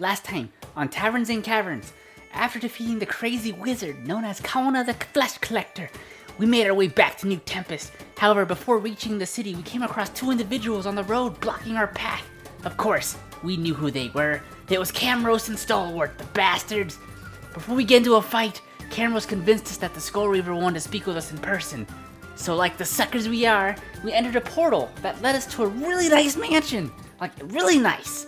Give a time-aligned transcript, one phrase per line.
[0.00, 1.92] Last time on Taverns and Caverns,
[2.32, 5.88] after defeating the crazy wizard known as Kauna the Flesh Collector,
[6.36, 7.92] we made our way back to New Tempest.
[8.18, 11.86] However, before reaching the city, we came across two individuals on the road blocking our
[11.86, 12.26] path.
[12.64, 14.42] Of course, we knew who they were.
[14.68, 16.98] It was Camrose and Stalwart, the bastards.
[17.52, 20.80] Before we get into a fight, Camrose convinced us that the Skull Reaver wanted to
[20.80, 21.86] speak with us in person.
[22.34, 25.68] So, like the suckers we are, we entered a portal that led us to a
[25.68, 26.90] really nice mansion.
[27.20, 28.26] Like, really nice.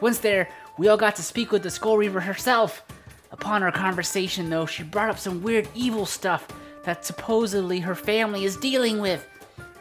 [0.00, 0.48] Once there,
[0.78, 2.84] we all got to speak with the Skull Reaver herself.
[3.32, 6.46] Upon our conversation, though, she brought up some weird evil stuff
[6.84, 9.26] that supposedly her family is dealing with.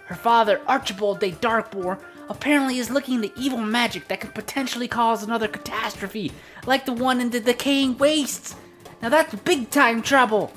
[0.06, 2.00] Her father, Archibald de Darkmoor,
[2.30, 6.32] apparently is looking into evil magic that could potentially cause another catastrophe,
[6.66, 8.56] like the one in the decaying wastes.
[9.02, 10.52] Now that's big time trouble.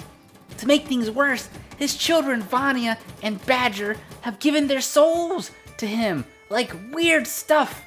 [0.59, 6.25] To make things worse, his children, Vanya and Badger, have given their souls to him,
[6.49, 7.85] like weird stuff.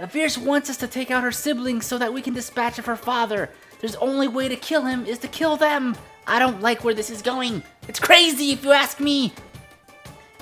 [0.00, 2.96] Avirus wants us to take out her siblings so that we can dispatch of her
[2.96, 3.50] father.
[3.80, 5.96] There's only way to kill him is to kill them.
[6.26, 7.62] I don't like where this is going.
[7.86, 9.32] It's crazy if you ask me.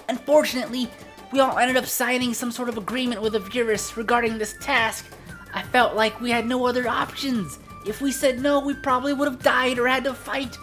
[0.09, 0.89] Unfortunately,
[1.33, 5.07] we all ended up signing some sort of agreement with Avirus regarding this task.
[5.53, 7.59] I felt like we had no other options.
[7.87, 10.57] If we said no, we probably would have died or had to fight.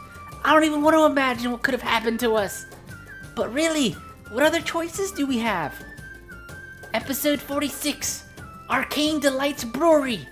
[0.44, 2.66] I don't even want to imagine what could have happened to us.
[3.36, 3.92] But really,
[4.32, 5.76] what other choices do we have?
[6.94, 8.24] Episode 46
[8.70, 10.28] Arcane Delights Brewery.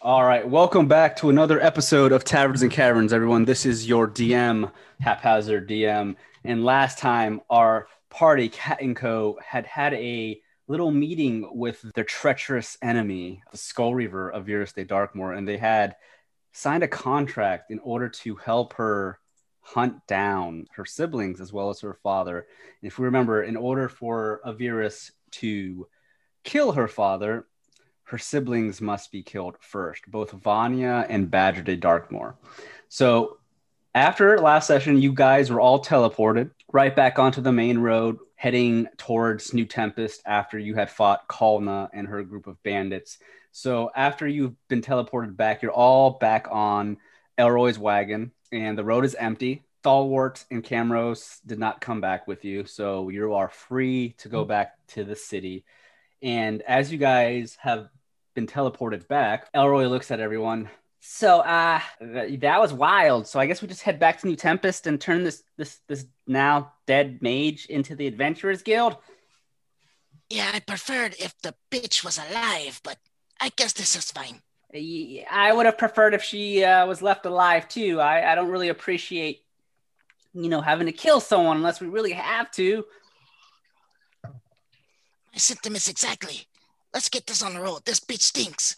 [0.00, 3.44] All right, welcome back to another episode of Taverns and Caverns, everyone.
[3.44, 6.14] This is your DM, Haphazard DM.
[6.44, 12.04] And last time, our party, Cat and Co., had had a little meeting with their
[12.04, 15.96] treacherous enemy, the Skull Reaver of Virus de Darkmoor, and they had
[16.52, 19.18] signed a contract in order to help her
[19.62, 22.46] hunt down her siblings as well as her father.
[22.80, 25.86] And if we remember, in order for Avirus to
[26.44, 27.46] kill her father,
[28.04, 32.34] her siblings must be killed first, both Vanya and Badger de Darkmoor.
[32.88, 33.38] So
[33.94, 38.88] after last session, you guys were all teleported right back onto the main road, heading
[38.98, 43.18] towards New Tempest after you had fought Kalna and her group of bandits.
[43.52, 46.96] So after you've been teleported back, you're all back on
[47.38, 49.64] Elroy's wagon, and the road is empty.
[49.80, 54.44] Stalwart and Camrose did not come back with you, so you are free to go
[54.44, 55.64] back to the city.
[56.22, 57.88] And as you guys have
[58.34, 60.70] been teleported back, Elroy looks at everyone.
[61.00, 63.26] So, uh, th- that was wild.
[63.26, 66.06] So I guess we just head back to New Tempest and turn this this this
[66.28, 68.96] now dead mage into the Adventurers Guild.
[70.30, 72.98] Yeah, I preferred if the bitch was alive, but
[73.40, 74.42] I guess this is fine.
[74.74, 78.00] Y- I would have preferred if she uh, was left alive too.
[78.00, 79.42] I, I don't really appreciate,
[80.32, 82.84] you know, having to kill someone unless we really have to.
[84.24, 86.46] My sentiments exactly.
[86.92, 87.84] Let's get this on the road.
[87.84, 88.76] This bitch stinks.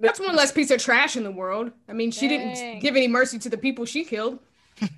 [0.00, 1.70] That's one less piece of trash in the world.
[1.88, 2.52] I mean, she Dang.
[2.52, 4.40] didn't give any mercy to the people she killed.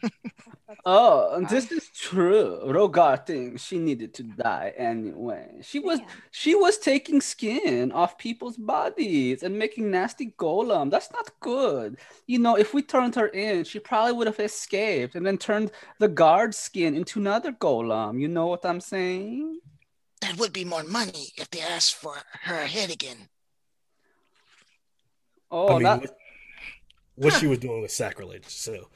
[0.89, 2.61] Oh, this is true.
[2.65, 5.59] Rogar thinks she needed to die anyway.
[5.63, 6.09] She was Damn.
[6.31, 10.91] she was taking skin off people's bodies and making nasty golem.
[10.91, 11.99] That's not good.
[12.29, 15.73] You know, if we turned her in, she probably would have escaped and then turned
[15.99, 18.21] the guard skin into another golem.
[18.21, 19.59] You know what I'm saying?
[20.21, 23.29] That would be more money if they asked for her head again.
[25.51, 26.17] Oh, I mean, that, what,
[27.17, 28.47] what she was doing was sacrilege.
[28.47, 28.89] So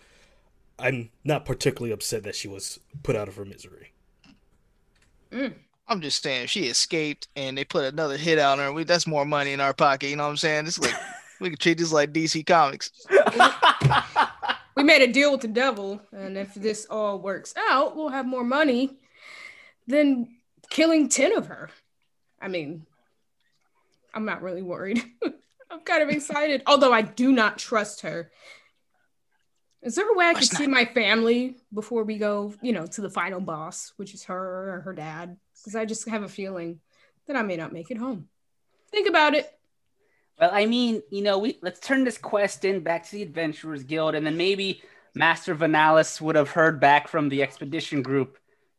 [0.81, 3.93] I'm not particularly upset that she was put out of her misery.
[5.33, 5.55] Mm.
[5.89, 9.25] I'm just saying, she escaped and they put another hit on her, we that's more
[9.25, 10.09] money in our pocket.
[10.09, 10.67] You know what I'm saying?
[10.67, 10.95] It's like
[11.41, 12.91] we could treat this like DC Comics.
[14.81, 18.25] We made a deal with the devil, and if this all works out, we'll have
[18.25, 18.97] more money
[19.87, 20.29] than
[20.71, 21.69] killing 10 of her.
[22.41, 22.87] I mean,
[24.15, 25.05] I'm not really worried.
[25.71, 28.31] I'm kind of excited, although I do not trust her.
[29.83, 33.01] Is there a way I could see my family before we go, you know, to
[33.01, 35.39] the final boss, which is her or her dad?
[35.55, 36.81] Because I just have a feeling
[37.27, 38.29] that I may not make it home.
[38.91, 39.51] Think about it.
[40.39, 43.85] Well, I mean, you know, we let's turn this quest in back to the Adventurers
[43.85, 44.83] Guild, and then maybe
[45.15, 48.39] Master Vanellis would have heard back from the expedition group,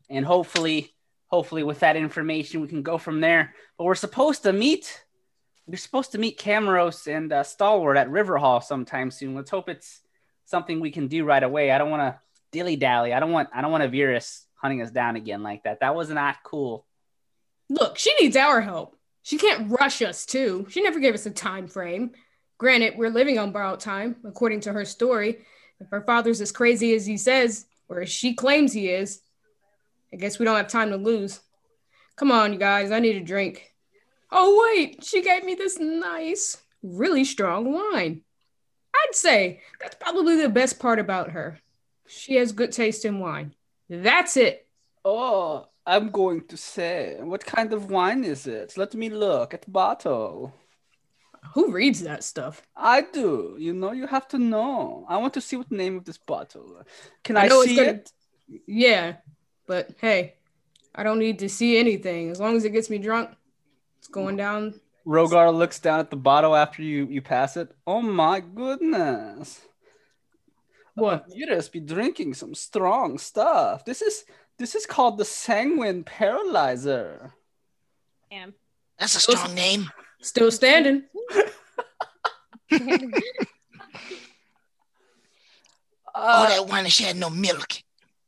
[0.10, 0.94] and hopefully,
[1.28, 3.56] hopefully, with that information, we can go from there.
[3.78, 5.04] But we're supposed to meet.
[5.66, 9.36] We're supposed to meet Camrose and uh, Stalwart at River Hall sometime soon.
[9.36, 10.02] Let's hope it's
[10.52, 11.72] something we can do right away.
[11.72, 12.20] I don't want to
[12.52, 13.14] dilly dally.
[13.14, 13.50] I don't want.
[13.54, 15.80] I don't want Avirus hunting us down again like that.
[15.80, 16.86] That was not cool.
[17.70, 18.96] Look, she needs our help.
[19.24, 20.68] She can't rush us too.
[20.70, 22.12] She never gave us a time frame.
[22.58, 25.40] Granted, we're living on borrowed time, according to her story.
[25.80, 29.22] If her father's as crazy as he says, or as she claims he is,
[30.14, 31.40] I guess we don't have time to lose.
[32.18, 32.92] Come on, you guys.
[32.92, 33.74] I need a drink.
[34.32, 38.22] Oh, wait, she gave me this nice, really strong wine.
[38.94, 41.60] I'd say that's probably the best part about her.
[42.08, 43.56] She has good taste in wine.
[43.90, 44.68] That's it.
[45.04, 48.74] Oh, I'm going to say, what kind of wine is it?
[48.78, 50.54] Let me look at the bottle.
[51.56, 52.62] Who reads that stuff?
[52.76, 53.56] I do.
[53.60, 55.06] You know, you have to know.
[55.10, 56.84] I want to see what the name of this bottle.
[57.24, 58.12] Can I I, see gonna- it?
[58.68, 59.16] Yeah,
[59.66, 60.36] but hey,
[60.94, 62.30] I don't need to see anything.
[62.30, 63.32] As long as it gets me drunk,
[64.00, 64.80] it's going down.
[65.06, 67.76] Rogar looks down at the bottle after you you pass it.
[67.88, 69.62] Oh my goodness.
[70.96, 71.26] What?
[71.34, 73.86] You just be drinking some strong stuff.
[73.86, 74.26] This is
[74.58, 77.34] this is called the Sanguine Paralyzer.
[78.30, 78.54] Damn.
[79.00, 79.90] That's a strong name.
[80.22, 81.04] Still standing.
[86.14, 87.74] All Uh, that wine and she had no milk.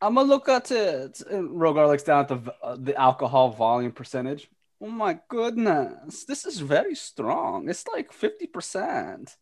[0.01, 1.21] I'm gonna look at it.
[1.29, 4.49] And Rogar looks down at the uh, the alcohol volume percentage.
[4.83, 7.69] Oh my goodness, this is very strong.
[7.69, 9.37] It's like fifty percent.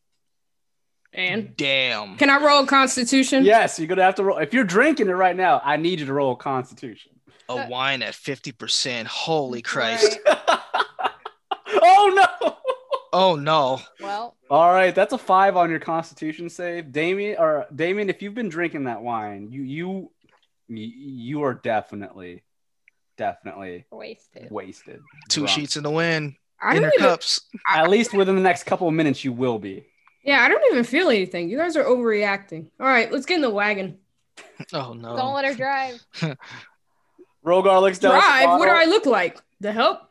[1.14, 2.16] And Damn.
[2.18, 3.44] can I roll Constitution?
[3.44, 4.38] Yes, you're gonna have to roll.
[4.38, 7.14] If you're drinking it right now, I need you to roll Constitution.
[7.50, 9.06] A wine at 50%.
[9.08, 10.20] Holy Christ.
[11.68, 12.56] oh no!
[13.12, 13.82] Oh no.
[14.00, 17.36] Well, All right, that's a five on your Constitution save, Damien.
[17.40, 20.12] Or Damien, if you've been drinking that wine, you you
[20.70, 22.44] you are definitely,
[23.22, 24.50] definitely wasted.
[24.50, 25.00] wasted.
[25.30, 25.50] Two Drunk.
[25.56, 26.34] sheets in the wind.
[26.62, 27.08] I In don't her even.
[27.08, 27.42] cups.
[27.72, 29.86] At least within the next couple of minutes, you will be.
[30.24, 31.50] Yeah, I don't even feel anything.
[31.50, 32.68] You guys are overreacting.
[32.80, 33.98] All right, let's get in the wagon.
[34.74, 35.16] Oh no.
[35.18, 36.04] Don't let her drive.
[37.46, 38.14] Rogar looks down.
[38.14, 38.60] Drive.
[38.60, 39.40] What do I look like?
[39.60, 40.02] The help?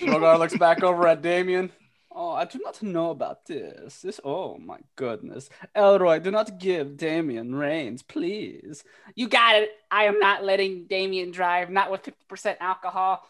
[0.00, 1.70] Rogar looks back over at Damien.
[2.12, 4.02] Oh, I do not know about this.
[4.02, 4.20] This.
[4.24, 8.82] Oh my goodness, Elroy, do not give Damien reins, please.
[9.14, 9.70] You got it.
[9.90, 13.24] I am not letting Damien drive, not with 50% alcohol.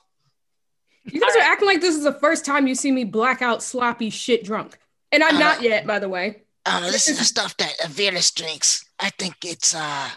[1.04, 3.62] You guys All are acting like this is the first time you see me blackout,
[3.62, 4.78] sloppy shit drunk.
[5.12, 6.42] And I'm not yet, by the way.
[6.64, 6.92] I don't.
[6.92, 8.84] This is the stuff that uh, Veerless drinks.
[8.98, 10.08] I think it's uh,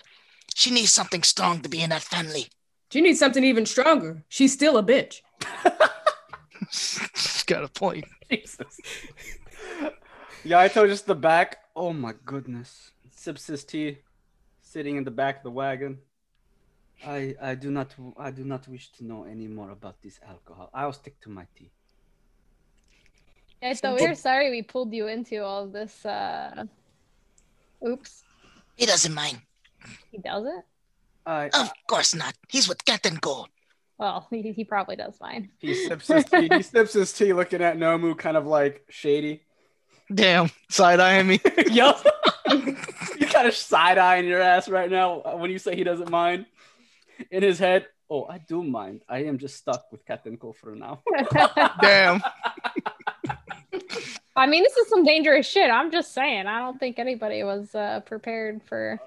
[0.53, 2.47] she needs something strong to be in that family.
[2.91, 4.23] She needs something even stronger.
[4.29, 5.21] She's still a bitch.
[6.71, 8.05] She's got a point.
[8.33, 8.79] Jesus.
[10.45, 11.57] Yaito just the back.
[11.75, 12.91] Oh my goodness.
[13.11, 13.99] Sips his tea,
[14.61, 15.99] sitting in the back of the wagon.
[17.05, 20.69] I I do not I do not wish to know any more about this alcohol.
[20.73, 21.71] I'll stick to my tea.
[23.61, 26.05] Yeah, so we're sorry we pulled you into all this.
[26.05, 26.65] Uh...
[27.87, 28.23] Oops.
[28.75, 29.39] He doesn't mind.
[30.11, 30.65] He doesn't?
[31.25, 32.35] I, Of course not.
[32.49, 33.47] He's with Captain Gold.
[34.03, 35.49] Well, he, he probably does fine.
[35.59, 36.49] he sips his tea.
[36.51, 39.43] He sips his tea, looking at Nomu, kind of like shady.
[40.13, 40.51] Damn.
[40.69, 41.39] Side eyeing me.
[41.67, 42.05] Yup.
[42.51, 46.45] you kind of side eyeing your ass right now when you say he doesn't mind.
[47.31, 49.03] In his head, oh, I do mind.
[49.07, 51.01] I am just stuck with Captain Cole for now.
[51.79, 52.21] Damn.
[54.35, 55.71] I mean, this is some dangerous shit.
[55.71, 56.47] I'm just saying.
[56.47, 58.99] I don't think anybody was uh, prepared for.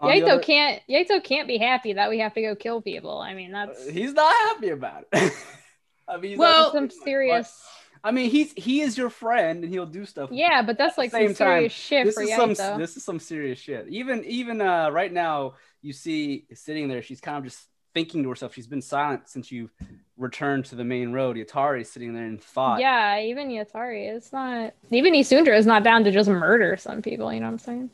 [0.00, 0.82] Yaito other- can't.
[0.88, 3.18] Yaito can't be happy that we have to go kill people.
[3.18, 5.32] I mean, that's He's not happy about it.
[6.08, 7.64] I mean, he's Well- some serious.
[8.04, 10.30] I mean, he's he is your friend, and he'll do stuff.
[10.30, 12.78] Yeah, but that's like some serious shit this for is some Yaito.
[12.78, 13.88] this is some serious shit.
[13.88, 18.28] Even even uh, right now, you see sitting there, she's kind of just thinking to
[18.28, 18.54] herself.
[18.54, 19.72] She's been silent since you've
[20.16, 21.36] returned to the main road.
[21.36, 22.78] Yatari's sitting there in thought.
[22.78, 24.74] Yeah, even Yatari is not.
[24.90, 27.32] Even Isundra is not down to just murder some people.
[27.32, 27.90] You know what I'm saying?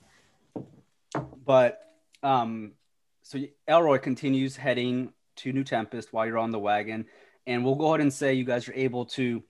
[1.47, 1.81] But
[2.23, 2.73] um,
[3.23, 3.39] so
[3.69, 7.07] Elroy continues heading to New Tempest while you're on the wagon,
[7.47, 9.43] and we'll go ahead and say you guys are able to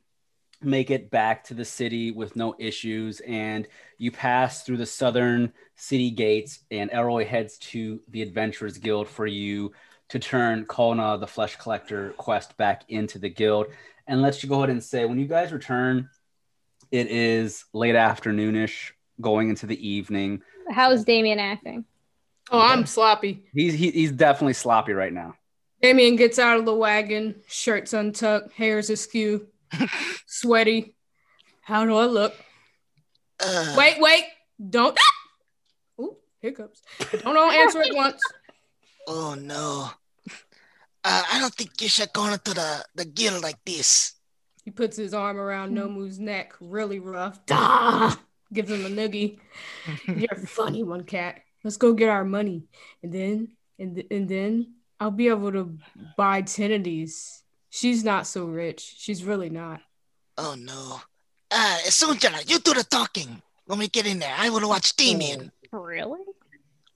[0.60, 3.66] make it back to the city with no issues, and
[3.98, 9.26] you pass through the southern city gates, and Elroy heads to the Adventurers Guild for
[9.26, 9.72] you
[10.08, 13.66] to turn Kona the Flesh Collector quest back into the guild.
[14.06, 16.10] And let's you go ahead and say when you guys return,
[16.90, 20.42] it is late afternoonish, going into the evening.
[20.70, 21.84] How's Damien acting?
[22.52, 23.44] Oh, I'm sloppy.
[23.54, 25.34] He's he, he's definitely sloppy right now.
[25.80, 29.48] Damien gets out of the wagon, shirt's untucked, hair's askew,
[30.26, 30.94] sweaty.
[31.62, 32.34] How do I look?
[33.40, 34.24] Uh, Wait, wait,
[34.70, 34.96] don't.
[36.00, 36.82] Ooh, hiccups.
[37.22, 38.20] Don't all answer at once.
[39.08, 39.90] Oh no.
[41.04, 44.12] Uh, I don't think you should go into the, the guild like this.
[44.64, 47.44] He puts his arm around Nomu's neck, really rough.
[47.46, 48.14] Dah!
[48.52, 49.40] Gives him a noogie.
[50.06, 51.40] You're a funny one, cat.
[51.64, 52.64] Let's go get our money,
[53.02, 55.78] and then and th- and then I'll be able to
[56.16, 57.42] buy ten of these.
[57.70, 58.94] She's not so rich.
[58.98, 59.80] She's really not.
[60.36, 61.00] Oh no.
[61.50, 63.42] Uh, Sunjala, you do the talking.
[63.66, 65.52] When we get in there, I will watch Damien.
[65.70, 66.20] Really?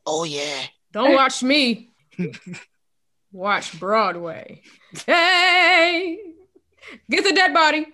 [0.04, 0.62] Oh yeah.
[0.92, 1.90] Don't watch me.
[3.32, 4.62] watch Broadway.
[5.06, 6.18] Hey,
[7.10, 7.86] get the dead body.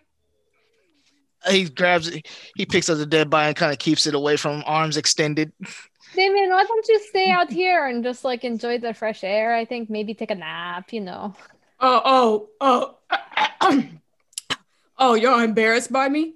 [1.50, 2.26] he grabs it.
[2.56, 4.96] He picks up the dead body and kind of keeps it away from him, arms
[4.96, 5.52] extended.
[6.14, 9.54] Damien, why don't you stay out here and just like enjoy the fresh air?
[9.54, 11.34] I think maybe take a nap, you know.
[11.80, 12.98] Oh, oh,
[13.60, 13.84] oh.
[14.98, 16.34] oh, y'all embarrassed by me?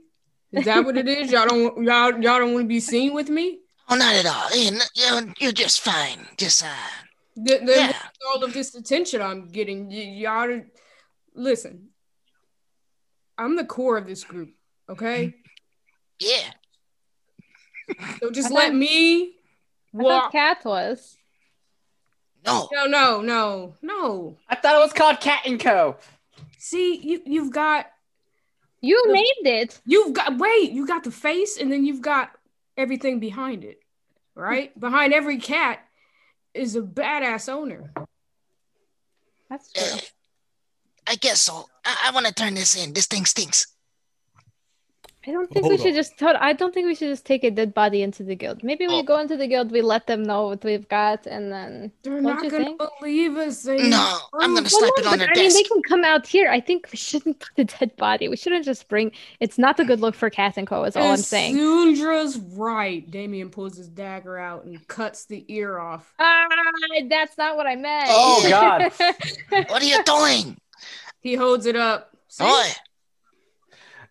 [0.52, 1.30] Is that what it is?
[1.30, 3.58] Y'all don't y'all y'all don't want to be seen with me?
[3.88, 4.56] Oh, not at all.
[4.56, 6.26] You're, you're, you're just fine.
[6.38, 6.68] Just uh,
[7.46, 7.96] Th- then Yeah.
[8.28, 10.66] all of this attention I'm getting, y- y'all are-
[11.34, 11.88] listen.
[13.38, 14.54] I'm the core of this group,
[14.88, 15.34] okay?
[16.18, 16.50] yeah.
[18.20, 19.34] So just let me
[19.98, 20.32] I thought.
[20.32, 21.16] Cat was.
[22.44, 22.68] No.
[22.72, 24.36] No, no, no, no.
[24.48, 25.96] I thought it was called Cat and Co.
[26.58, 27.86] See, you you've got
[28.80, 29.80] You The- named it.
[29.84, 32.30] you've got wait, you got the face and then you've got
[32.76, 33.80] everything behind it.
[34.34, 34.78] Right?
[34.80, 35.80] behind every cat
[36.54, 37.92] is a badass owner.
[39.50, 39.98] That's true.
[41.06, 41.68] I guess so.
[41.84, 42.92] I, I want to turn this in.
[42.92, 43.66] This thing stinks.
[45.28, 45.94] I don't think Hold we should on.
[45.94, 48.62] just tell I don't think we should just take a dead body into the guild.
[48.62, 49.02] Maybe we Oh.
[49.02, 52.22] go into the guild, we let them know what we've got, and then They're Don't
[52.22, 52.80] not you gonna think?
[53.00, 53.62] believe us.
[53.62, 56.04] They No, I'm gonna slap Well, it on but their I mean, they can come
[56.04, 56.48] out here.
[56.48, 58.28] I think we shouldn't put a dead body.
[58.28, 59.10] We shouldn't just bring.
[59.40, 60.84] It's not a good look for Cat and Co.
[60.84, 61.56] Is all I'm saying.
[61.56, 63.10] Sundra's right.
[63.10, 66.14] Damien pulls his dagger out and cuts the ear off.
[66.20, 66.46] Ah,
[67.08, 68.06] that's not what I meant.
[68.10, 68.92] Oh, God.
[69.70, 70.56] What are you doing?
[71.20, 72.10] He holds it up.
[72.28, 72.44] See?
[72.44, 72.62] Boy.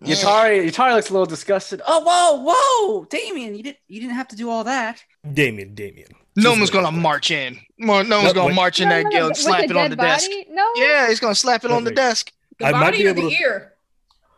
[0.02, 0.16] Yeah.
[0.16, 1.82] Yatari, Yatari looks a little disgusted.
[1.88, 2.54] Oh, whoa,
[3.00, 5.04] whoa, Damien, you didn't, you didn't have to do all that.
[5.34, 6.10] Damien, Damien.
[6.36, 7.60] No one's gonna march in.
[7.78, 8.56] No one's No, gonna wait.
[8.56, 10.30] march in No, that no, guild, with slap it on dead the desk.
[10.50, 10.70] No.
[10.76, 12.32] Yeah, he's gonna slap it on the desk.
[12.60, 13.74] The I might be or the able to- ear?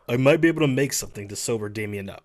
[0.08, 2.24] I might be able to make something to sober Damien up.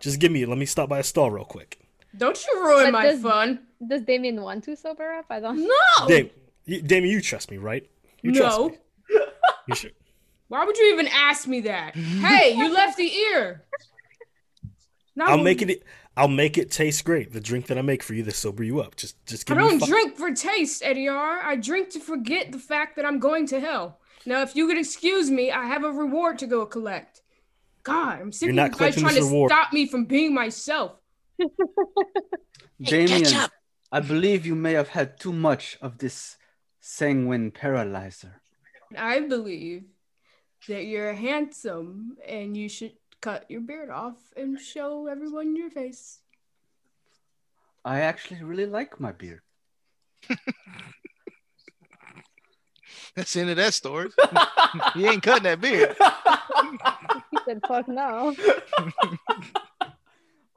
[0.00, 0.44] Just give me.
[0.44, 1.78] Let me stop by a stall real quick.
[2.16, 3.60] Don't you ruin But my does- fun.
[3.86, 5.26] Does Damien want to sober up?
[5.30, 5.60] I don't.
[5.66, 6.08] No.
[6.08, 6.30] Dam-
[6.66, 7.88] you, Damien, you trust me, right?
[8.22, 8.68] You trust No.
[8.68, 8.76] me.
[9.68, 9.94] You should.
[10.52, 11.96] Why would you even ask me that?
[11.96, 13.64] hey, you left the ear.
[15.16, 15.82] Not I'll when- make it.
[16.14, 17.32] I'll make it taste great.
[17.32, 18.96] The drink that I make for you to sober you up.
[18.96, 19.68] Just, just I give me.
[19.70, 21.42] don't fi- drink for taste, Ediar.
[21.42, 23.98] I drink to forget the fact that I'm going to hell.
[24.26, 27.22] Now, if you could excuse me, I have a reward to go collect.
[27.82, 29.50] God, I'm sick You're of you guys trying to reward.
[29.50, 30.92] stop me from being myself.
[32.78, 33.50] Hey, Damien, catch.
[33.90, 36.36] I believe you may have had too much of this
[36.80, 38.40] sanguine paralyzer.
[38.98, 39.84] I believe
[40.68, 46.20] that you're handsome and you should cut your beard off and show everyone your face.
[47.84, 49.40] I actually really like my beard.
[53.16, 54.10] That's the end of that story.
[54.94, 55.96] he ain't cutting that beard.
[57.30, 58.34] He said, "Fuck no."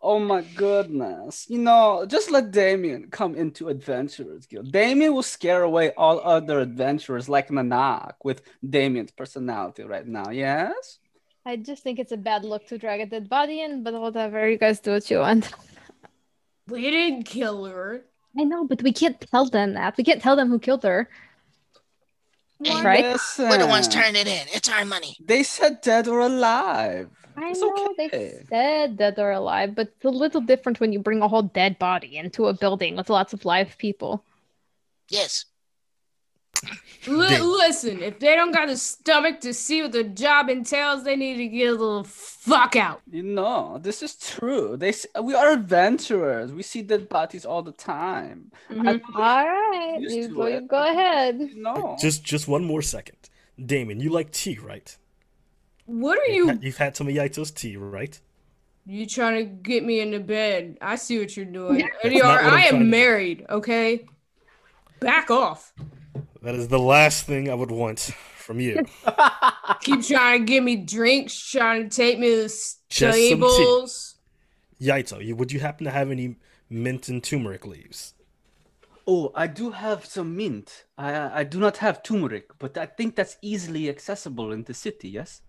[0.07, 1.47] Oh my goodness.
[1.49, 4.71] You know, just let Damien come into Adventurers Guild.
[4.71, 10.99] Damien will scare away all other adventurers like Nanak with Damien's personality right now, yes?
[11.43, 14.47] I just think it's a bad look to drag a dead body in, but whatever.
[14.47, 15.51] You guys do what you want.
[16.67, 18.05] We didn't kill her.
[18.39, 19.97] I know, but we can't tell them that.
[19.97, 21.09] We can't tell them who killed her.
[22.63, 23.19] Hey, Right?
[23.39, 24.45] We're the ones turning it in.
[24.53, 25.17] It's our money.
[25.19, 27.09] They said dead or alive.
[27.37, 28.07] I It's know okay.
[28.09, 31.43] they said that they're alive, but it's a little different when you bring a whole
[31.43, 34.23] dead body into a building with lots of live people.
[35.09, 35.45] Yes.
[37.07, 37.45] Li- Damn.
[37.45, 41.35] listen, if they don't got the stomach to see what the job entails, they need
[41.37, 43.01] to get a little fuck out.
[43.11, 44.75] You know, this is true.
[44.75, 46.51] They s- we are adventurers.
[46.51, 48.51] We see dead bodies all the time.
[48.71, 49.01] Mhm.
[49.13, 51.39] All right, you go, you go ahead.
[51.55, 51.95] No.
[51.99, 53.17] Just, just one more second.
[53.63, 53.99] Damon.
[53.99, 54.97] you like tea, right?
[55.85, 56.47] What are You've you?
[56.47, 58.19] had- You've had some of Yaito's tea, right?
[58.87, 60.77] You trying to get me into bed?
[60.79, 62.85] I see what you're doing, That's Eddie not what I'm I trying to am do.
[62.89, 63.45] married.
[63.49, 64.05] Okay,
[64.99, 65.73] back off.
[66.43, 67.99] That is the last thing I would want
[68.37, 68.85] from you.
[69.81, 72.43] Keep trying to give me drinks, trying to take me to the
[72.89, 74.15] Just some stables.
[74.79, 76.35] Yaito, you, would you happen to have any
[76.69, 78.13] mint and turmeric leaves?
[79.07, 80.85] Oh, I do have some mint.
[80.97, 85.09] I I do not have turmeric, but I think that's easily accessible in the city.
[85.09, 85.41] Yes.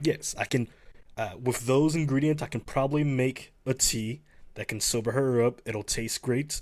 [0.00, 0.68] Yes, I can.
[1.16, 4.22] Uh, with those ingredients, I can probably make a tea
[4.54, 5.60] that can sober her up.
[5.64, 6.60] It'll taste great,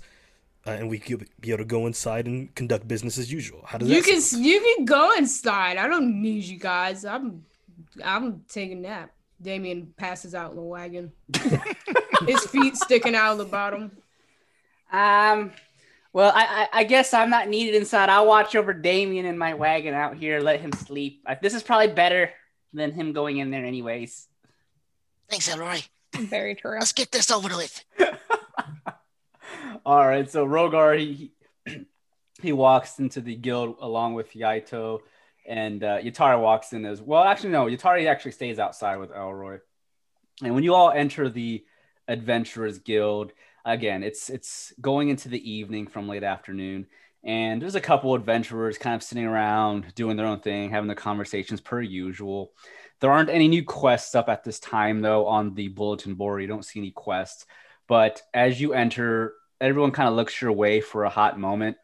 [0.65, 3.61] uh, and we could be able to go inside and conduct business as usual.
[3.65, 4.45] How does that You that can sound?
[4.45, 5.77] you can go inside.
[5.77, 7.05] I don't need you guys.
[7.05, 7.45] I'm
[8.03, 9.11] I'm taking a nap.
[9.39, 11.11] Damien passes out in the wagon.
[12.27, 13.91] His feet sticking out of the bottom.
[14.91, 15.51] Um,
[16.13, 18.09] well, I, I I guess I'm not needed inside.
[18.09, 20.39] I'll watch over Damien in my wagon out here.
[20.39, 21.21] Let him sleep.
[21.27, 22.31] I, this is probably better
[22.73, 24.27] than him going in there, anyways.
[25.29, 25.79] Thanks, Elroy.
[26.15, 26.77] Very true.
[26.79, 27.83] Let's get this over with.
[29.85, 30.29] All right.
[30.29, 31.31] So Rogar he
[31.65, 31.85] he,
[32.41, 34.99] he walks into the guild along with Yaito,
[35.45, 37.23] and uh, Yatari walks in as well.
[37.23, 37.65] Actually, no.
[37.65, 39.59] Yatari actually stays outside with Elroy.
[40.43, 41.65] And when you all enter the
[42.07, 43.31] Adventurers Guild,
[43.65, 46.87] again, it's it's going into the evening from late afternoon,
[47.23, 50.95] and there's a couple adventurers kind of sitting around doing their own thing, having their
[50.95, 52.51] conversations per usual.
[52.99, 56.41] There aren't any new quests up at this time, though, on the bulletin board.
[56.41, 57.45] You don't see any quests.
[57.87, 61.77] But as you enter, everyone kind of looks your way for a hot moment.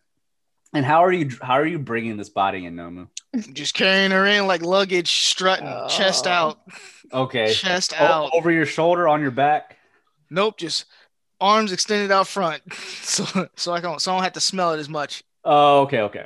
[0.74, 1.30] And how are you?
[1.42, 3.08] How are you bringing this body in, Nomu?
[3.54, 6.32] Just carrying her in like luggage, strutting, chest Oh.
[6.32, 6.60] out,
[7.14, 8.32] Okay, chest O- out.
[8.34, 9.78] over your shoulder, on your back.
[10.32, 10.86] Nope, just
[11.44, 12.62] arms extended out front,
[13.02, 15.24] so so I don't so I don't have to smell it as much.
[15.44, 16.26] Oh, okay, okay.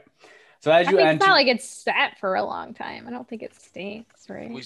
[0.59, 3.07] So as I you think enter, it's not like it's sat for a long time.
[3.07, 4.49] I don't think it stinks, right?
[4.51, 4.63] We-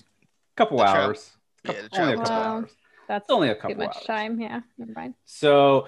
[0.57, 1.31] couple the hours.
[1.65, 2.41] Yeah, Couple- the only a couple Wow.
[2.57, 2.71] hours.
[3.07, 4.05] That's only a couple too much hours.
[4.05, 4.39] time.
[4.39, 5.13] Yeah, never mind.
[5.25, 5.87] So,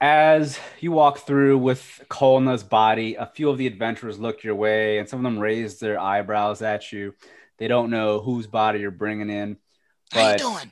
[0.00, 4.98] as you walk through with Kolna's body, a few of the adventurers look your way,
[4.98, 7.14] and some of them raise their eyebrows at you.
[7.58, 9.56] They don't know whose body you're bringing in.
[10.12, 10.70] How you But doing?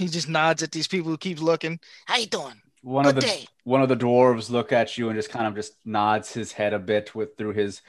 [0.00, 1.78] He just nods at these people who keep looking.
[2.06, 2.54] How you doing?
[2.80, 3.46] one Good of the day.
[3.64, 6.72] one of the dwarves look at you and just kind of just nods his head
[6.72, 7.82] a bit with through his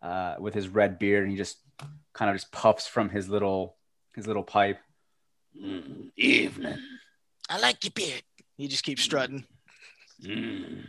[0.00, 1.58] uh, with his red beard, and he just
[2.12, 3.76] kind of just puffs from his little
[4.14, 4.78] his little pipe.
[5.60, 6.78] "Mm, evening.
[7.50, 8.22] I like your beard.
[8.56, 9.44] He just keeps strutting.
[10.22, 10.84] Mm,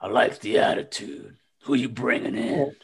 [0.00, 1.36] I like the attitude.
[1.62, 2.74] Who you bringing in?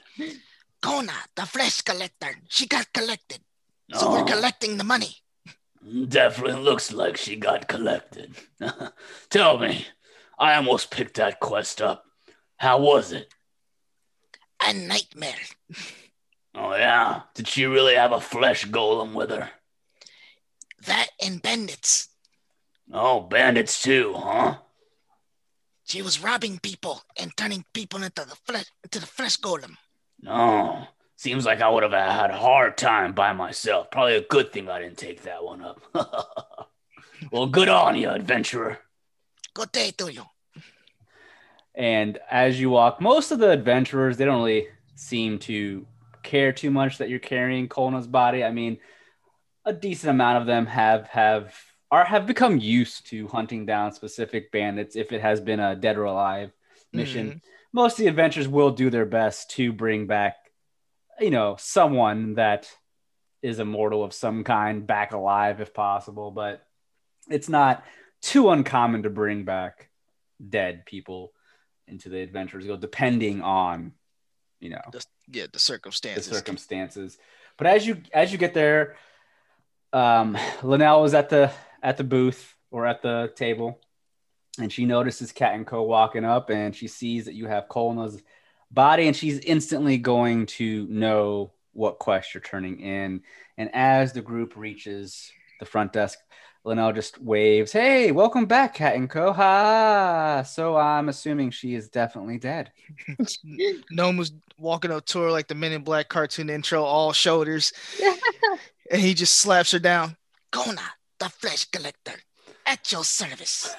[0.81, 2.37] Kona, the flesh collector.
[2.49, 3.41] She got collected.
[3.93, 5.17] So we're collecting the money.
[6.09, 8.35] Definitely looks like she got collected.
[9.31, 9.87] Tell me,
[10.39, 12.05] I almost picked that quest up.
[12.57, 13.33] How was it?
[14.67, 15.35] A nightmare.
[16.59, 17.21] Oh, yeah?
[17.35, 19.51] Did she really have a flesh golem with her?
[20.87, 22.09] That and bandits.
[22.91, 24.55] Oh, bandits too, huh?
[25.85, 29.77] She was robbing people and turning people into the flesh into the flesh golem.
[30.23, 30.87] No.
[31.17, 33.91] Seems like I would have had a hard time by myself.
[33.91, 35.81] Probably a good thing I didn't take that one up.
[37.33, 38.79] well, good on you, adventurer.
[39.55, 40.25] Good day to you.
[41.75, 45.87] And as you walk, most of the adventurers, they don't really seem to
[46.23, 48.45] care too much that you're carrying Kolna's body.
[48.45, 48.79] I mean,
[49.65, 51.55] a decent amount of them have have
[51.91, 55.97] are have become used to hunting down specific bandits if it has been a dead
[55.97, 56.53] or alive
[56.93, 57.33] mission.
[57.33, 57.39] Hmm.
[57.73, 60.37] Most of the adventurers will do their best to bring back,
[61.21, 62.71] you know, someone that
[63.43, 66.67] is immortal of some kind back alive if possible, but
[67.29, 67.85] it's not
[68.23, 69.89] too uncommon to bring back
[70.49, 71.33] dead people
[71.89, 73.93] into the adventures go depending on
[74.61, 77.17] you know The, yeah, the circumstances the circumstances.
[77.57, 78.97] but as you as you get there
[79.93, 81.51] um linnell is at the
[81.83, 83.81] at the booth or at the table
[84.59, 88.21] and she notices cat and co walking up and she sees that you have Kolna's
[88.71, 93.23] body and she's instantly going to know what quest you're turning in
[93.59, 96.19] and as the group reaches the front desk
[96.67, 100.43] Linnell just waves, "Hey, welcome back, Cat and Co." Ha!
[100.43, 102.73] So I'm assuming she is definitely dead.
[103.93, 107.73] Gnome was walking up to her like the Men in Black cartoon intro, all shoulders,
[108.91, 110.17] and he just slaps her down.
[110.51, 110.83] Kona,
[111.21, 112.15] the flesh collector.
[112.67, 113.73] At your service.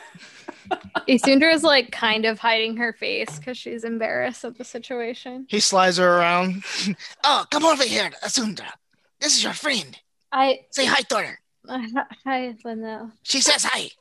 [1.08, 5.46] Isundra is like kind of hiding her face because she's embarrassed at the situation.
[5.50, 6.64] He slides her around.
[7.24, 8.72] Oh, come over here, Asundra.
[9.20, 9.98] This is your friend.
[10.32, 11.40] I Say hi to her.
[12.24, 13.12] hi Linnell.
[13.24, 13.92] She says hi.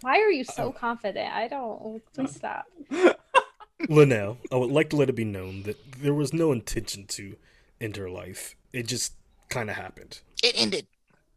[0.00, 1.32] Why are you so confident?
[1.32, 2.02] I don't.
[2.14, 2.66] Please stop.
[3.88, 7.36] Linnell, I would like to let it be known that there was no intention to
[7.80, 8.56] end her life.
[8.72, 9.14] It just
[9.48, 10.20] kind of happened.
[10.42, 10.86] It ended.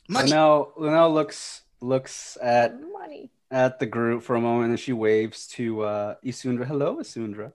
[0.07, 0.29] Money.
[0.29, 3.29] Linnell, Linnell looks looks at Money.
[3.51, 6.65] At the group for a moment and she waves to uh, Isundra.
[6.65, 7.51] Hello, Isundra.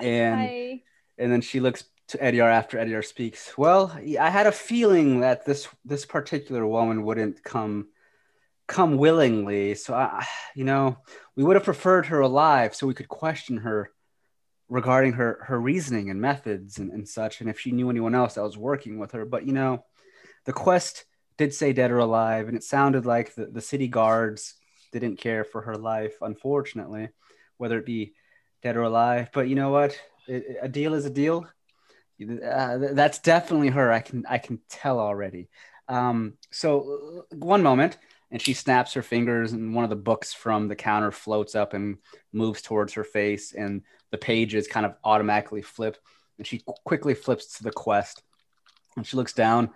[0.00, 0.82] And Hi.
[1.16, 3.56] and then she looks to Ediar after Ediar speaks.
[3.56, 7.88] Well, I had a feeling that this this particular woman wouldn't come
[8.66, 9.76] come willingly.
[9.76, 10.98] So I, you know,
[11.36, 13.92] we would have preferred her alive so we could question her
[14.68, 18.34] regarding her her reasoning and methods and, and such, and if she knew anyone else
[18.34, 19.24] that was working with her.
[19.24, 19.84] But you know,
[20.44, 21.04] the quest
[21.38, 24.54] did say dead or alive, and it sounded like the, the city guards
[24.92, 27.08] didn't care for her life, unfortunately,
[27.58, 28.14] whether it be
[28.62, 29.28] dead or alive.
[29.32, 29.98] But you know what?
[30.26, 31.46] It- a deal is a deal.
[32.20, 33.92] Uh, th- that's definitely her.
[33.92, 35.48] I can I can tell already.
[35.88, 37.98] Um, so uh, one moment,
[38.30, 41.74] and she snaps her fingers, and one of the books from the counter floats up
[41.74, 41.98] and
[42.32, 45.98] moves towards her face, and the pages kind of automatically flip,
[46.38, 48.22] and she qu- quickly flips to the quest,
[48.96, 49.70] and she looks down.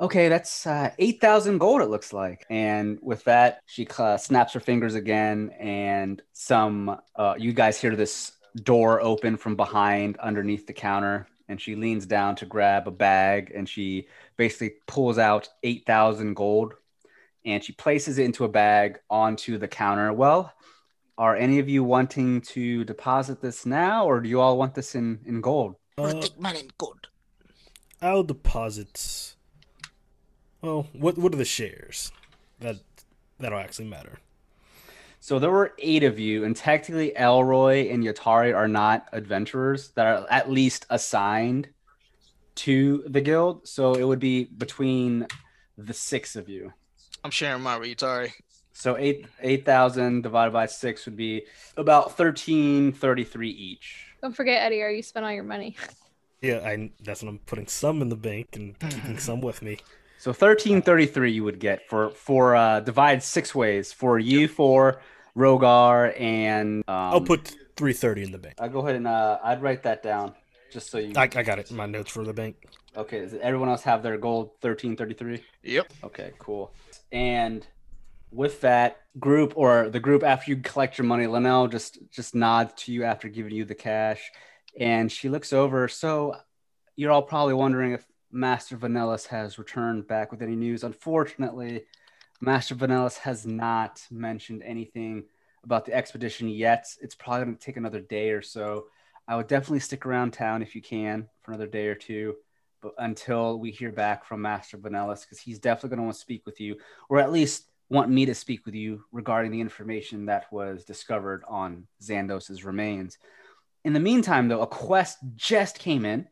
[0.00, 1.82] Okay, that's uh, eight thousand gold.
[1.82, 6.98] It looks like, and with that, she uh, snaps her fingers again, and some.
[7.14, 8.32] Uh, you guys hear this
[8.64, 13.52] door open from behind underneath the counter and she leans down to grab a bag
[13.54, 16.74] and she basically pulls out 8000 gold
[17.44, 20.12] and she places it into a bag onto the counter.
[20.12, 20.52] Well,
[21.18, 24.94] are any of you wanting to deposit this now, or do you all want this
[24.94, 25.74] in in gold?
[25.98, 27.08] We'll Uh, take money in gold.
[28.00, 29.34] I'll deposit.
[30.62, 32.12] Well, what what are the shares?
[32.60, 32.76] That
[33.38, 34.18] that'll actually matter.
[35.20, 40.06] So there were eight of you, and technically Elroy and Yatari are not adventurers that
[40.06, 41.68] are at least assigned
[42.56, 43.68] to the guild.
[43.68, 45.26] So it would be between
[45.76, 46.72] the six of you.
[47.22, 48.32] I'm sharing my retard.
[48.72, 51.44] So eight eight thousand divided by six would be
[51.76, 54.06] about thirteen thirty three each.
[54.22, 55.76] Don't forget, Eddie, are you spent all your money?
[56.40, 59.78] Yeah, I that's what I'm putting some in the bank and keeping some with me.
[60.20, 64.48] So thirteen thirty three you would get for for uh divide six ways for you
[64.48, 65.00] for
[65.34, 68.56] Rogar and um, I'll put three thirty in the bank.
[68.58, 70.34] I'll go ahead and uh I'd write that down
[70.70, 72.56] just so you I, I got it in my notes for the bank.
[72.94, 73.20] okay.
[73.20, 75.42] Does everyone else have their gold thirteen thirty three?
[75.62, 75.90] Yep.
[76.04, 76.74] Okay, cool.
[77.10, 77.66] And
[78.30, 82.74] with that group or the group after you collect your money, Linnell just just nods
[82.84, 84.20] to you after giving you the cash,
[84.78, 85.88] and she looks over.
[85.88, 86.36] So
[86.94, 90.84] you're all probably wondering if Master Vanellis has returned back with any news.
[90.84, 91.84] Unfortunately,
[92.40, 95.24] Master Vanellis has not mentioned anything
[95.64, 96.86] about the expedition yet.
[97.00, 98.86] It's probably going to take another day or so.
[99.28, 102.36] I would definitely stick around town if you can for another day or two
[102.80, 106.20] but until we hear back from Master Vanellis, because he's definitely going to want to
[106.20, 106.76] speak with you,
[107.08, 111.42] or at least want me to speak with you regarding the information that was discovered
[111.48, 113.18] on Xandos's remains.
[113.84, 116.26] In the meantime, though, a quest just came in,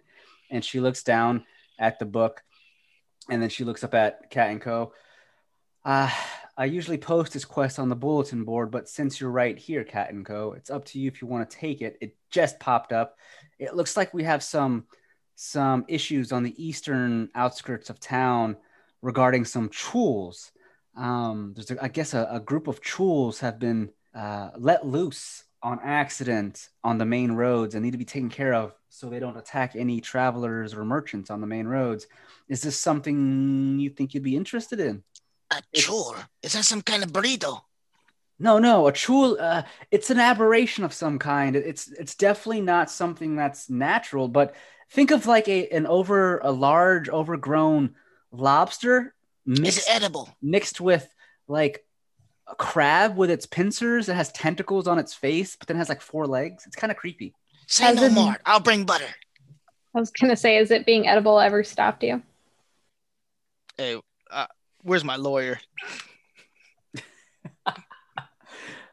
[0.51, 1.45] and she looks down
[1.79, 2.43] at the book,
[3.31, 4.93] and then she looks up at Cat and Co.
[5.85, 6.11] Uh,
[6.57, 10.11] I usually post this quest on the bulletin board, but since you're right here, Cat
[10.13, 11.97] and Co., it's up to you if you want to take it.
[12.01, 13.17] It just popped up.
[13.59, 14.87] It looks like we have some
[15.41, 18.57] some issues on the eastern outskirts of town
[19.03, 20.51] regarding some chuuls.
[20.97, 25.45] Um, there's, a, I guess, a, a group of chuuls have been uh, let loose
[25.63, 29.19] on accident on the main roads and need to be taken care of so they
[29.21, 32.07] don't attack any travelers or merchants on the main roads.
[32.49, 35.03] Is this something you think you'd be interested in?
[35.51, 36.31] A chore?
[36.43, 37.63] Is that some kind of burrito?
[38.39, 39.37] No, no, a chuul.
[39.41, 41.57] Uh, it's an aberration of some kind.
[41.57, 44.29] It's it's definitely not something that's natural.
[44.29, 44.55] But
[44.91, 47.97] think of like a an over a large overgrown
[48.31, 49.15] lobster
[49.47, 50.29] Is it edible?
[50.41, 51.09] mixed with
[51.49, 51.85] like
[52.51, 54.09] a crab with its pincers.
[54.09, 56.65] It has tentacles on its face, but then has like four legs.
[56.67, 57.35] It's kind of creepy.
[57.67, 58.37] Say Has no it- more.
[58.47, 59.09] I'll bring butter.
[59.95, 62.23] I was gonna say, is it being edible ever stopped you?
[63.77, 64.47] Hey, uh,
[64.83, 65.59] where's my lawyer?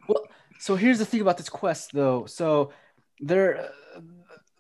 [0.08, 0.28] Well,
[0.60, 2.26] so here's the thing about this quest, though.
[2.26, 2.72] So
[3.20, 4.02] there, uh,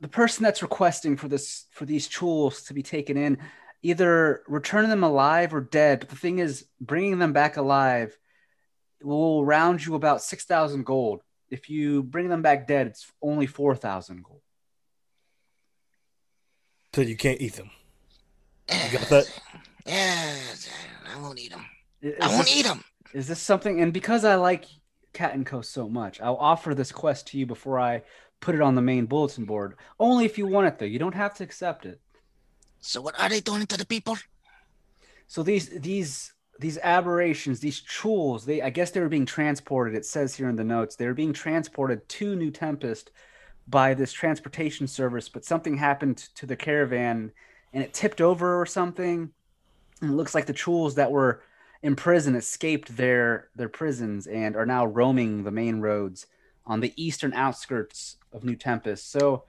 [0.01, 3.37] the person that's requesting for this for these chuuls to be taken in,
[3.83, 5.99] either return them alive or dead.
[5.99, 8.17] But the thing is, bringing them back alive
[9.03, 11.21] will round you about six thousand gold.
[11.49, 14.41] If you bring them back dead, it's only four thousand gold.
[16.93, 17.69] So you can't eat them.
[18.71, 19.41] You got that?
[19.87, 20.35] Yeah,
[21.15, 21.63] I won't eat them.
[22.01, 22.83] Is I won't this- eat them.
[23.13, 23.81] Is this something?
[23.81, 24.65] And because I like
[25.13, 28.01] Cat and Co so much, I'll offer this quest to you before I
[28.39, 29.75] put it on the main bulletin board.
[29.99, 30.85] Only if you want it, though.
[30.87, 32.01] You don't have to accept it.
[32.81, 34.17] So what are they doing to the people?
[35.27, 39.95] So these these these aberrations, these chuuls, they I guess they were being transported.
[39.95, 43.11] It says here in the notes they were being transported to New Tempest
[43.67, 47.31] by this transportation service, but something happened to the caravan
[47.73, 49.31] and it tipped over or something.
[50.01, 51.41] And it looks like the chuuls that were
[51.81, 56.27] in prison escaped their their prisons and are now roaming the main roads
[56.65, 59.11] on the eastern outskirts of New Tempest.
[59.11, 59.43] So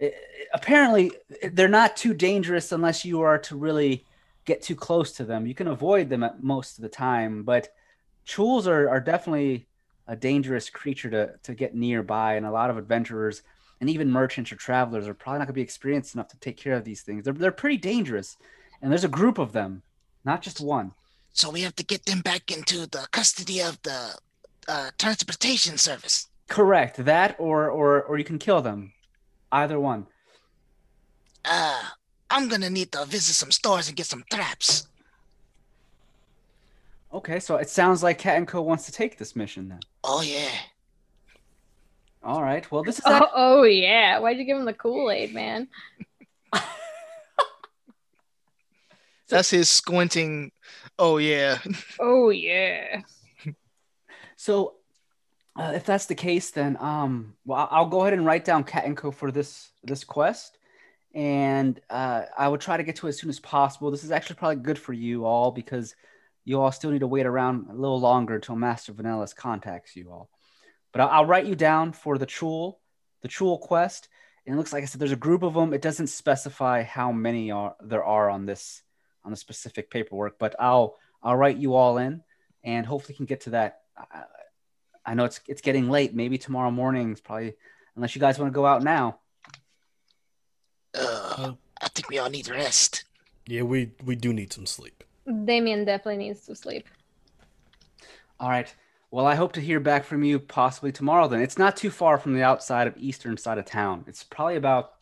[0.00, 0.14] i-
[0.54, 1.12] apparently
[1.52, 4.06] they're not too dangerous unless you are to really
[4.46, 5.46] get too close to them.
[5.46, 7.68] You can avoid them at most of the time, but
[8.26, 9.66] chuuls are, are definitely
[10.06, 12.34] a dangerous creature to, to get nearby.
[12.36, 13.42] And a lot of adventurers
[13.80, 16.56] and even merchants or travelers are probably not going to be experienced enough to take
[16.56, 17.24] care of these things.
[17.24, 18.36] They're, they're pretty dangerous.
[18.80, 19.82] And there's a group of them,
[20.24, 20.92] not just one.
[21.32, 24.16] So we have to get them back into the custody of the
[24.68, 26.28] uh, transportation service.
[26.48, 27.04] Correct.
[27.04, 28.92] That or, or, or you can kill them.
[29.50, 30.06] Either one.
[31.44, 31.82] Uh,
[32.30, 34.88] I'm gonna need to visit some stores and get some traps.
[37.12, 39.80] Okay, so it sounds like Cat and Co wants to take this mission then.
[40.04, 40.50] Oh yeah.
[42.22, 42.68] All right.
[42.72, 44.18] Well, this is Oh, oh yeah.
[44.18, 45.68] Why'd you give him the Kool Aid, man?
[49.28, 50.52] That's his squinting.
[50.98, 51.58] Oh yeah.
[52.00, 53.02] Oh yeah.
[54.38, 54.74] So,
[55.58, 58.64] uh, if that's the case, then um, well, I'll- I'll go ahead and write down
[58.64, 60.58] Cat and Co for this this quest,
[61.16, 63.90] and uh, I will try to get to it as soon as possible.
[63.90, 65.96] This is actually probably good for you all because
[66.44, 70.10] you all still need to wait around a little longer until Master Vanellis contacts you
[70.10, 70.28] all.
[70.92, 72.74] But I'll, I'll write you down for the Chuul,
[73.22, 74.08] the Chuul quest.
[74.44, 75.72] And it looks like I said there's a group of them.
[75.72, 78.82] It doesn't specify how many are there are on this
[79.24, 82.22] on the specific paperwork, but I'll I'll write you all in,
[82.62, 83.80] and hopefully can get to that.
[83.96, 84.24] I,
[85.04, 86.14] I know it's it's getting late.
[86.14, 87.54] Maybe tomorrow morning is probably
[87.96, 89.18] unless you guys want to go out now.
[90.98, 93.04] Ugh, I think we all need rest.
[93.46, 95.04] Yeah, we we do need some sleep.
[95.44, 96.86] Damien definitely needs to sleep.
[98.38, 98.74] All right.
[99.10, 101.28] Well, I hope to hear back from you possibly tomorrow.
[101.28, 104.04] Then it's not too far from the outside of eastern side of town.
[104.06, 104.94] It's probably about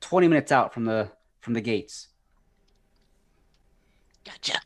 [0.00, 2.08] twenty minutes out from the from the gates.
[4.24, 4.58] Gotcha.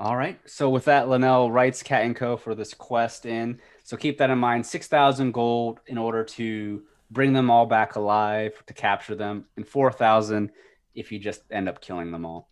[0.00, 0.38] All right.
[0.46, 3.60] So with that, Linnell writes Cat and Co for this quest in.
[3.84, 4.66] So keep that in mind.
[4.66, 9.66] Six thousand gold in order to bring them all back alive to capture them, and
[9.66, 10.50] four thousand
[10.94, 12.48] if you just end up killing them all.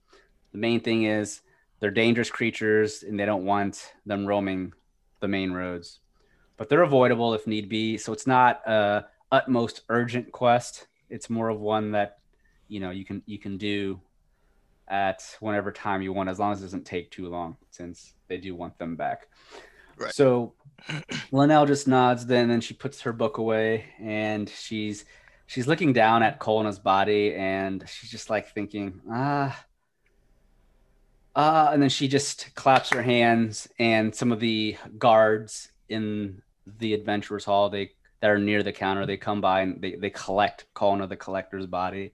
[0.53, 1.42] The main thing is
[1.81, 4.73] they're dangerous creatures, and they don't want them roaming
[5.21, 6.01] the main roads,
[6.57, 7.99] but they're avoidable if need be.
[7.99, 10.87] So it's not a utmost urgent quest.
[11.11, 12.19] It's more of one that
[12.69, 14.01] you know you can you can do
[14.88, 18.37] at whenever time you want, as long as it doesn't take too long, since they
[18.37, 19.29] do want them back.
[19.97, 20.13] Right.
[20.13, 20.55] So
[21.33, 25.05] Linnell just nods then and she puts her book away and she's
[25.47, 29.67] she's looking down at Kolna's body and she's just like thinking, ah
[31.37, 36.41] uh, and then she just claps her hands and some of the guards in
[36.79, 40.11] the adventurers hall they that are near the counter they come by and they, they
[40.11, 42.13] collect Kolna the collector's body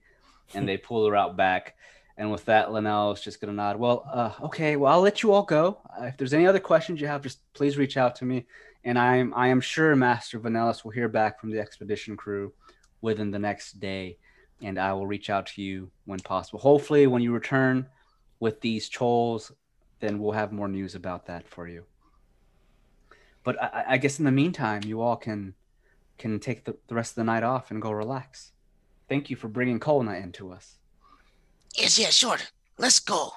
[0.53, 1.75] and they pull her out back
[2.17, 3.77] and with that, Linnell is just going to nod.
[3.77, 4.75] Well, uh, okay.
[4.75, 5.79] Well, I'll let you all go.
[5.99, 8.45] Uh, if there's any other questions you have, just please reach out to me.
[8.83, 12.53] And I am I am sure Master Vanellis will hear back from the expedition crew
[13.01, 14.17] within the next day,
[14.61, 16.59] and I will reach out to you when possible.
[16.59, 17.87] Hopefully, when you return
[18.39, 19.51] with these trolls,
[19.99, 21.85] then we'll have more news about that for you.
[23.43, 25.55] But I, I guess in the meantime, you all can
[26.17, 28.51] can take the, the rest of the night off and go relax.
[29.09, 30.77] Thank you for bringing Kolna into us.
[31.75, 32.37] Yes, yeah, sure.
[32.77, 33.33] Let's go.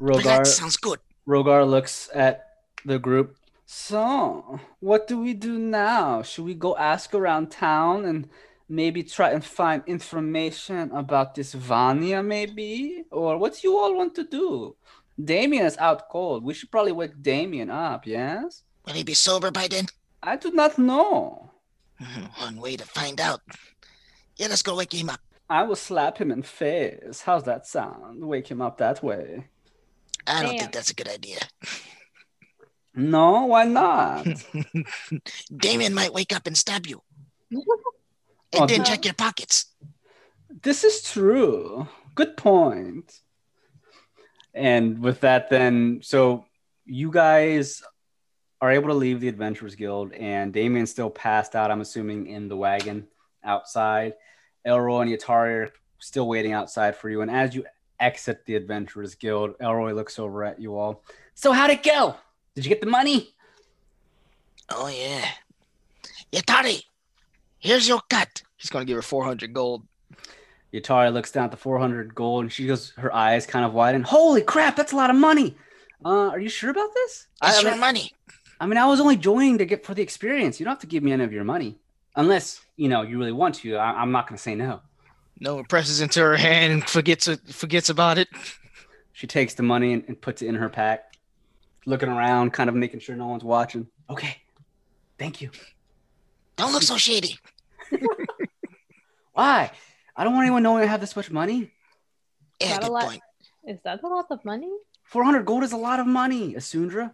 [0.00, 0.98] Rogar, That sounds good.
[1.26, 2.46] Rogar looks at
[2.84, 3.36] the group.
[3.66, 6.22] So, what do we do now?
[6.22, 8.28] Should we go ask around town and
[8.68, 13.04] maybe try and find information about this Vanya, maybe?
[13.10, 14.76] Or what do you all want to do?
[15.22, 16.42] Damien is out cold.
[16.44, 18.62] We should probably wake Damien up, yes?
[18.86, 19.86] Will he be sober by then?
[20.22, 21.50] I do not know.
[22.00, 23.40] Hmm, one way to find out.
[24.36, 25.20] Yeah, let's go wake him up.
[25.50, 27.22] I will slap him in face.
[27.22, 28.24] How's that sound?
[28.24, 29.48] Wake him up that way.
[30.26, 30.58] I don't Damn.
[30.60, 31.40] think that's a good idea.
[32.94, 34.26] No, why not?
[35.56, 37.02] Damien might wake up and stab you.
[38.52, 38.84] And Oh, then no.
[38.84, 39.66] check your pockets.
[40.62, 41.86] This is true.
[42.16, 43.20] Good point.
[44.52, 46.46] And with that, then, so
[46.84, 47.80] you guys
[48.60, 52.48] are able to leave the Adventurers Guild, and Damien's still passed out, I'm assuming, in
[52.48, 53.06] the wagon
[53.44, 54.14] outside.
[54.64, 57.22] Elroy and Yatari are still waiting outside for you.
[57.22, 57.64] And as you
[57.98, 61.02] exit the Adventurers Guild, Elroy looks over at you all.
[61.34, 62.16] So, how'd it go?
[62.54, 63.34] Did you get the money?
[64.68, 65.24] Oh, yeah.
[66.32, 66.82] Yatari,
[67.58, 68.42] here's your cut.
[68.56, 69.86] He's gonna give her 400 gold.
[70.72, 74.02] Yatari looks down at the 400 gold and she goes, her eyes kind of widen.
[74.02, 75.56] Holy crap, that's a lot of money.
[76.04, 77.26] Uh, are you sure about this?
[77.40, 78.12] I, It's I your mean, money.
[78.60, 80.60] I mean, I was only joining to get for the experience.
[80.60, 81.78] You don't have to give me any of your money
[82.14, 83.76] unless, you know, you really want to.
[83.76, 84.80] I, I'm not going to say no.
[85.38, 88.28] No one presses into her hand and forgets it, forgets about it.
[89.12, 91.14] She takes the money and, and puts it in her pack,
[91.84, 93.86] looking around, kind of making sure no one's watching.
[94.08, 94.38] Okay.
[95.18, 95.50] Thank you.
[96.56, 97.38] Don't look so shady.
[99.34, 99.70] Why?
[100.16, 101.70] I don't want anyone knowing I have this much money.
[102.60, 103.04] Yeah, Not a lot.
[103.04, 103.22] point.
[103.66, 104.70] Is that a lot of money?
[105.04, 107.12] 400 gold is a lot of money, Asundra.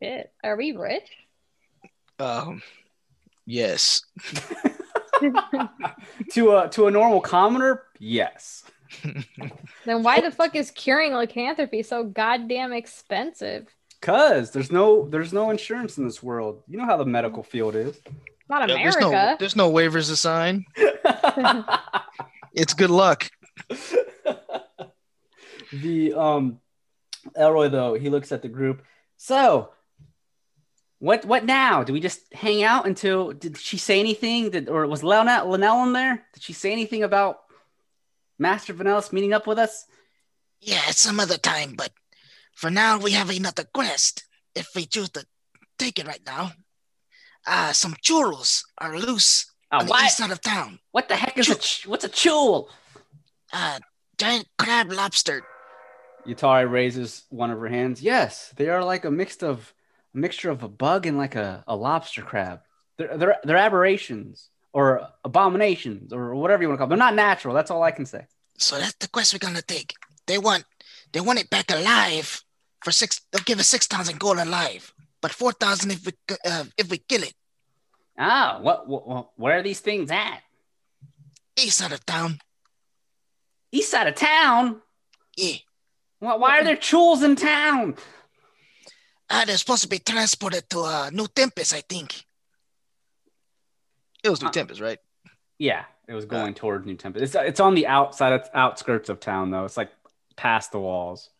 [0.00, 0.32] Shit.
[0.42, 1.10] Are we rich?
[2.18, 2.62] Um,
[3.46, 4.02] yes.
[6.32, 8.64] to a to a normal commoner, yes.
[9.84, 13.66] Then why the fuck is curing lycanthropy so goddamn expensive?
[14.00, 16.62] Cause there's no there's no insurance in this world.
[16.68, 18.00] You know how the medical field is.
[18.48, 19.36] Not Yeah, There's no, America.
[19.38, 20.64] there's no waivers to sign.
[22.56, 23.28] It's good luck.
[25.72, 26.60] the um
[27.36, 28.82] Elroy though, he looks at the group.
[29.16, 29.70] So
[31.04, 31.84] what what now?
[31.84, 34.50] Do we just hang out until did she say anything?
[34.50, 36.24] Did or was Linnell, Linnell in there?
[36.32, 37.40] Did she say anything about
[38.38, 39.84] Master Vanellis meeting up with us?
[40.60, 41.92] Yeah, some other time, but
[42.54, 44.24] for now we have another quest.
[44.54, 45.26] If we choose to
[45.78, 46.52] take it right now.
[47.46, 50.04] Uh, some churros are loose Uh, on the what?
[50.04, 50.78] east side of town.
[50.92, 52.68] What the heck is a ch- what's a chuul?
[53.52, 53.78] Uh,
[54.16, 55.42] giant crab lobster.
[56.26, 58.00] Yatari raises one of her hands.
[58.00, 59.74] Yes, they are like a mix of
[60.14, 62.60] a mixture of a bug and like a, a lobster crab.
[62.96, 66.98] They're, they're they're aberrations or abominations or whatever you want to call them.
[66.98, 67.54] They're not natural.
[67.54, 68.26] That's all I can say.
[68.58, 69.94] So that's the quest we're gonna take.
[70.26, 70.64] They want
[71.12, 72.42] they want it back alive
[72.82, 73.20] for six.
[73.32, 76.12] They'll give us six thousand gold alive, but four thousand if we
[76.44, 77.34] uh, if we kill it.
[78.16, 80.40] Ah, what, what where are these things at?
[81.56, 82.38] East side of town.
[83.72, 84.80] East side of town.
[85.36, 85.56] Yeah.
[86.20, 87.96] Why, why are there chuuls in town?
[89.30, 92.24] Uh, they're supposed to be transported to uh, New Tempest, I think.
[94.22, 94.98] It was New Uh, Tempest, right?
[95.58, 97.22] Yeah, it was going toward New Tempest.
[97.22, 99.64] It's it's on the outside, it's outskirts of town though.
[99.64, 99.90] It's like
[100.36, 101.30] past the walls.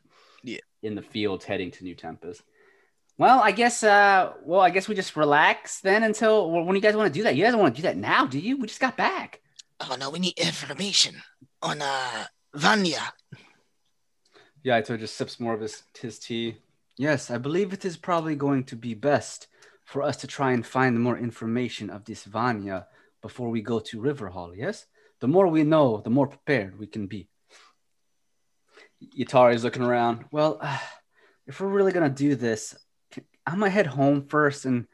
[0.42, 0.58] Yeah.
[0.82, 2.42] in the fields heading to New Tempest.
[3.16, 3.82] Well, I guess.
[3.82, 7.18] Uh, well, I guess we just relax then until well, when you guys want to
[7.18, 7.34] do that.
[7.36, 8.58] You guys don't want to do that now, do you?
[8.58, 9.40] We just got back.
[9.80, 11.14] Oh no, we need information
[11.62, 13.12] on uh Vanya.
[14.62, 16.56] Yeah, so just sips more of his his tea.
[16.96, 19.48] Yes, I believe it is probably going to be best
[19.84, 22.86] for us to try and find more information of this Vanya
[23.20, 24.56] before we go to Riverhall.
[24.56, 24.86] Yes,
[25.20, 27.28] the more we know, the more prepared we can be.
[29.18, 30.24] Yatari's looking around.
[30.30, 30.78] Well, uh,
[31.46, 32.76] if we're really gonna do this,
[33.46, 34.86] I'm gonna head home first and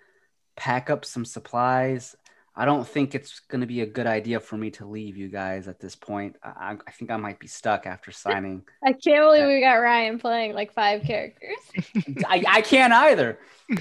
[0.57, 2.17] pack up some supplies.
[2.57, 5.69] I don't think it's gonna be a good idea for me to leave you guys
[5.69, 6.37] at this point.
[6.43, 8.63] I, I- I think I might be stuck after signing.
[8.85, 11.57] I can't believe we got Ryan playing like five characters.
[12.29, 13.39] I, I can't either.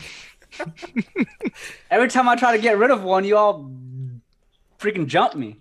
[1.91, 3.71] Every time I try to get rid of one, you all
[4.79, 5.59] freaking jump me.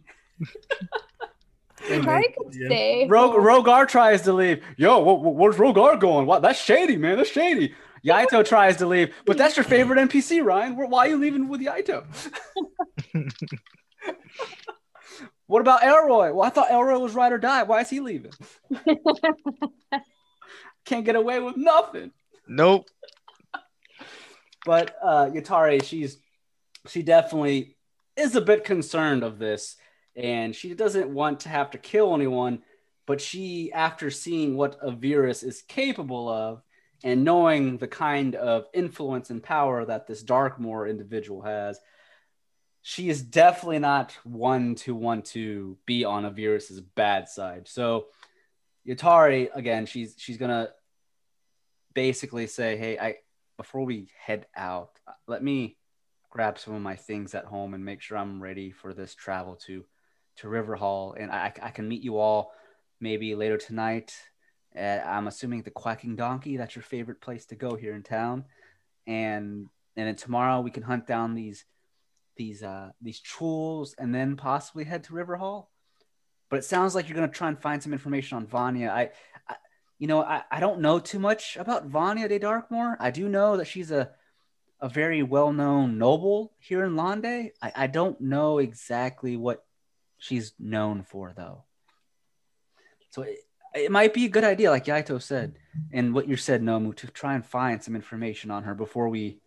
[1.83, 2.67] Hey, man, Ryan could yeah.
[2.67, 3.07] stay.
[3.09, 3.43] Rog- home.
[3.43, 4.63] Rogar tries to leave.
[4.77, 6.27] Yo, wh- wh- where's Rogar going?
[6.27, 6.43] What?
[6.43, 7.17] That's shady, man.
[7.17, 7.75] That's shady.
[8.05, 10.77] Yaito tries to leave, but that's your favorite NPC, Ryan.
[10.77, 12.05] Why are you leaving with Yaito?
[15.47, 16.33] what about Elroy?
[16.33, 17.65] Well, I thought Elroy was ride or die.
[17.65, 18.33] Why is he leaving?
[20.85, 22.13] Can't get away with nothing.
[22.47, 22.87] Nope.
[24.65, 26.19] but uh Yatari, she's
[26.89, 27.77] she definitely
[28.17, 29.77] is a bit concerned of this,
[30.17, 32.63] and she doesn't want to have to kill anyone.
[33.07, 36.63] But she, after seeing what Avirus is capable of,
[37.05, 41.79] and knowing the kind of influence and power that this Darkmoor individual has,
[42.83, 47.69] she is definitely not one to want to be on Avirus's bad side.
[47.69, 48.07] So
[48.87, 50.71] Yatari, again, she's she's gonna
[51.95, 53.17] basically say, "Hey, I
[53.57, 54.93] before we head out,
[55.27, 55.77] let me
[56.31, 59.57] grab some of my things at home and make sure I'm ready for this travel
[59.67, 59.85] to
[60.37, 62.53] to Riverhall, and I, I can meet you all
[63.01, 64.15] maybe later tonight.
[64.75, 66.57] At, I'm assuming the Quacking Donkey.
[66.57, 68.45] That's your favorite place to go here in town,
[69.07, 71.65] and and then tomorrow we can hunt down these
[72.37, 75.67] these uh these chuuls and then possibly head to Riverhall.
[76.51, 78.91] But it sounds like you're gonna try and find some information on Vanya.
[78.91, 79.11] I,
[79.49, 79.57] I
[79.99, 82.97] you know, I, I don't know too much about Vanya de Darkmoor.
[83.01, 84.11] I do know that she's a
[84.81, 87.51] a very well known noble here in Londe.
[87.61, 89.65] I, I don't know exactly what
[90.19, 91.65] she's known for though.
[93.11, 93.25] So
[93.75, 95.59] it might be a good idea, like Yaito said,
[95.93, 99.41] and what you said, Nomu, to try and find some information on her before we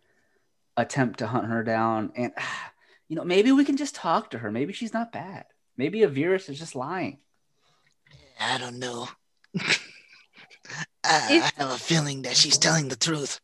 [0.76, 2.12] attempt to hunt her down.
[2.16, 2.32] And
[3.08, 4.50] you know, maybe we can just talk to her.
[4.50, 5.44] Maybe she's not bad.
[5.76, 7.18] Maybe Avirus is just lying.
[8.40, 9.08] I don't know.
[11.04, 13.40] I, I have a feeling that she's telling the truth.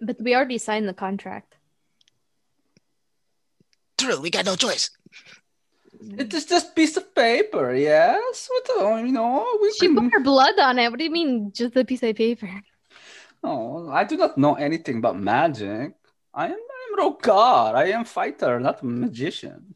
[0.00, 1.54] But we already signed the contract.
[3.98, 4.90] True, we got no choice.
[6.00, 8.48] It's just just piece of paper, yes.
[8.50, 10.90] What the, you know, we She can- put her blood on it.
[10.90, 12.50] What do you mean, just a piece of paper?
[13.42, 15.94] Oh, I do not know anything about magic.
[16.34, 17.74] I am, I am Rokar.
[17.74, 19.74] I am fighter, not a magician.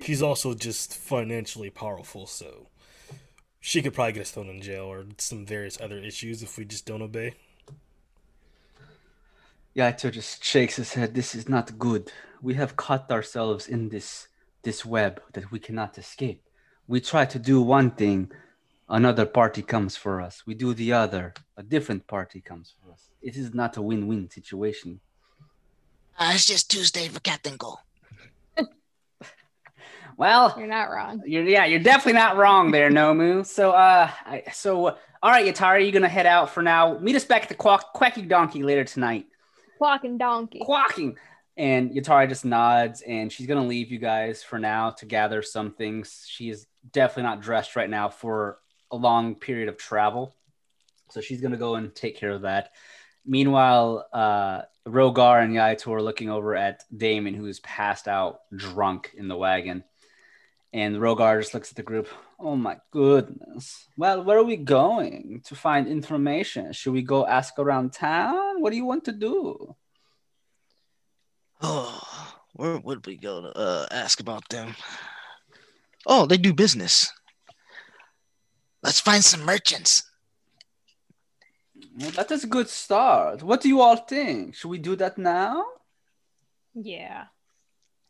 [0.00, 2.68] She's also just financially powerful, so
[3.60, 6.64] she could probably get us thrown in jail or some various other issues if we
[6.64, 7.34] just don't obey.
[9.76, 11.14] Yaito just shakes his head.
[11.14, 12.12] This is not good.
[12.42, 14.28] We have caught ourselves in this
[14.62, 16.42] this web that we cannot escape.
[16.86, 18.30] We try to do one thing,
[18.88, 20.42] another party comes for us.
[20.46, 23.10] We do the other, a different party comes for us.
[23.20, 25.00] It is not a win-win situation.
[26.18, 27.78] Uh, it's just Tuesday for Captain Go.
[30.18, 31.22] Well, You're not wrong.
[31.24, 33.44] You're yeah, you're definitely not wrong there, Nomu.
[33.46, 36.98] So uh, I, so uh, all right, Yatari, you're gonna head out for now.
[36.98, 39.26] Meet us back at the quack, Quacky Donkey later tonight.
[39.78, 40.60] Quacking donkey.
[40.60, 41.16] Quacking.
[41.56, 45.42] And Yatari just nods and she's going to leave you guys for now to gather
[45.42, 46.24] some things.
[46.26, 48.58] She is definitely not dressed right now for
[48.90, 50.34] a long period of travel.
[51.10, 52.72] So she's going to go and take care of that.
[53.26, 59.12] Meanwhile, uh, Rogar and Yaito are looking over at Damon, who is passed out drunk
[59.16, 59.84] in the wagon.
[60.72, 62.08] And Rogar just looks at the group.
[62.40, 63.86] Oh my goodness.
[63.96, 66.72] Well, where are we going to find information?
[66.72, 68.62] Should we go ask around town?
[68.62, 69.76] What do you want to do?
[71.62, 72.00] Oh,
[72.54, 74.74] where would we go to uh, ask about them?
[76.06, 77.12] Oh, they do business.
[78.82, 80.02] Let's find some merchants.
[81.96, 83.42] Well, that is a good start.
[83.42, 84.54] What do you all think?
[84.56, 85.64] Should we do that now?
[86.74, 87.24] Yeah.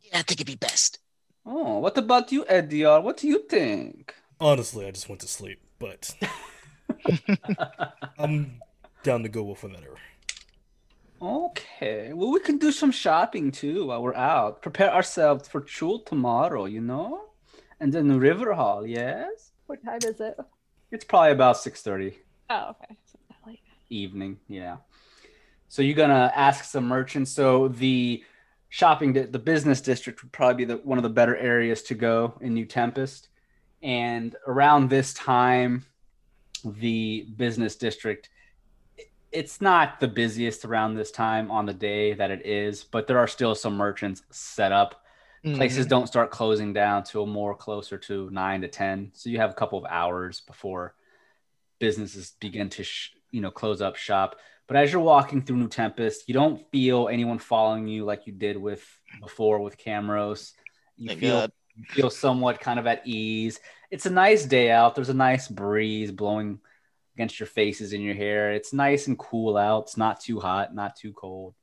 [0.00, 0.98] Yeah, I think it'd be best.
[1.44, 3.02] Oh, what about you, Ediar?
[3.02, 4.14] What do you think?
[4.40, 6.14] Honestly, I just went to sleep, but
[8.18, 8.60] I'm
[9.02, 9.96] down to go with whatever.
[11.22, 12.12] Okay.
[12.12, 14.60] Well, we can do some shopping too while we're out.
[14.60, 17.26] Prepare ourselves for Chuul tomorrow, you know?
[17.78, 19.52] And then River Hall, yes?
[19.66, 20.36] What time is it?
[20.90, 22.16] It's probably about 6.30
[22.50, 22.96] Oh, okay.
[23.06, 23.60] So late.
[23.88, 24.78] evening, yeah.
[25.68, 27.30] So you're gonna ask some merchants.
[27.30, 28.24] So the
[28.68, 32.36] shopping, the business district would probably be the, one of the better areas to go
[32.40, 33.28] in New Tempest.
[33.82, 35.86] And around this time,
[36.64, 38.28] the business district,
[39.32, 43.18] it's not the busiest around this time on the day that it is, but there
[43.18, 45.02] are still some merchants set up.
[45.42, 45.90] Places Mhm.
[45.90, 49.54] don't start closing down till more closer to 9 to 10 so you have a
[49.54, 50.94] couple of hours before
[51.80, 54.36] businesses begin to sh- you know close up shop.
[54.68, 58.32] But as you're walking through new tempest you don't feel anyone following you like you
[58.32, 58.86] did with
[59.20, 60.52] before with Camrose
[60.96, 61.52] you Thank feel God.
[61.74, 63.58] you feel somewhat kind of at ease.
[63.90, 64.94] It's a nice day out.
[64.94, 66.60] There's a nice breeze blowing
[67.22, 70.74] against your faces and your hair it's nice and cool out it's not too hot
[70.74, 71.54] not too cold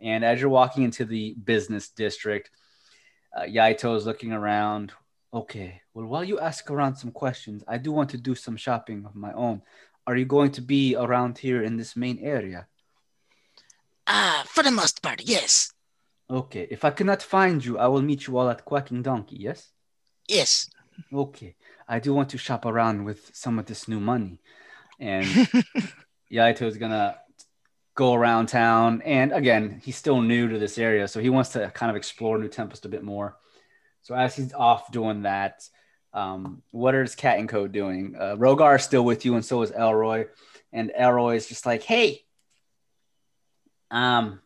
[0.00, 2.50] and as you're walking into the business district
[3.36, 4.92] uh, Yaito is looking around.
[5.32, 9.04] Okay, well, while you ask around some questions, I do want to do some shopping
[9.04, 9.62] of my own.
[10.06, 12.66] Are you going to be around here in this main area?
[14.06, 15.72] Ah, for the most part, yes.
[16.30, 19.70] Okay, if I cannot find you, I will meet you all at Quacking Donkey, yes?
[20.26, 20.70] Yes.
[21.12, 21.54] Okay,
[21.86, 24.40] I do want to shop around with some of this new money.
[24.98, 25.24] And
[26.32, 27.16] Yaito is gonna
[27.94, 29.02] go around town.
[29.04, 32.38] And again, he's still new to this area, so he wants to kind of explore
[32.38, 33.36] New Tempest a bit more.
[34.02, 35.68] So as he's off doing that,
[36.12, 38.14] um, what is Cat and Co doing?
[38.18, 40.26] Uh, Rogar is still with you, and so is Elroy.
[40.72, 42.24] And Elroy is just like, "Hey,
[43.90, 44.40] um,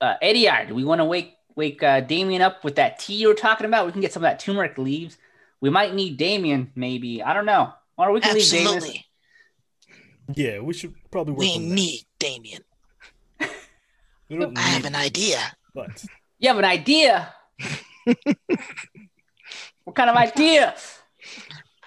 [0.00, 3.28] uh, Ediard, do we want to wake wake uh, Damien up with that tea you
[3.28, 3.86] were talking about?
[3.86, 5.16] We can get some of that turmeric leaves.
[5.60, 7.22] We might need Damien, maybe.
[7.22, 7.72] I don't know.
[7.96, 8.82] Or we can leave Damien.
[10.28, 10.44] Absolutely.
[10.54, 11.74] Yeah, we should probably work We on that.
[11.74, 12.62] need Damien.
[14.28, 15.38] We don't I have an idea.
[15.74, 16.04] but
[16.38, 17.32] You have an idea?
[19.84, 20.74] what kind of idea?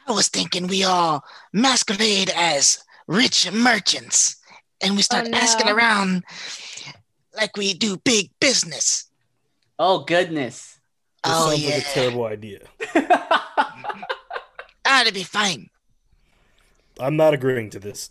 [0.08, 1.24] I was thinking we all
[1.54, 4.38] masquerade as rich merchants
[4.82, 5.38] and we start Oh, no.
[5.38, 6.24] asking around
[7.36, 9.10] like we do big business.
[9.78, 10.80] Oh goodness.
[11.24, 11.76] this oh, sounds yeah.
[11.76, 12.60] like a terrible idea.
[14.92, 15.70] Ah, it'd be fine.
[17.00, 18.10] I'm not agreeing to this.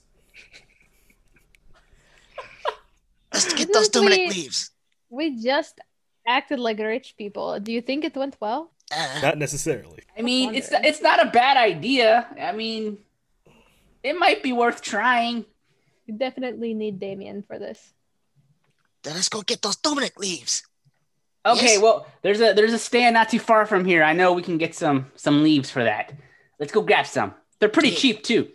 [3.45, 4.71] Let's get those turmeric we- leaves.
[5.11, 5.81] We just
[6.27, 7.59] acted like rich people.
[7.61, 8.71] Do you think it went well?
[8.95, 10.03] Uh, Not necessarily.
[10.17, 12.27] I mean, it's it's not a bad idea.
[12.41, 12.99] I mean,
[14.03, 15.45] it might be worth trying.
[16.07, 17.81] You definitely need Damien for this.
[19.05, 20.65] then let's go get those turmeric leaves.
[21.47, 21.83] Okay, Yes.
[21.83, 24.03] well, there's a there's a stand not too far from here.
[24.03, 26.13] I know we can get some some leaves for that.
[26.59, 27.33] Let's go grab some.
[27.61, 27.99] They're pretty Yeah.
[28.03, 28.49] cheap too.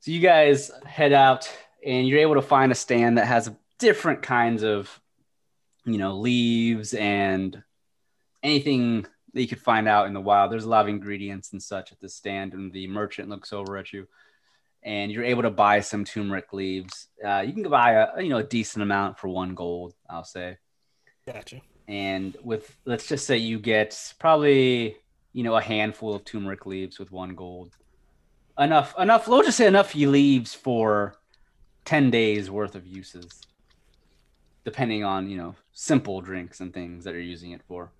[0.00, 1.48] So you guys head out
[1.84, 5.00] and you're able to find a stand that has different kinds of
[5.84, 7.62] you know leaves and
[8.42, 10.50] anything that you could find out in the wild.
[10.50, 13.76] There's a lot of ingredients and such at the stand, and the merchant looks over
[13.76, 14.08] at you,
[14.82, 17.08] and you're able to buy some turmeric leaves.
[17.24, 20.56] Uh, you can buy a you know a decent amount for one gold, I'll say
[21.26, 21.60] Gotcha.
[21.86, 24.96] and with let's just say you get probably
[25.32, 27.76] you know a handful of turmeric leaves with one gold
[28.58, 31.14] enough enough we'll just say enough leaves for
[31.88, 33.40] 10 days worth of uses
[34.62, 37.92] depending on you know simple drinks and things that you're using it for.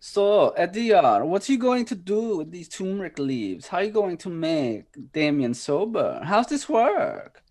[0.00, 3.66] So Ediar, what are you going to do with these turmeric leaves?
[3.66, 6.22] How are you going to make damien sober?
[6.24, 7.42] How's this work?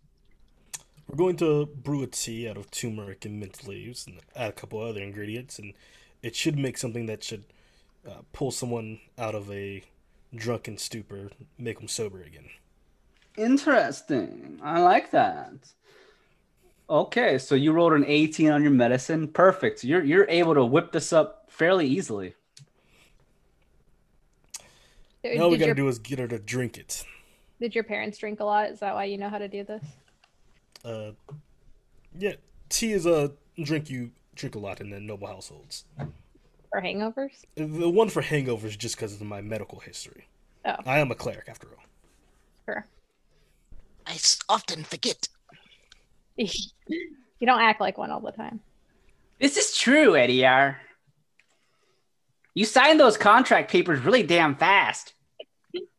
[1.08, 4.54] We're going to brew a tea out of turmeric and mint leaves and add a
[4.54, 5.74] couple other ingredients, and
[6.24, 7.46] it should make something that should
[8.10, 9.84] uh, pull someone out of a
[10.34, 12.50] drunken stupor, make them sober again.
[13.42, 14.60] Interesting.
[14.62, 15.54] I like that.
[16.90, 19.28] Okay, so you rolled an 18 on your medicine.
[19.28, 19.84] Perfect.
[19.84, 22.36] You're you're able to whip this up fairly easily.
[25.24, 27.04] Did, All we did gotta your, do is get her to drink it.
[27.60, 28.70] did your parents drink a lot?
[28.70, 29.84] Is that why you know how to do this?
[30.84, 31.12] Uh,
[32.18, 32.34] yeah,
[32.70, 33.32] tea is a
[33.64, 35.86] drink you drink a lot in the noble households.
[35.98, 37.46] For hangovers?
[37.56, 40.28] The one for hangovers just because of my medical history.
[40.66, 40.76] Oh.
[40.86, 41.84] I am a cleric after all.
[44.06, 44.14] Sure.
[44.14, 45.28] I s- often forget.
[46.38, 46.48] you
[47.46, 48.60] don't act like one all the time.
[49.40, 50.80] This is true, Eddie R.
[52.54, 55.14] You signed those contract papers really damn fast.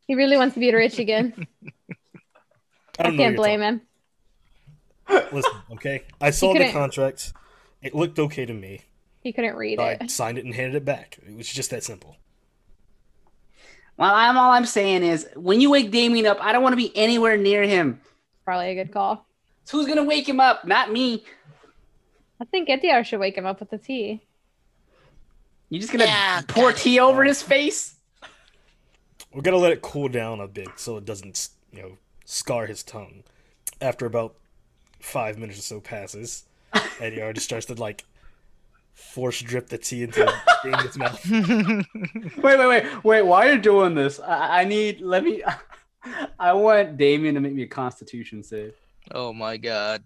[0.07, 1.47] He really wants to be rich again.
[2.99, 3.81] I, I can't what you're blame him.
[5.09, 6.05] Listen, okay.
[6.21, 7.33] I saw the contract.
[7.83, 8.83] It looked okay to me.
[9.23, 10.11] He couldn't read I it.
[10.11, 11.19] signed it and handed it back.
[11.27, 12.17] It was just that simple.
[13.97, 16.77] Well, I'm all I'm saying is when you wake Damien up, I don't want to
[16.77, 18.01] be anywhere near him.
[18.45, 19.27] Probably a good call.
[19.65, 20.65] So who's gonna wake him up?
[20.67, 21.25] Not me.
[22.41, 24.21] I think Ediar should wake him up with the tea.
[25.69, 26.83] You just gonna Yeah, pour got it.
[26.83, 27.95] tea over his face?
[29.33, 32.83] We're gonna let it cool down a bit so it doesn't, you know, scar his
[32.83, 33.23] tongue.
[33.81, 34.35] After about
[35.01, 36.45] five minutes or so passes,
[37.01, 38.05] Eddie just starts to like
[38.95, 40.33] force drip the tea into
[40.63, 41.25] Damien's mouth.
[41.31, 43.23] Wait, wait, wait, wait.
[43.23, 45.01] While you're doing this, I, I need.
[45.01, 45.43] Let me.
[46.39, 48.75] I want Damien to make me a Constitution save.
[49.13, 50.03] Oh my god.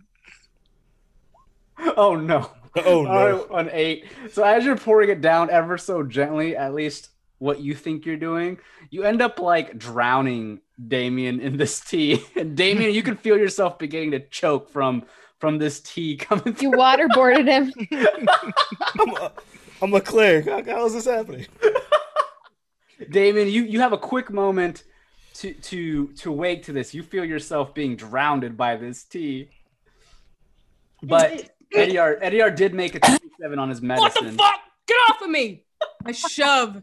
[1.96, 2.50] Oh no.
[2.84, 3.08] Oh no!
[3.08, 4.04] All right, an eight.
[4.32, 8.16] So as you're pouring it down ever so gently, at least what you think you're
[8.16, 8.58] doing,
[8.90, 12.22] you end up like drowning Damien in this tea.
[12.34, 15.04] And Damien, you can feel yourself beginning to choke from
[15.38, 16.70] from this tea coming You through.
[16.72, 17.72] waterboarded him.
[19.00, 19.32] I'm a,
[19.82, 20.46] I'm a cleric.
[20.46, 21.46] How, how is this happening?
[23.10, 24.84] Damien, you, you have a quick moment
[25.34, 26.94] to to to wake to this.
[26.94, 29.50] You feel yourself being drowned by this tea.
[31.02, 34.02] But Eddie R, Eddie R did make a 27 on his medicine.
[34.04, 34.38] What the medicine.
[34.38, 34.60] fuck?
[34.88, 35.64] Get off of me!
[36.06, 36.80] I shove.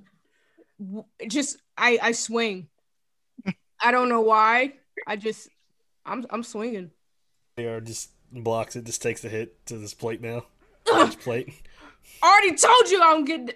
[1.27, 2.67] Just I I swing.
[3.81, 4.73] I don't know why.
[5.07, 5.49] I just
[6.05, 6.91] I'm I'm swinging.
[7.57, 10.45] AR just blocks it, just takes the hit to this plate now.
[10.91, 11.53] Ugh, His plate.
[12.23, 13.51] already told you I'm getting.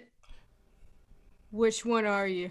[1.50, 2.50] Which one are you?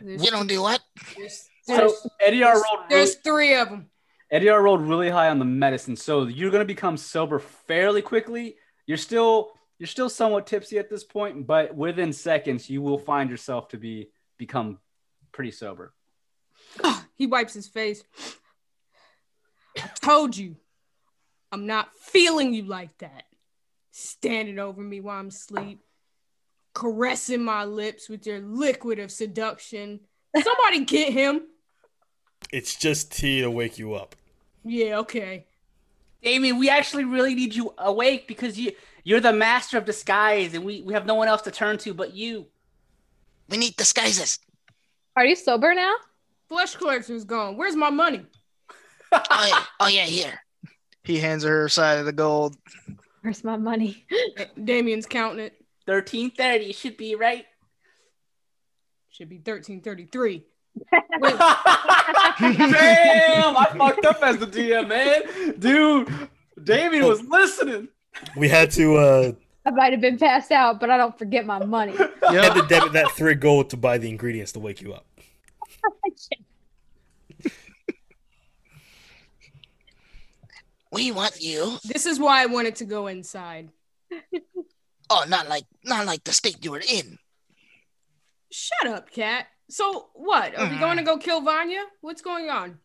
[0.00, 0.80] There's, You don't do what?
[1.16, 3.88] there's, So Eddie R rolled really, there's three of them.
[4.30, 8.56] Eddie R rolled really high on the medicine, so you're gonna become sober fairly quickly.
[8.86, 13.30] You're still you're still somewhat tipsy at this point, but within seconds you will find
[13.30, 14.78] yourself to be become
[15.32, 15.94] pretty sober.
[17.14, 18.02] He wipes his face.
[19.76, 20.56] I told you,
[21.50, 23.24] I'm not feeling you like that.
[23.90, 25.80] Standing over me while I'm asleep,
[26.72, 30.00] caressing my lips with your liquid of seduction.
[30.34, 31.42] Somebody get him.
[32.50, 34.16] It's just tea to wake you up.
[34.64, 35.46] Yeah, okay.
[36.22, 38.72] Damien, we actually really need you awake because you
[39.04, 41.92] you're the master of disguise and we, we have no one else to turn to
[41.92, 42.46] but you.
[43.48, 44.38] We need disguises.
[45.16, 45.94] Are you sober now?
[46.48, 47.56] Flesh collector's gone.
[47.56, 48.24] Where's my money?
[49.12, 50.40] Oh yeah, oh yeah, here.
[51.04, 52.56] He hands her her side of the gold.
[53.22, 54.04] Where's my money?
[54.62, 55.54] Damien's counting it.
[55.86, 57.44] 1330 should be right.
[59.10, 60.44] Should be 1333.
[62.40, 65.54] Damn, I fucked up as the DM, man.
[65.58, 66.08] Dude,
[66.62, 67.88] Damien was listening.
[68.36, 69.32] We had to uh
[69.64, 71.92] I might have been passed out, but I don't forget my money.
[72.30, 72.68] You had Yep.
[72.68, 75.04] to debit that three gold to buy the ingredients to wake you up.
[80.92, 81.78] We want you.
[81.84, 83.70] This is why I wanted to go inside.
[85.08, 87.18] Oh, not like not like the state you were in.
[88.50, 89.46] Shut up, cat.
[89.70, 90.56] So what?
[90.56, 91.06] Are we going to mm.
[91.06, 91.82] go kill Vanya?
[92.02, 92.78] What's going on?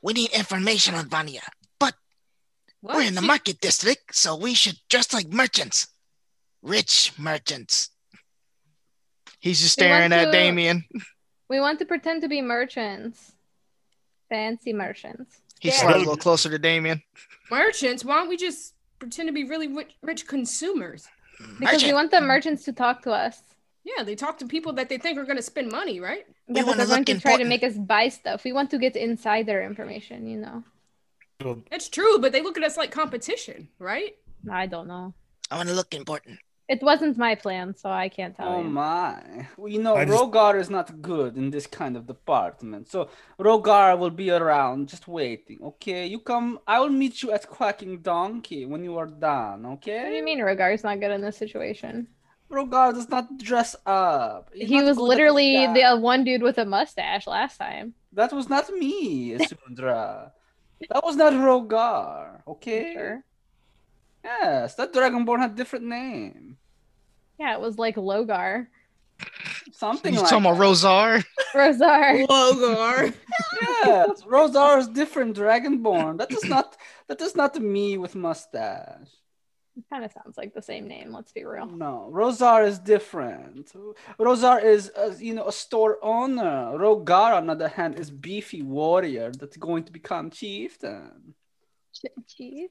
[0.00, 1.42] We need information on Vanya.
[1.78, 1.94] But
[2.80, 2.96] What?
[2.96, 5.88] we're in the She- market district, so we should dress like merchants.
[6.62, 7.90] Rich merchants.
[9.40, 10.84] He's just staring at to- Damien.
[11.48, 13.32] We want to pretend to be merchants.
[14.28, 15.40] Fancy merchants.
[15.60, 15.74] He Yeah.
[15.76, 17.02] slides a little closer to Damien.
[17.50, 18.04] merchants.
[18.04, 21.06] Why don't we just pretend to be really rich, rich consumers?
[21.58, 23.42] Because we want the merchants to talk to us.
[23.84, 26.26] Yeah, they talk to people that they think are going to spend money, right?
[26.46, 28.44] We Yeah, but wanna they're going look to try to make us buy stuff.
[28.44, 30.64] We want to get insider information, you know.
[31.42, 34.16] Well, That's true, but they look at us like competition, right?
[34.50, 35.14] I don't know.
[35.50, 36.38] I want to look important.
[36.74, 38.70] It wasn't my plan, so I can't tell Oh you.
[38.70, 39.48] my.
[39.56, 42.84] Well, you know, I just- Rogar is not good in this kind of department.
[42.94, 43.08] So
[43.40, 46.06] Rogar will be around just waiting, okay?
[46.06, 49.98] You come, I will meet you at Quacking Donkey when you are done, Okay.
[49.98, 50.28] What do you okay?
[50.28, 50.38] mean
[50.76, 52.06] is not good in this situation?
[52.48, 54.50] Rogar does not dress up.
[54.54, 57.94] He's he was literally the one dude with a mustache last time.
[58.12, 60.32] That was not me, Sundra.
[60.88, 62.94] that was not Rogar, okay?
[62.94, 63.16] Sure.
[64.22, 66.58] Yes, that Dragonborn had different name.
[67.40, 68.66] Yeah, it was like Logar.
[69.72, 70.58] Something You like talking about.
[70.58, 71.24] Rosar?
[71.54, 72.26] Rosar.
[72.26, 73.14] Logar.
[73.62, 76.18] Yes, Rosar is different Dragonborn.
[76.18, 76.76] That is not
[77.08, 79.08] that is not me with mustache.
[79.74, 81.14] It kind of sounds like the same name.
[81.14, 81.64] Let's be real.
[81.64, 83.72] No, Rosar is different.
[84.18, 86.76] Rosar is, uh, you know, a store owner.
[86.76, 91.34] Rogar, on the other hand, is beefy warrior that's going to become chieftain.
[92.28, 92.68] Jeez.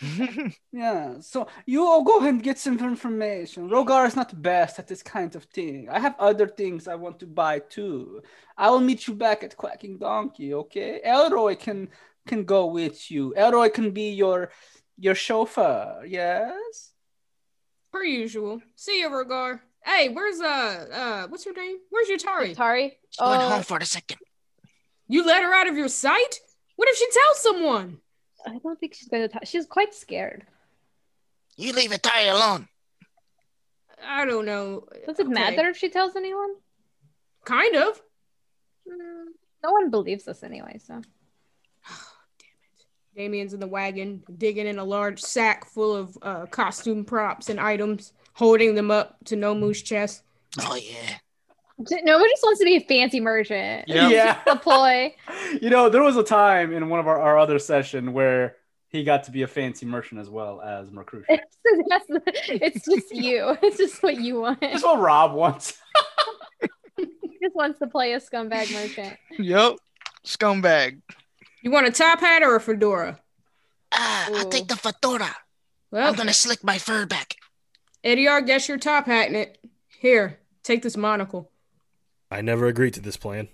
[0.72, 3.68] Yeah, so you all go and get some information.
[3.68, 5.88] Rogar is not best at this kind of thing.
[5.90, 8.22] I have other things I want to buy too.
[8.56, 11.00] I will meet you back at Quacking Donkey, okay?
[11.04, 11.88] Elroy can
[12.26, 13.34] can go with you.
[13.34, 14.50] Elroy can be your
[14.96, 16.04] your chauffeur.
[16.06, 16.92] Yes.
[17.92, 18.62] Per usual.
[18.76, 19.60] See you, Rogar.
[19.84, 21.76] Hey, where's uh uh what's your name?
[21.90, 22.54] Where's your Tari?
[22.54, 22.98] Tari.
[23.10, 24.18] She went Oh, home for the second.
[25.08, 26.40] You let her out of your sight?
[26.76, 27.98] What if she tells someone?
[28.46, 29.28] I don't think she's going to.
[29.28, 29.42] Talk.
[29.46, 30.46] She's quite scared.
[31.56, 32.68] You leave Atari alone.
[34.02, 34.86] I don't know.
[35.06, 35.32] Does it Okay.
[35.32, 36.54] matter if she tells anyone?
[37.44, 38.00] Kind of.
[38.88, 39.26] Mm,
[39.62, 40.78] no one believes us anyway.
[40.78, 42.86] So Damn it.
[43.16, 47.60] Damien's in the wagon, digging in a large sack full of uh, costume props and
[47.60, 50.22] items, holding them up to Nomu's chest.
[50.60, 51.18] Oh yeah.
[52.02, 53.88] No one just wants to be a fancy merchant.
[53.88, 54.10] Yep.
[54.10, 54.40] Yeah.
[54.46, 55.14] The ploy.
[55.60, 58.56] You know, there was a time in one of our, our other session where
[58.88, 61.38] he got to be a fancy merchant as well as Mercrucian.
[61.38, 61.58] It's,
[61.88, 63.56] that's it's just you.
[63.62, 64.58] It's just what you want.
[64.62, 65.78] It's what Rob wants.
[66.96, 67.06] He
[67.42, 69.16] just wants to play a scumbag merchant.
[69.38, 69.76] Yep.
[70.26, 71.00] Scumbag.
[71.62, 73.20] You want a top hat or a fedora?
[73.92, 75.34] Ah, I'll take the fedora.
[75.90, 77.36] Well, I'm gonna slick my fur back.
[78.04, 79.58] Ediar, guess your top hat in it.
[80.00, 81.50] Here, take this monocle.
[82.30, 83.48] I never agreed to this plan.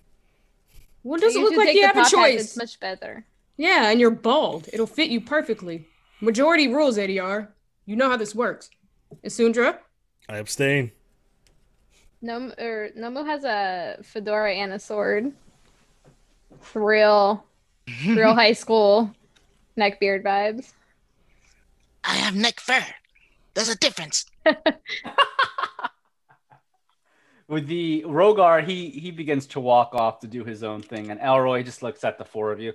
[1.03, 2.41] Well, does it look like you have a choice?
[2.41, 3.25] It's much better.
[3.57, 4.69] Yeah, and you're bald.
[4.73, 5.87] It'll fit you perfectly.
[6.21, 7.49] Majority rules, ADR.
[7.87, 8.71] You know how this works.
[9.25, 9.79] Isundra?
[10.29, 10.91] I abstain.
[12.21, 15.33] Nom or er, Nomu has a fedora and a sword.
[16.75, 17.45] Real,
[18.07, 19.15] real high school
[19.79, 20.73] neckbeard vibes.
[22.03, 22.85] I have neck fur.
[23.55, 24.27] There's a difference.
[27.49, 31.21] With the Rogar, he he begins to walk off to do his own thing, and
[31.21, 32.73] Elroy just looks at the four of you.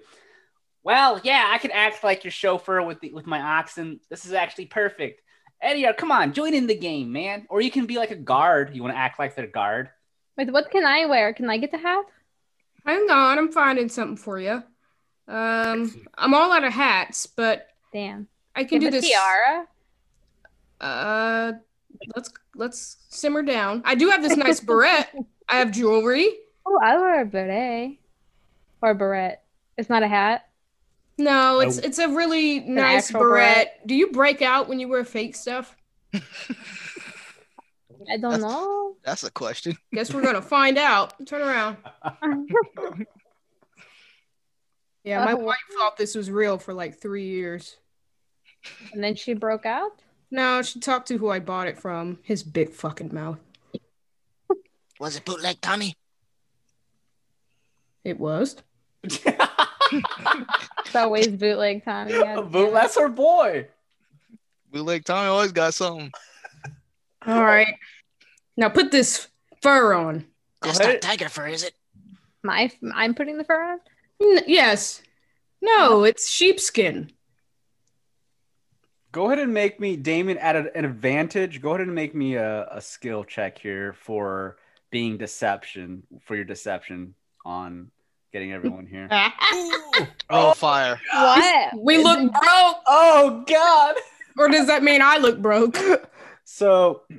[0.84, 4.00] Well, yeah, I could act like your chauffeur with the, with my oxen.
[4.10, 5.22] This is actually perfect.
[5.62, 7.46] Eddie, uh, come on, join in the game, man.
[7.50, 8.74] Or you can be like a guard.
[8.74, 9.90] You want to act like their guard?
[10.38, 11.34] Wait, what can I wear?
[11.34, 12.06] Can I get the hat?
[12.86, 14.64] Hang on, I'm finding something for you.
[15.28, 18.28] Um, I'm all out of hats, but Damn.
[18.56, 19.10] I can Give do a this.
[19.10, 19.68] tiara.
[20.80, 21.52] Uh,
[22.16, 23.82] let's let's simmer down.
[23.86, 25.08] I do have this nice beret.
[25.50, 26.28] I have jewelry.
[26.66, 27.98] Oh, I wear a beret
[28.82, 29.40] or a beret.
[29.78, 30.48] It's not a hat.
[31.18, 31.82] No, it's Oh.
[31.84, 33.56] it's a really nice actual beret.
[33.56, 33.68] beret.
[33.88, 35.76] Do you break out when you wear fake stuff?
[36.14, 36.22] I
[38.18, 38.96] don't That's- know.
[39.04, 39.76] That's a question.
[39.94, 41.14] Guess we're gonna find out.
[41.28, 41.78] Turn around.
[45.04, 45.38] Yeah, my Oh.
[45.38, 47.78] wife thought this was real for like three years.
[48.94, 50.00] and then she broke out.
[50.32, 52.20] No, she talked to who I bought it from.
[52.24, 53.38] His big fucking mouth.
[55.00, 55.96] Was it bootleg Tommy?
[58.04, 58.56] It was.
[59.04, 62.14] It's always bootleg Tommy.
[62.14, 62.74] God But damn it.
[62.74, 63.68] that's her boy.
[64.72, 66.12] Bootleg Tommy always got something.
[67.28, 67.76] All right.
[68.58, 69.28] Now put this
[69.62, 70.26] fur on.
[70.62, 70.94] That's ahead.
[70.96, 71.74] not tiger fur, is it?
[72.44, 73.80] My, I'm putting the fur on.
[74.22, 75.02] N- yes.
[75.62, 77.12] No, it's sheepskin.
[79.12, 81.62] Go ahead and make me, Damon, at an advantage.
[81.62, 84.58] Go ahead and make me a, a skill check here for
[84.90, 87.14] being deception, for your deception
[87.46, 87.92] on
[88.32, 89.08] getting everyone here.
[90.34, 91.00] Oh, oh, fire.
[91.14, 91.74] What?
[91.78, 93.96] we look broke, Oh, God.
[94.38, 95.78] or does that mean I look broke?
[96.44, 97.16] So, I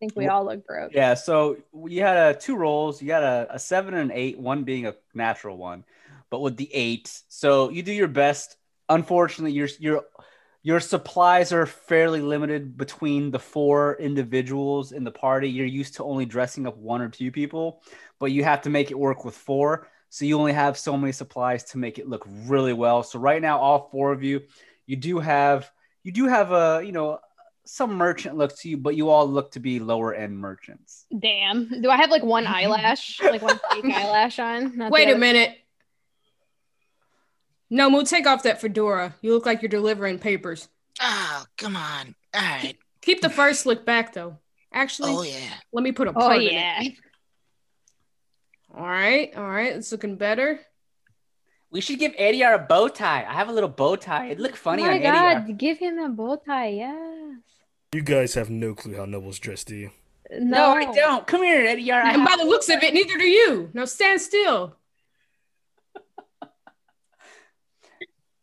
[0.00, 0.92] think we all look broke.
[0.92, 1.56] yeah, so
[1.86, 3.00] you had a, two rolls.
[3.00, 5.84] You got a, a seven and an eight, one being a natural one.
[6.28, 8.56] But with the eight, so you do your best.
[8.90, 10.04] Unfortunately, your your
[10.62, 15.48] your supplies are fairly limited between the four individuals in the party.
[15.48, 17.82] You're used to only dressing up one or two people,
[18.18, 19.88] but you have to make it work with four.
[20.10, 23.02] So you only have so many supplies to make it look really well.
[23.02, 24.42] So right now, all four of you,
[24.86, 25.70] you do have
[26.02, 27.20] you do have a you know
[27.68, 31.04] some merchant look to you, but you all look to be lower end merchants.
[31.16, 31.82] Damn.
[31.82, 32.54] Do I have like one mm-hmm.
[32.54, 34.76] eyelash, like one fake eyelash on?
[34.78, 35.20] Not Wait a other?
[35.20, 35.58] minute.
[37.70, 39.14] No, Moo, take off that fedora.
[39.20, 40.68] You look like you're delivering papers.
[41.00, 42.14] Oh, come on.
[42.34, 42.76] All right.
[43.02, 44.38] Keep the fur slick back though.
[44.72, 45.54] Actually, Oh yeah.
[45.72, 46.52] let me put a Oh part in it.
[46.52, 46.82] yeah.
[48.76, 49.72] All right, all right.
[49.74, 50.60] It's looking better.
[51.70, 53.24] We should give Ediar a bow tie.
[53.28, 54.26] I have a little bow tie.
[54.26, 55.46] It'd look Oh funny my on Ediar.
[55.46, 57.40] god, give him a bow tie, yes.
[57.92, 59.90] You guys have no clue how nobles dressed, do you?
[60.30, 61.26] No, I don't.
[61.26, 62.02] Come here, Ediar.
[62.04, 63.70] I And by the looks of it, neither do you.
[63.72, 64.76] Now stand still.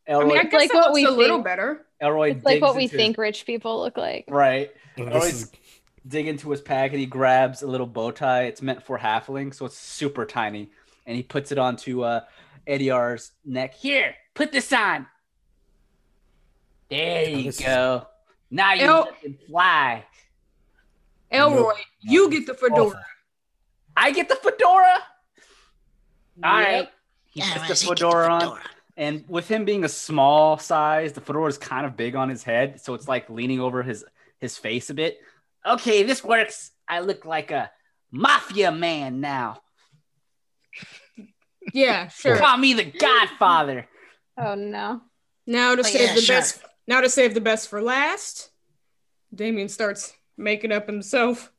[0.08, 1.46] I mean, I guess like that what looks we a little think.
[1.46, 1.86] better.
[2.02, 4.26] Elroy It's like what we into his- think rich people look like.
[4.28, 4.72] right.
[4.98, 5.52] This Elroy's is
[6.08, 8.44] dig into his pack and he grabs a little bow tie.
[8.44, 10.70] It's meant for halfling, so it's super tiny,
[11.08, 12.22] and he puts it onto uh,
[12.68, 13.74] Eddie R's neck.
[13.74, 15.08] Here, put this on.
[16.90, 18.08] There you this is- go.
[18.52, 20.06] Now you El- can fly.
[21.32, 22.82] Elroy, you get the fedora.
[22.90, 23.00] awful.
[23.98, 25.04] I get the fedora.
[26.44, 26.68] All Yep.
[26.68, 26.90] right.
[27.32, 28.60] He Yeah, puts the so you get fedora on.
[28.96, 29.08] Fedora.
[29.10, 32.44] And with him being a small size, the fedora is kind of big on his
[32.44, 34.06] head, so it's like leaning over his
[34.40, 35.18] his face a bit.
[35.66, 36.72] Okay, this works.
[36.88, 37.72] I look like a
[38.12, 39.62] mafia man now.
[41.74, 42.38] Yeah, sure.
[42.38, 43.88] Call me the Godfather.
[44.38, 45.02] Oh no.
[45.48, 46.36] Now to Oh, save yeah, the sure.
[46.38, 46.62] best.
[46.88, 48.50] Now to save the best for last.
[49.34, 51.52] Damien starts making up himself,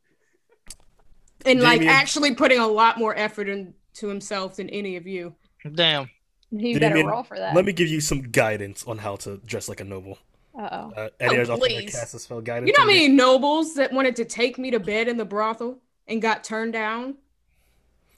[1.45, 5.35] and like actually putting a lot more effort into himself than any of you.
[5.75, 6.09] Damn.
[6.53, 7.55] You Damien, better roll for that.
[7.55, 10.19] Let me give you some guidance on how to dress like a noble.
[10.59, 10.93] Uh oh.
[10.97, 11.93] Uh, Eddie Oh, is offering to please.
[11.95, 12.69] cast a spell guidance.
[12.69, 15.25] You know how on many nobles that wanted to take me to bed in the
[15.25, 17.17] brothel and got turned down?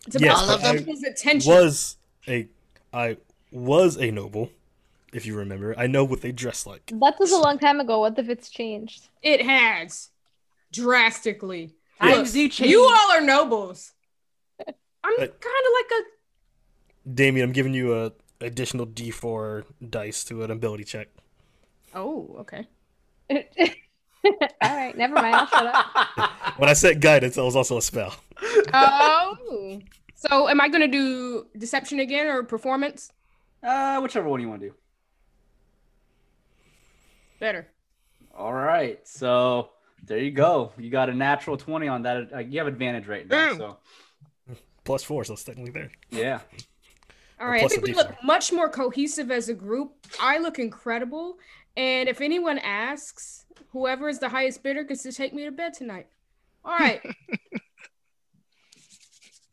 [0.06, 0.78] It's about Yes, All of the them?
[0.78, 1.50] people's attention.
[1.52, 1.96] was
[2.28, 2.46] a
[2.92, 3.16] I
[3.50, 4.50] was a noble,
[5.12, 5.74] if you remember.
[5.78, 6.92] I know what they dress like.
[6.94, 8.00] That was a long time ago.
[8.00, 9.08] What if it's changed?
[9.22, 10.10] It has
[10.72, 11.74] drastically.
[12.00, 12.70] Times do change.
[12.70, 13.92] You all are nobles.
[15.04, 16.02] I'm kind of like a.
[17.14, 21.08] Damien, I'm giving you a additional D4 dice to an ability check.
[21.94, 22.66] Oh, okay.
[23.30, 25.34] All right, never mind.
[25.34, 25.86] I'll shut up.
[26.58, 28.16] When I said guidance, that was also a spell.
[28.74, 29.80] Oh.
[30.16, 33.12] So, am I going to do deception again or performance?
[33.62, 34.74] Uh, whichever one you want to do.
[37.38, 37.68] Better.
[38.36, 38.98] All right.
[39.06, 39.70] So
[40.04, 40.72] there you go.
[40.76, 42.32] You got a natural 20 on that.
[42.34, 43.50] Uh, you have advantage right now.
[43.50, 43.58] Boom.
[43.58, 43.76] So
[44.84, 45.90] Plus four, so it's technically there.
[46.10, 46.40] yeah.
[47.40, 47.64] All Or right.
[47.64, 49.92] I think a we look much more cohesive as a group.
[50.20, 51.38] I look incredible.
[51.76, 55.74] And if anyone asks, whoever is the highest bidder gets to take me to bed
[55.74, 56.08] tonight.
[56.64, 57.00] All right.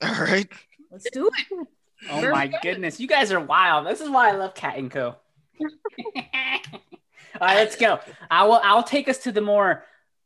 [0.01, 0.47] All right.
[0.91, 1.67] let's do it.
[2.09, 3.87] Oh Where my goodness, you guys are wild.
[3.87, 5.15] This is why I love Cat and Co.
[5.61, 5.65] All
[7.41, 7.99] right, let's go.
[8.29, 8.59] I will.
[8.63, 9.85] I'll take us to the more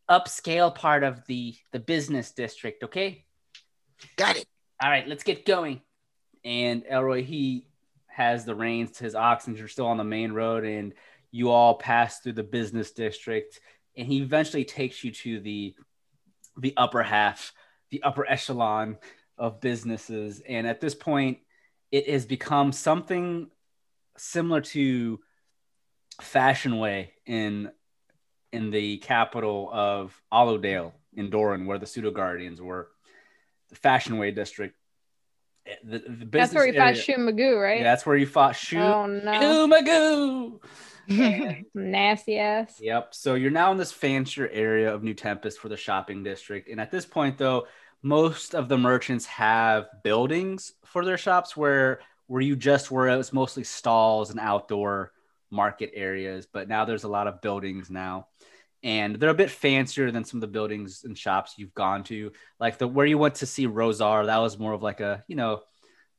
[0.10, 2.84] upscale part of the the business district.
[2.84, 3.26] Okay.
[4.16, 4.46] Got it.
[4.82, 5.82] All right, let's get going.
[6.44, 7.66] And Elroy, he
[8.08, 9.56] has the reins to his oxen.
[9.56, 10.94] You're still on the main road, and
[11.32, 13.60] you all pass through the business district.
[13.98, 15.76] And he eventually takes you to the
[16.58, 17.54] the upper half,
[17.90, 18.98] the upper echelon
[19.38, 20.42] of businesses.
[20.48, 21.40] And at this point,
[21.92, 23.50] it has become something
[24.18, 25.20] similar to
[26.22, 27.72] Fashion Way in
[28.52, 32.90] in the capital of Allowdale in Doran, where the pseudo guardians were.
[33.70, 34.76] The Fashion Way district.
[35.84, 37.78] The, the business That's where we fought area- Shoo Magoo, right?
[37.78, 38.80] Yeah, that's where you fought Shoot.
[38.80, 39.68] Oh no.
[39.68, 40.60] Magoo.
[41.10, 42.78] And- Nasty ass.
[42.80, 43.14] Yep.
[43.16, 46.70] So you're now in this fancier area of New Tempest for the shopping district.
[46.70, 47.68] And at this point, though,
[48.04, 53.18] most of the merchants have buildings for their shops where where you just were, it
[53.18, 55.12] was mostly stalls and outdoor
[55.50, 56.46] market areas.
[56.46, 58.28] But now there's a lot of buildings now.
[58.82, 62.32] And they're a bit fancier than some of the buildings and shops you've gone to.
[62.60, 65.36] Like the where you went to see Rosar, that was more of like a, you
[65.36, 65.62] know,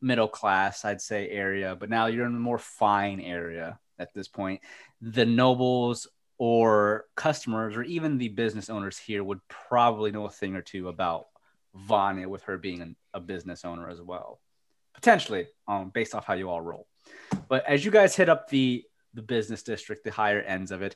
[0.03, 1.77] middle class, I'd say, area.
[1.79, 4.61] But now you're in a more fine area at this point.
[5.01, 6.07] The nobles
[6.39, 10.89] or customers or even the business owners here would probably know a thing or two
[10.89, 11.27] about
[11.75, 14.41] Vanya with her being an, a business owner as well.
[14.95, 16.87] Potentially, um, based off how you all roll.
[17.49, 20.95] But as you guys hit up the the business district, the higher ends of it,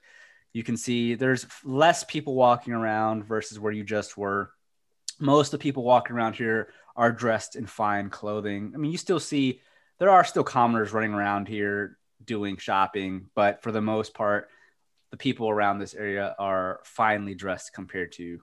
[0.55, 4.53] you can see there's less people walking around versus where you just were.
[5.19, 8.73] Most of the people walking around here are dressed in fine clothing.
[8.73, 9.61] I mean, you still see
[9.99, 14.49] there are still commoners running around here doing shopping, but for the most part,
[15.11, 18.41] the people around this area are finely dressed compared to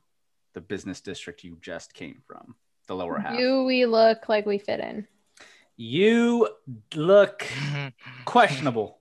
[0.54, 2.56] the business district you just came from,
[2.88, 3.38] the lower half.
[3.38, 5.08] Do we look like we fit in?
[5.78, 6.50] You
[6.94, 7.46] look
[8.26, 9.00] questionable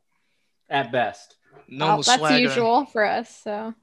[0.68, 1.36] at best.
[1.68, 2.38] No Well, that's swagger.
[2.38, 3.42] usual for us.
[3.42, 3.74] So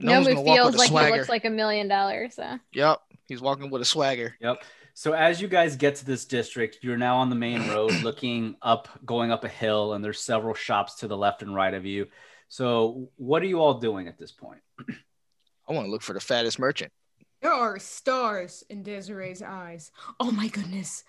[0.00, 2.34] No one's Nomu gonna walk feels with a like he looks like a million dollars.
[2.34, 3.00] So Yep.
[3.28, 4.36] He's walking with a swagger.
[4.40, 4.62] Yep.
[4.94, 8.56] So as you guys get to this district, you're now on the main road looking
[8.62, 11.84] up, going up a hill, and there's several shops to the left and right of
[11.84, 12.06] you.
[12.48, 14.60] So what are you all doing at this point?
[15.68, 16.92] I want to look for the fattest merchant.
[17.42, 19.90] There are stars in Desiree's eyes.
[20.18, 21.04] Oh my goodness.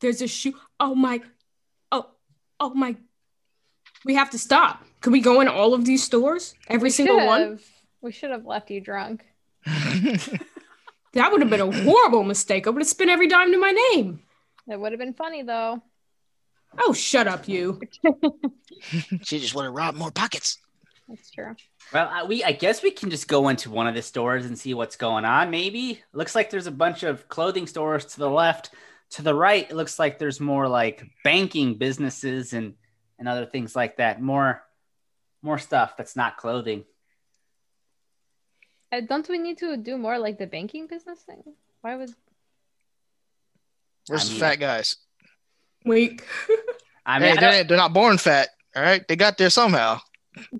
[0.00, 0.54] There's a shoe.
[0.78, 1.22] Oh my.
[1.90, 2.06] Oh,
[2.60, 2.96] oh my.
[4.04, 4.84] We have to stop.
[5.00, 6.54] Can we go in all of these stores?
[6.68, 7.40] Every we single one?
[7.42, 7.70] should've-
[8.02, 9.24] We should have left you drunk.
[11.14, 12.66] That would have been a horrible mistake.
[12.66, 14.20] I would have spent every dime to my name.
[14.66, 15.80] That would have been funny though.
[16.76, 17.80] Oh, shut up, you.
[19.22, 20.58] She just want to rob more pockets.
[21.08, 21.54] That's true.
[21.92, 24.58] Well, uh, we I guess we can just go into one of the stores and
[24.58, 25.50] see what's going on.
[25.50, 28.70] Maybe looks like there's a bunch of clothing stores to the left.
[29.10, 32.74] To the right, it looks like there's more like banking businesses and
[33.24, 34.20] and other things like that.
[34.20, 34.62] More
[35.42, 36.84] more stuff that's not clothing.
[38.92, 41.42] Uh, don't we need to do more like the banking business thing?
[41.80, 42.10] Why would
[44.06, 44.96] Where's I the fat guys?
[45.86, 46.22] Weak.
[47.06, 48.48] I mean, Hey, I they're, they're not born fat.
[48.76, 50.00] All right, they got there somehow.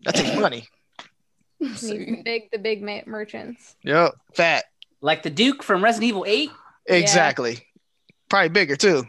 [0.05, 0.67] That takes money.
[1.61, 3.77] need the big the big ma- merchants?
[3.83, 4.65] Yep, fat.
[5.03, 6.51] like the Duke from Resident Evil 8.
[6.87, 7.59] Exactly.
[8.29, 9.05] Probably bigger too.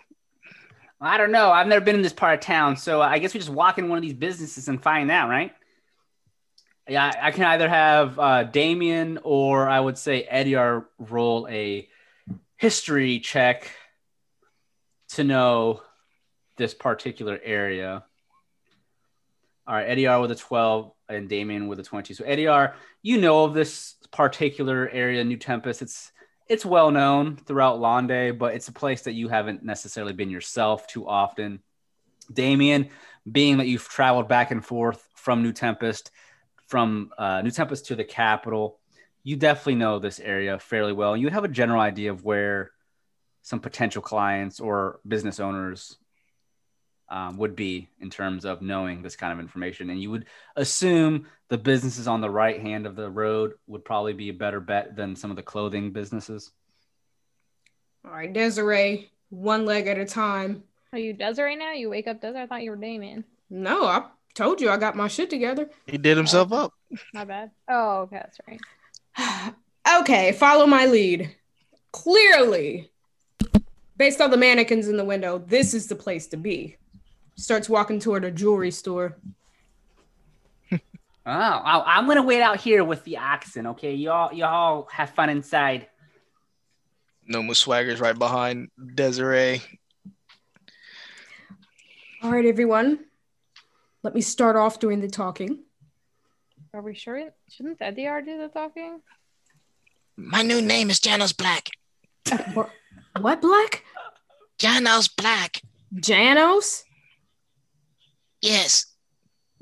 [1.01, 1.51] I don't know.
[1.51, 3.89] I've never been in this part of town, so I guess we just walk in
[3.89, 5.53] one of these businesses and find out, right?
[6.87, 11.89] Yeah, I can either have uh, Damien or I would say Eddie Ediar roll a
[12.57, 13.71] history check
[15.09, 15.81] to know
[16.57, 18.03] this particular area.
[19.67, 22.13] All right, Ediar with a 12 and Damien with a 20.
[22.13, 25.81] So Ediar, you know of this particular area, New Tempest.
[25.81, 26.11] It's
[26.47, 30.87] it's well known throughout Londe, but it's a place that you haven't necessarily been yourself
[30.87, 31.61] too often.
[32.31, 32.89] Damien,
[33.29, 36.11] being that you've traveled back and forth from New Tempest,
[36.67, 38.79] from uh, New Tempest to the capital,
[39.23, 41.17] you definitely know this area fairly well.
[41.17, 42.71] You have a general idea of where
[43.41, 45.97] some potential clients or business owners
[47.09, 49.89] um, would be in terms of knowing this kind of information.
[49.89, 50.25] And you would
[50.55, 54.59] assume the businesses on the right hand of the road would probably be a better
[54.59, 56.51] bet than some of the clothing businesses.
[58.03, 60.63] All right, Desiree, one leg at a time.
[60.93, 61.73] Are you Desiree now?
[61.73, 62.41] You wake up Desiree?
[62.41, 63.23] I thought you were Damon.
[63.49, 65.69] No, I told you I got my shit together.
[65.87, 66.73] He did himself oh, up.
[67.13, 67.51] My bad.
[67.67, 69.53] Oh, okay, that's right.
[70.01, 71.35] okay, follow my lead.
[71.91, 72.91] Clearly,
[73.97, 76.77] based on the mannequins in the window, this is the place to be.
[77.35, 79.17] Starts walking toward a jewelry store.
[81.27, 83.67] Oh, I- I'm gonna wait out here with the oxen.
[83.67, 85.87] Okay, y'all, y'all have fun inside.
[87.31, 89.61] Nomu Swagger's right behind Desiree.
[92.21, 92.99] All right, everyone.
[94.03, 95.63] Let me start off doing the talking.
[96.73, 97.29] Are we sure?
[97.49, 99.01] Shouldn't Ediar do the talking?
[100.17, 101.69] My new name is Janos Black.
[102.53, 102.69] What,
[103.19, 103.83] what Black?
[104.59, 105.61] Janos Black.
[105.99, 106.83] Janos?
[108.41, 108.85] Yes.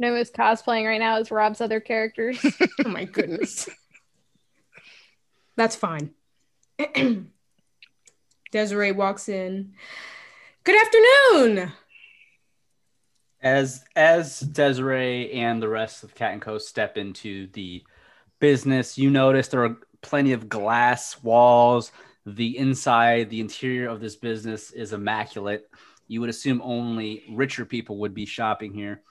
[0.03, 2.37] No, is cosplaying right now as Rob's other characters.
[2.85, 3.69] Oh my goodness.
[5.55, 6.11] That's fine.
[8.51, 9.75] Desiree walks in.
[10.65, 11.71] Good afternoon.
[13.41, 17.81] as as Desiree and the rest of Cat and Co step into the
[18.39, 21.93] business, you notice there are plenty of glass walls.
[22.25, 25.69] The inside, the interior of this business is immaculate.
[26.09, 29.01] You would assume only richer people would be shopping here.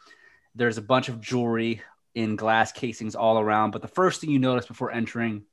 [0.54, 1.82] There's a bunch of jewelry
[2.14, 5.44] in glass casings all around, but the first thing you notice before entering,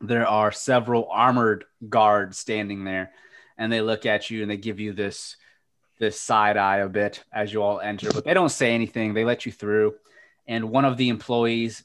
[0.00, 3.12] there are several armored guards standing there,
[3.58, 5.36] and they look at you and they give you this
[5.98, 9.14] this side eye a bit as you all enter, but they don't say anything.
[9.14, 9.96] They let you through.
[10.46, 11.82] And one of the employees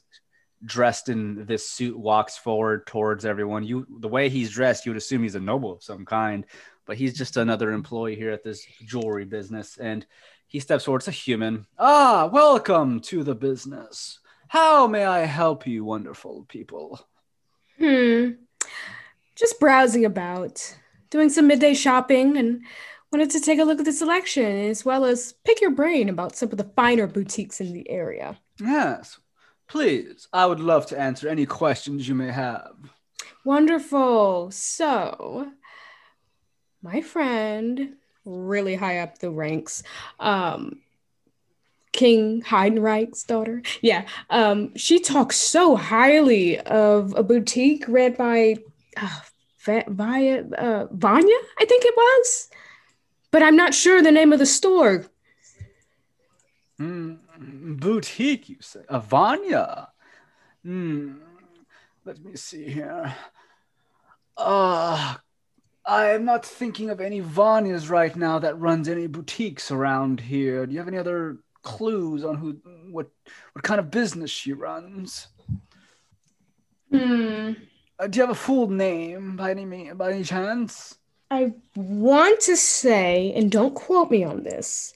[0.64, 3.64] dressed in this suit walks forward towards everyone.
[3.64, 6.46] You the way he's dressed, you would assume he's a noble of some kind,
[6.86, 9.76] but he's just another employee here at this jewelry business.
[9.76, 10.06] And
[10.54, 10.98] he steps forward.
[10.98, 11.66] It's a human.
[11.80, 14.20] Ah, welcome to the business.
[14.46, 17.04] How may I help you, wonderful people?
[17.76, 18.34] Hmm.
[19.34, 20.76] Just browsing about,
[21.10, 22.62] doing some midday shopping, and
[23.10, 26.36] wanted to take a look at the selection as well as pick your brain about
[26.36, 28.38] some of the finer boutiques in the area.
[28.60, 29.18] Yes,
[29.66, 30.28] please.
[30.32, 32.76] I would love to answer any questions you may have.
[33.44, 34.52] Wonderful.
[34.52, 35.50] So,
[36.80, 39.82] my friend, really high up the ranks,
[40.20, 40.80] um,
[41.92, 43.62] King Heidenreich's daughter.
[43.80, 48.56] Yeah, um, she talks so highly of a boutique read by
[48.96, 49.20] uh,
[49.64, 52.50] Via, uh, Vanya, I think it was,
[53.30, 55.06] but I'm not sure the name of the store.
[56.78, 57.18] Mm,
[57.80, 58.80] boutique, you say?
[58.90, 59.88] Avanya.
[60.62, 61.14] Hmm.
[62.04, 63.14] Let me see here.
[64.36, 65.14] Uh,
[65.86, 70.66] I am not thinking of any Vanyas right now that runs any boutiques around here.
[70.66, 72.56] Do you have any other clues on who,
[72.90, 73.10] what,
[73.52, 75.28] what kind of business she runs?
[76.90, 77.52] Hmm.
[77.98, 80.96] Uh, do you have a full name by any me- by any chance?
[81.30, 84.94] I want to say, and don't quote me on this,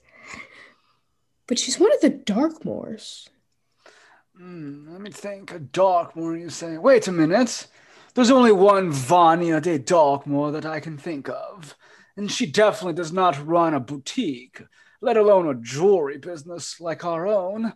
[1.46, 3.28] but she's one of the Darkmoors.
[4.36, 5.52] Hmm, let me think.
[5.52, 6.78] A Darkmoor, you say?
[6.78, 7.66] Wait a minute.
[8.18, 11.76] There's only one Vanya de Darkmoor that I can think of,
[12.16, 14.60] and she definitely does not run a boutique.
[15.00, 17.74] let alone a jewelry business like our own.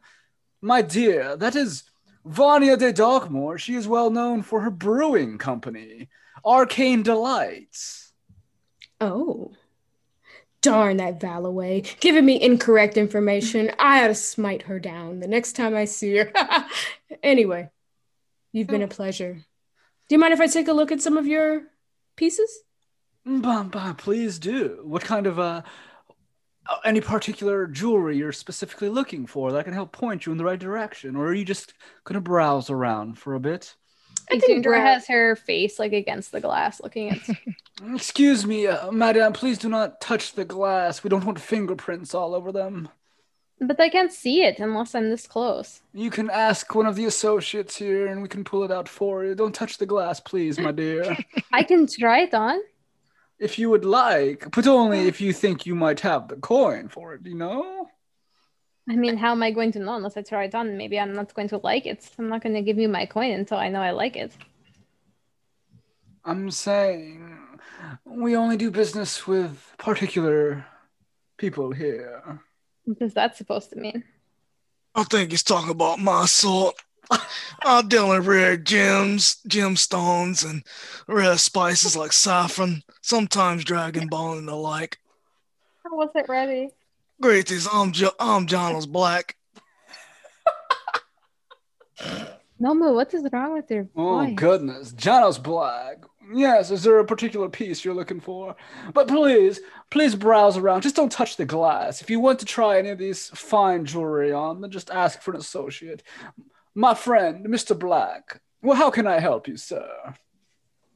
[0.61, 1.85] My dear, that is
[2.25, 3.57] Vanya de Darkmoor.
[3.57, 6.09] She is well known for her brewing company,
[6.45, 8.11] Arcane Delights.
[9.01, 9.53] Oh.
[10.61, 12.01] Darn that Valaway.
[12.01, 13.71] Giving me incorrect information.
[13.79, 16.33] I ought to smite her down the next time I see her.
[17.23, 17.71] anyway,
[18.51, 18.87] you've been oh.
[18.87, 19.45] a pleasure.
[20.09, 21.63] Do you mind if I take a look at some of your
[22.17, 22.51] pieces?
[23.25, 24.81] Bah, bah, please do.
[24.83, 25.63] What kind of uh,
[26.69, 30.45] uh, any particular jewelry you're specifically looking for that can help point you in the
[30.45, 31.73] right direction, or are you just
[32.05, 33.75] gonna browse around for a bit?
[34.31, 37.19] I think Isundra Brad- has her face like against the glass, looking at.
[37.95, 39.33] Excuse me, uh, madam.
[39.33, 41.03] Please do not touch the glass.
[41.03, 42.89] We don't want fingerprints all over them.
[43.67, 45.81] But I can't see it unless I'm this close.
[45.95, 49.25] You can ask one of the associates here, and we can pull it out for
[49.25, 49.35] you.
[49.35, 51.17] Don't touch the glass, please, my dear.
[51.53, 52.59] I can try it on.
[53.39, 57.15] if you would like, but only if you think you might have the coin for
[57.15, 57.21] it.
[57.27, 57.89] You know.
[58.89, 60.77] I mean, how am I going to know unless I try it on?
[60.77, 62.09] Maybe I'm not going to like it.
[62.19, 64.33] I'm not going to give you my coin until I know I like it.
[66.25, 67.39] I'm saying
[68.05, 70.65] we only do business with particular
[71.37, 72.41] people here.
[72.85, 74.05] What is that supposed to mean?
[74.95, 76.75] I think he's talking about my sort.
[77.65, 80.63] I deal in rare gems, gemstones, and
[81.07, 84.99] rare spices like saffron, sometimes dragon bone and the like.
[85.85, 86.71] How was it ready?
[87.21, 89.37] Greetings, I'm jo- I'm John's Black.
[92.61, 94.35] Nomu, what is wrong with your Oh voice?
[94.37, 95.99] goodness, Janos Black.
[96.33, 98.55] Yes, is there a particular piece you're looking for?
[98.95, 99.61] But please,
[99.91, 100.83] please browse around.
[100.83, 102.01] Just don't touch the glass.
[102.03, 105.33] If you want to try any of these fine jewelry on, then just ask for
[105.33, 106.03] an associate.
[106.75, 107.79] My friend, Mr.
[107.79, 108.41] Black.
[108.63, 110.15] Well, how can I help you, sir?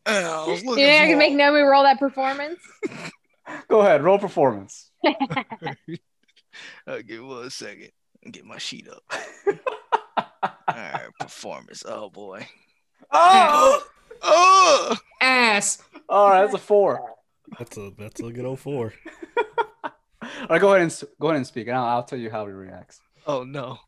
[0.07, 2.61] Yeah, I was You think I can for- make Nomu roll that performance?
[3.69, 4.91] Go ahead, roll performance.
[5.05, 7.91] I'll give me one second.
[8.31, 9.03] Get my sheet up.
[10.43, 11.83] All right, performance.
[11.87, 12.47] Oh boy.
[13.13, 13.83] Oh!
[14.23, 15.83] Oh, Ass.
[16.09, 17.03] All right, that's a four.
[17.59, 18.93] That's a that's a good old four.
[19.85, 19.91] All
[20.51, 22.53] right, go ahead and go ahead and speak, and I'll, I'll tell you how he
[22.53, 23.01] reacts.
[23.27, 23.79] oh no.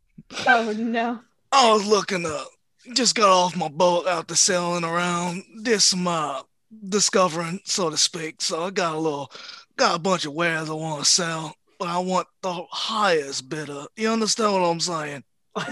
[0.46, 1.20] oh no.
[1.52, 2.48] I was looking up.
[2.94, 5.44] Just got off my boat out to sailing around.
[5.62, 6.42] Did some uh,
[6.88, 8.40] discovering, so to speak.
[8.40, 9.30] So I got a little,
[9.76, 13.86] got a bunch of wares I want to sell, but I want the highest bidder.
[13.96, 15.24] You understand what I'm saying?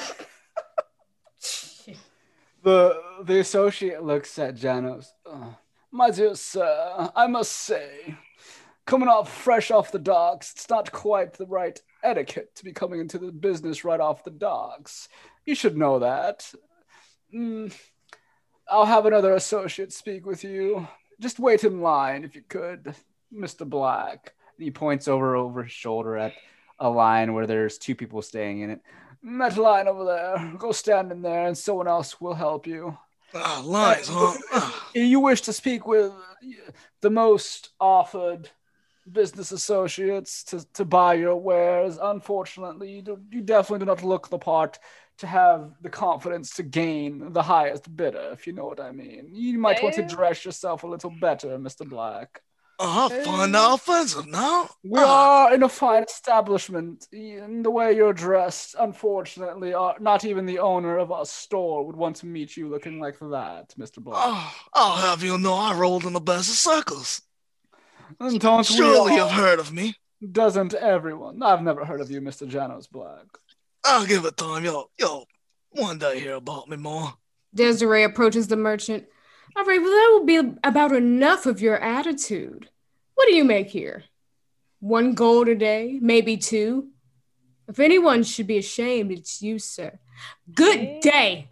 [2.66, 5.14] The the associate looks at Janos.
[5.24, 5.52] "Uh,
[5.92, 8.16] my dear sir, I must say,
[8.86, 12.98] coming off fresh off the docks, it's not quite the right etiquette to be coming
[12.98, 15.08] into the business right off the docks.
[15.44, 16.52] You should know that.
[17.32, 17.72] Mm,
[18.68, 20.88] I'll have another associate speak with you.
[21.20, 22.96] Just wait in line if you could,
[23.32, 23.64] Mr.
[23.64, 24.34] Black.
[24.58, 26.34] He points over over his shoulder at
[26.80, 28.80] a line where there's two people staying in it.
[29.26, 30.52] That line over there.
[30.56, 32.96] Go stand in there, and someone else will help you.
[33.34, 34.34] Ah, lines, huh?
[34.52, 36.12] Ah, You wish to speak with
[37.02, 38.50] the most offered
[39.10, 41.98] business associates to, to buy your wares.
[42.00, 44.78] Unfortunately, you, do, you definitely do not look the part
[45.18, 49.30] to have the confidence to gain the highest bidder, if you know what I mean.
[49.32, 51.88] You might want to dress yourself a little better, Mr.
[51.88, 52.42] Black.
[52.78, 54.68] I find that offensive now.
[54.84, 57.08] We Ah, are in a fine establishment.
[57.12, 61.96] In the way you're dressed, unfortunately, uh, not even the owner of our store would
[61.96, 63.98] want to meet you looking like that, Mr.
[63.98, 64.22] Black.
[64.22, 67.22] oh, I'll have you know I rolled in the best of circles.
[68.20, 69.94] And don't Surely you've heard of me.
[70.32, 71.42] Doesn't everyone?
[71.42, 72.46] I've never heard of you, Mr.
[72.46, 73.24] Janos Black.
[73.84, 74.64] I'll give it time.
[74.64, 75.24] Yo, yo,
[75.70, 77.14] one day hear about me more.
[77.54, 79.06] Desiree approaches the merchant.
[79.56, 82.68] All right, well, that will be about enough of your attitude.
[83.14, 84.04] What do you make here?
[84.80, 86.88] One gold a day, maybe two.
[87.68, 89.98] If anyone should be ashamed, it's you, sir.
[90.54, 91.48] Good day.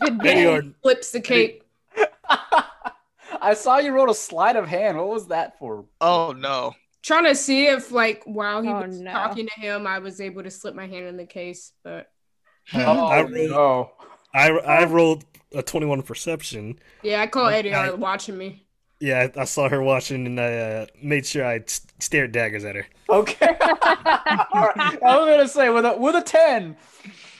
[0.00, 0.46] Good day.
[0.46, 0.62] are.
[0.82, 1.64] Flips the cape.
[3.40, 4.96] I saw you wrote a sleight of hand.
[4.96, 5.84] What was that for?
[6.00, 6.74] Oh no.
[7.02, 9.10] Trying to see if, like, while he Oh, was no.
[9.12, 11.72] talking to him, I was able to slip my hand in the case.
[11.82, 12.10] But
[12.72, 13.90] Oh, I rolled no.
[14.32, 16.78] I, I rolled a twenty one perception.
[17.02, 18.60] yeah, I call Eddie I- watching me.
[19.00, 22.64] Yeah, I, I saw her watching, and I uh, made sure I s- stared daggers
[22.64, 22.86] at her.
[23.10, 23.48] Okay.
[23.60, 25.02] All right.
[25.02, 26.76] I was gonna say with a with a ten,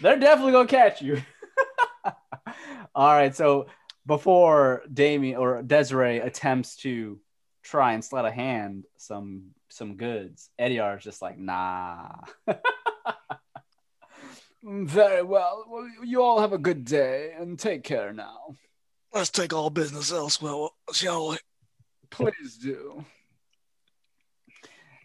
[0.01, 1.23] they're definitely gonna catch you.
[2.95, 3.35] All right.
[3.35, 3.67] So
[4.05, 7.19] before Damien or Desiree attempts to
[7.63, 12.09] try and sleight a hand some some goods, Ediar is just like, nah.
[14.65, 15.65] Mm, very well.
[15.69, 18.57] Well, you all have a good day and take care now.
[19.13, 21.37] Let's take all business elsewhere, shall we?
[22.11, 23.05] Please do.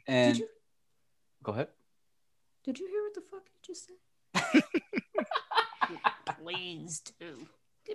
[0.07, 0.47] And you-
[1.43, 1.67] go ahead.
[2.63, 4.63] Did you hear what the fuck you just said?
[6.43, 7.47] Please do.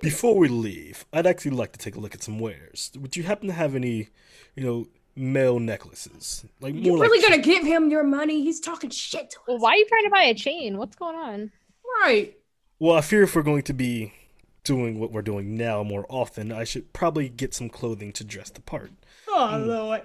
[0.02, 2.90] Before we leave, I'd actually like to take a look at some wares.
[2.98, 4.08] Would you happen to have any,
[4.56, 4.86] you know,
[5.16, 6.44] male necklaces?
[6.60, 8.42] Like You're really like gonna give him your money?
[8.42, 9.44] He's talking shit to us.
[9.48, 10.78] Well, why are you trying to buy a chain?
[10.78, 11.52] What's going on?
[12.02, 12.36] Right.
[12.78, 14.12] Well, I fear if we're going to be
[14.64, 18.50] doing what we're doing now more often, I should probably get some clothing to dress
[18.50, 18.92] the part.
[19.28, 20.02] Oh lord.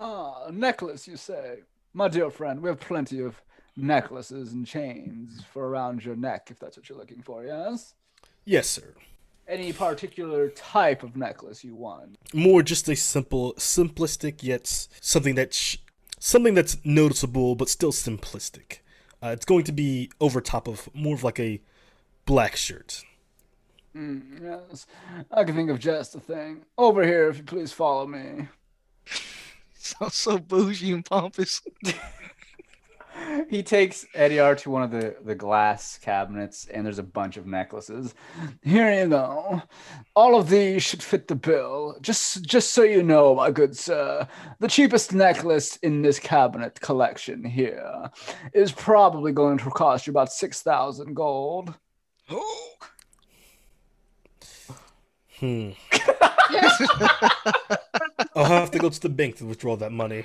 [0.00, 1.60] Ah, necklace, you say?
[1.94, 3.40] My dear friend, we have plenty of
[3.76, 7.94] necklaces and chains for around your neck, if that's what you're looking for, yes?
[8.44, 8.94] Yes, sir.
[9.48, 12.16] Any particular type of necklace you want?
[12.32, 14.66] More just a simple, simplistic yet
[15.00, 15.78] something that sh-
[16.18, 18.78] something that's noticeable but still simplistic.
[19.22, 21.60] Uh, it's going to be over top of more of like a
[22.24, 23.04] black shirt.
[23.96, 24.86] Mm, yes,
[25.30, 26.64] I can think of just a thing.
[26.78, 28.48] Over here, if you please follow me.
[29.74, 31.60] Sounds so bougie and pompous.
[33.48, 37.46] He takes Ediar to one of the, the glass cabinets, and there's a bunch of
[37.46, 38.14] necklaces.
[38.62, 39.62] Here you go.
[40.16, 41.96] All of these should fit the bill.
[42.00, 44.26] Just just so you know, my good sir,
[44.60, 48.10] the cheapest necklace in this cabinet collection here
[48.54, 51.74] is probably going to cost you about six thousand gold.
[52.30, 52.72] Oh,
[55.42, 55.70] Hmm.
[58.36, 60.24] I'll have to go to the bank to withdraw that money.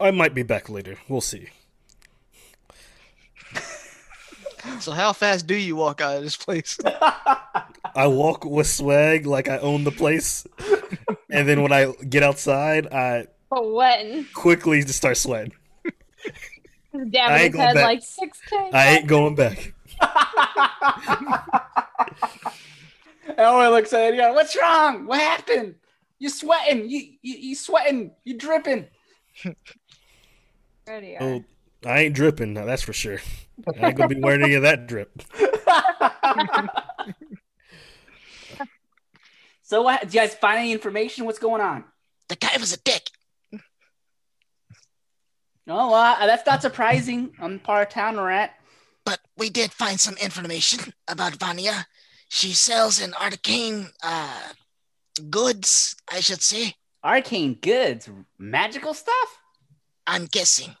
[0.00, 0.96] I might be back later.
[1.08, 1.48] We'll see.
[4.80, 6.78] so how fast do you walk out of this place?
[6.84, 10.46] I walk with swag like I own the place,
[11.30, 14.26] and then when I get outside, I when?
[14.34, 15.52] quickly just start sweating.
[15.84, 15.90] I
[17.10, 17.84] Damn ain't going head back.
[17.84, 18.72] like 6k.
[18.72, 19.74] I ain't going back.
[23.38, 24.34] Elroy looks at Ediar.
[24.34, 25.06] What's wrong?
[25.06, 25.76] What happened?
[26.18, 26.88] You sweating?
[26.88, 28.12] You you, you sweating?
[28.24, 28.86] You dripping?
[30.88, 31.22] Ready, are.
[31.22, 31.44] Oh,
[31.84, 32.54] I ain't dripping.
[32.54, 33.20] now, That's for sure.
[33.80, 35.22] I ain't gonna be wearing any of that drip.
[39.68, 40.00] So, what?
[40.00, 41.26] Did you guys find any information?
[41.26, 41.84] What's going on?
[42.30, 43.02] The guy was a dick.
[45.68, 48.54] Oh, uh, that's not surprising on the part of town we're at.
[49.04, 51.86] But we did find some information about Vanya.
[52.30, 54.52] She sells an arcane uh,
[55.28, 56.74] goods, I should say.
[57.04, 58.08] Arcane goods,
[58.38, 59.37] magical stuff.
[60.08, 60.74] I'm guessing.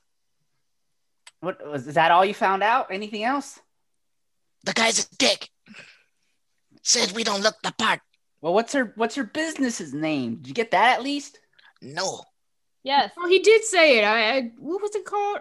[1.40, 2.10] What was that?
[2.10, 2.90] All you found out?
[2.90, 3.60] Anything else?
[4.64, 5.50] The guy's a dick.
[6.82, 8.00] Said we don't look the part.
[8.40, 10.36] Well, what's her what's her business's name?
[10.36, 11.38] Did you get that at least?
[11.82, 12.22] No.
[12.82, 13.12] Yes.
[13.16, 14.04] Well, he did say it.
[14.04, 15.40] I, I what was it called?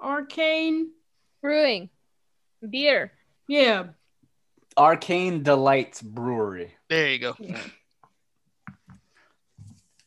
[0.00, 0.90] Arcane.
[1.42, 1.90] Brewing.
[2.68, 3.12] Beer.
[3.48, 3.88] Yeah.
[4.76, 6.74] Arcane Delights Brewery.
[6.88, 7.36] There you go.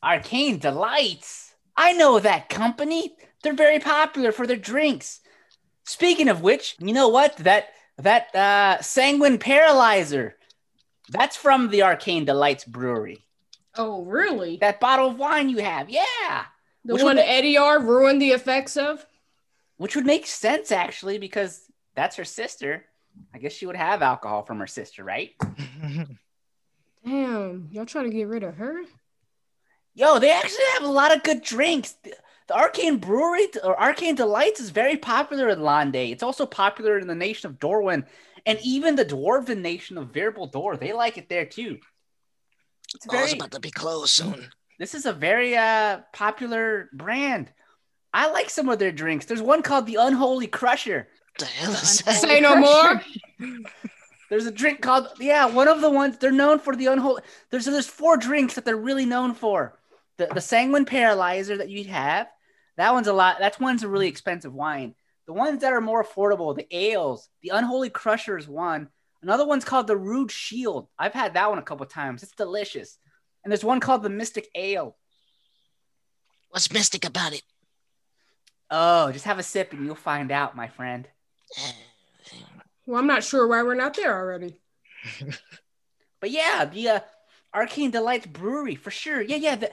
[0.02, 1.51] Arcane Delights.
[1.76, 3.14] I know that company.
[3.42, 5.20] They're very popular for their drinks.
[5.84, 7.36] Speaking of which, you know what?
[7.38, 7.68] That
[7.98, 10.36] that uh, Sanguine Paralyzer.
[11.10, 13.24] That's from the Arcane Delights Brewery.
[13.76, 14.58] Oh, really?
[14.58, 16.44] That bottle of wine you have, yeah.
[16.84, 19.04] The Which one one- Ediar ruined the effects of?
[19.76, 21.64] Which would make sense actually because
[21.94, 22.84] that's her sister.
[23.34, 25.32] I guess she would have alcohol from her sister, right?
[27.04, 28.82] Damn, y'all trying to get rid of her?
[29.94, 31.92] Yo, they actually have a lot of good drinks.
[32.02, 32.14] The,
[32.48, 35.96] the Arcane Brewery or Arcane Delights is very popular in Lande.
[35.96, 38.04] It's also popular in the nation of Dorwin
[38.46, 40.78] and even the dwarven nation of Variable Door.
[40.78, 41.78] They like it there too.
[42.94, 44.48] It's Oh, it's about to be closed soon.
[44.78, 47.52] this is a very uh, popular brand.
[48.12, 49.26] I like some of their drinks.
[49.26, 51.08] There's one called the Unholy Crusher.
[51.38, 52.16] The hell is that?
[52.16, 53.00] Say no more.
[54.28, 57.22] There's a drink called yeah, one of the ones they're known for the unholy.
[57.50, 59.78] There's there's four drinks that they're really known for.
[60.28, 62.28] The the sanguine paralyzer that you'd have,
[62.76, 63.40] that one's a lot.
[63.40, 64.94] That one's a really expensive wine.
[65.26, 68.88] The ones that are more affordable, the ales, the unholy crusher is one.
[69.22, 70.88] Another one's called the rude shield.
[70.98, 72.22] I've had that one a couple times.
[72.22, 72.98] It's delicious.
[73.42, 74.96] And there's one called the mystic ale.
[76.50, 77.42] What's mystic about it?
[78.70, 81.08] Oh, just have a sip and you'll find out, my friend.
[82.84, 84.56] Well, I'm not sure why we're not there already.
[86.20, 87.00] But yeah, the uh,
[87.52, 89.20] Arcane Delights Brewery for sure.
[89.20, 89.56] Yeah, yeah.
[89.56, 89.72] The,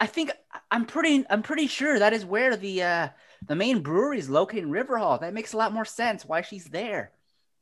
[0.00, 0.30] I think
[0.70, 1.24] I'm pretty.
[1.28, 3.08] I'm pretty sure that is where the uh,
[3.46, 5.20] the main brewery is located in Riverhall.
[5.20, 7.12] That makes a lot more sense why she's there.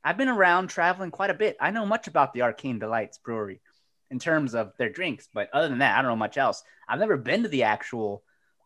[0.04, 1.56] I've been around traveling quite a bit.
[1.60, 3.60] I know much about the Arcane Delights Brewery
[4.10, 6.62] in terms of their drinks, but other than that, I don't know much else.
[6.88, 8.22] I've never been to the actual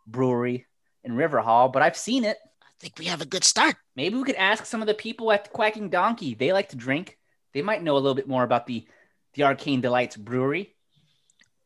[0.06, 0.66] brewery
[1.02, 2.36] in Riverhall, but I've seen it.
[2.62, 3.76] I think we have a good start.
[3.96, 6.34] Maybe we could ask some of the people at the Quacking Donkey.
[6.34, 7.16] They like to drink.
[7.54, 8.86] They might know a little bit more about the
[9.34, 10.74] the Arcane Delights Brewery.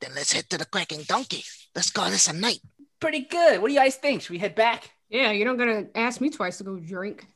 [0.00, 1.44] Then let's head to the quacking donkey.
[1.74, 2.60] Let's call this a night.
[3.00, 3.60] Pretty good.
[3.60, 4.22] What do you guys think?
[4.22, 4.90] Should we head back?
[5.08, 7.26] Yeah, you're not gonna ask me twice to go drink.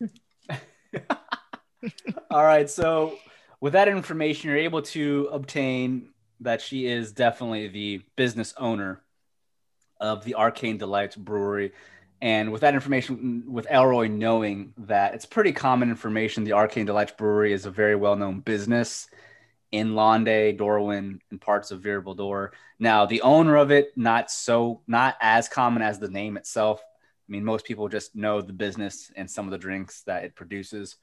[2.30, 2.68] All right.
[2.68, 3.18] So,
[3.60, 6.10] with that information, you're able to obtain
[6.40, 9.02] that she is definitely the business owner
[10.00, 11.72] of the Arcane Delights Brewery.
[12.20, 17.12] And with that information, with Elroy knowing that it's pretty common information, the Arcane Delights
[17.12, 19.08] Brewery is a very well known business
[19.72, 22.52] in Londe, Dorwin, and parts of Vir Door.
[22.78, 26.80] Now, the owner of it, not so, not as common as the name itself.
[26.80, 30.34] I mean, most people just know the business and some of the drinks that it
[30.34, 30.96] produces.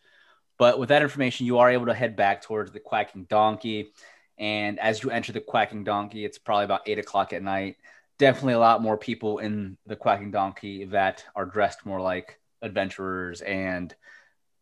[0.57, 3.91] But with that information, you are able to head back towards the Quacking Donkey.
[4.37, 7.75] And as you enter the Quacking Donkey, it's probably about eight o'clock at night.
[8.17, 13.41] Definitely a lot more people in the Quacking Donkey that are dressed more like adventurers
[13.41, 13.93] and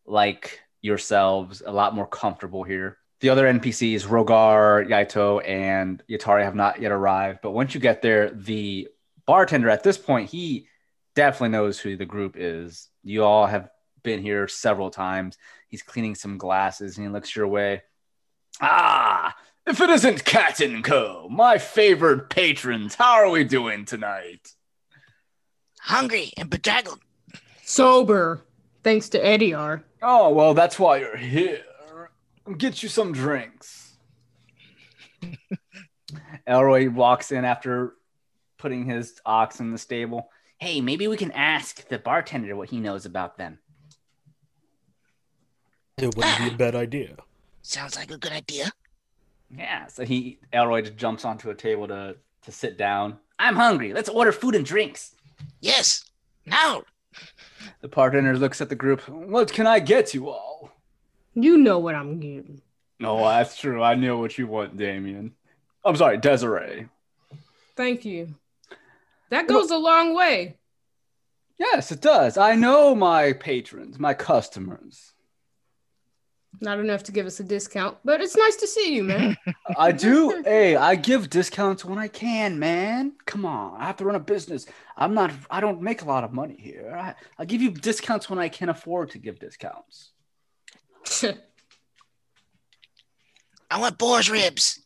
[0.04, 2.98] like yourselves, a lot more comfortable here.
[3.20, 7.40] The other NPCs, Rogar, Yaito, and Yatari, have not yet arrived.
[7.42, 8.88] But once you get there, the
[9.26, 10.68] bartender at this point, he
[11.14, 12.88] definitely knows who the group is.
[13.02, 13.70] You all have
[14.02, 15.38] been here several times.
[15.68, 17.82] He's cleaning some glasses and he looks your way.
[18.60, 19.34] Ah,
[19.66, 24.52] if it isn't Cat and Co., my favorite patrons, how are we doing tonight?
[25.80, 27.00] Hungry and bedraggled.
[27.64, 28.42] Sober,
[28.82, 29.82] thanks to Ediar.
[30.02, 31.62] Oh, well, that's why you're here.
[32.46, 33.96] I'll get you some drinks.
[36.46, 37.94] Elroy walks in after
[38.58, 40.30] putting his ox in the stable.
[40.58, 43.58] Hey, maybe we can ask the bartender what he knows about them.
[45.96, 47.16] It wouldn't be a bad idea.
[47.62, 48.70] Sounds like a good idea.
[49.50, 53.18] Yeah, so he Elroy just jumps onto a table to to sit down.
[53.38, 53.92] I'm hungry.
[53.92, 55.14] Let's order food and drinks.
[55.60, 56.04] Yes.
[56.46, 56.82] Now.
[57.80, 59.08] The bartender looks at the group.
[59.08, 60.73] What can I get you all?
[61.34, 62.62] You know what I'm getting.
[63.00, 63.82] No, that's true.
[63.82, 65.32] I know what you want, Damien.
[65.84, 66.88] I'm sorry, Desiree.
[67.76, 68.34] Thank you.
[69.30, 70.56] That goes a long way.
[71.58, 72.36] Yes, it does.
[72.36, 75.12] I know my patrons, my customers.
[76.60, 79.36] Not enough to give us a discount, but it's nice to see you, man.
[79.76, 80.42] I do.
[80.44, 83.12] hey, I give discounts when I can, man.
[83.26, 84.66] Come on, I have to run a business.
[84.96, 85.32] I'm not.
[85.50, 86.94] I don't make a lot of money here.
[86.96, 90.12] I, I give you discounts when I can afford to give discounts.
[93.70, 94.80] I want boar's ribs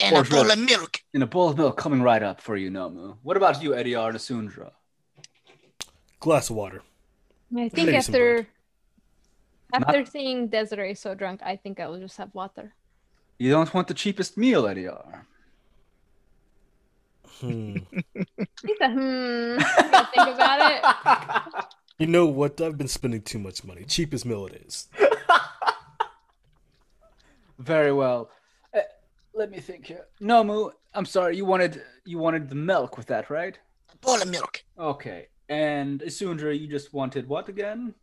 [0.00, 0.54] and Boar's a bowl ribs.
[0.54, 1.00] of milk.
[1.14, 3.16] In a bowl of milk coming right up for you, Nomu.
[3.22, 4.72] What about you, Eddie Artisundra?
[6.20, 6.82] Glass of water.
[7.56, 8.46] I think Maybe some after bread.
[9.72, 12.74] after seeing Desiree so drunk, I think I will just have water.
[13.38, 15.24] You don't want the cheapest meal, Ediar.
[17.40, 17.76] Hmm.
[18.62, 19.58] He hmm.
[19.58, 21.64] Think about it.
[21.98, 22.58] You know what?
[22.62, 23.84] I've been spending too much money.
[23.84, 24.88] Cheapest meal it is.
[27.60, 28.30] Very well.
[28.74, 28.80] Uh,
[29.34, 30.06] let me think here.
[30.20, 31.36] Nomu, I'm sorry.
[31.36, 33.58] You wanted you wanted the milk with that, right?
[33.92, 34.64] A bowl of milk.
[34.78, 35.28] Okay.
[35.50, 37.94] And Isundra, you just wanted what again?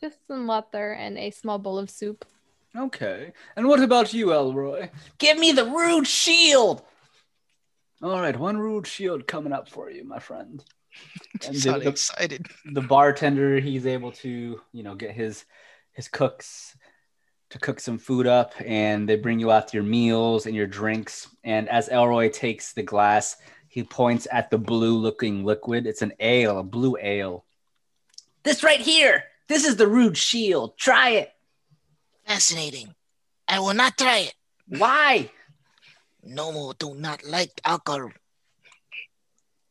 [0.00, 2.26] Just some water and a small bowl of soup.
[2.76, 3.32] Okay.
[3.56, 4.90] And what about you, Elroy?
[5.16, 6.82] Give me the rude shield.
[8.02, 10.62] All right, one rude shield coming up for you, my friend.
[11.46, 12.46] And the, Sounding the, excited.
[12.72, 15.44] the bartender, he's able to, you know, get his
[15.92, 16.76] his cooks
[17.50, 21.28] to cook some food up, and they bring you out your meals and your drinks.
[21.44, 23.36] And as Elroy takes the glass,
[23.68, 25.86] he points at the blue-looking liquid.
[25.86, 27.44] It's an ale, a blue ale.
[28.42, 29.24] This right here.
[29.48, 30.76] This is the rude shield.
[30.76, 31.32] Try it.
[32.26, 32.94] Fascinating.
[33.46, 34.34] I will not try it.
[34.66, 35.30] Why?
[36.24, 38.10] No more do not like alcohol.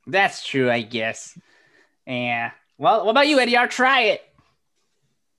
[0.08, 1.38] That's true, I guess.
[2.08, 2.52] Yeah.
[2.78, 3.58] Well, what about you, Eddie?
[3.58, 4.22] I'll Try it.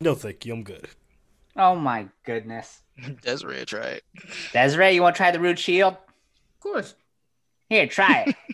[0.01, 0.53] No, thank you.
[0.53, 0.89] I'm good.
[1.57, 2.83] Oh my goodness.
[3.23, 4.05] Desiree, try it.
[4.53, 5.95] Desiree, you want to try the root shield?
[5.95, 6.95] Of course.
[7.69, 8.37] Here, try it.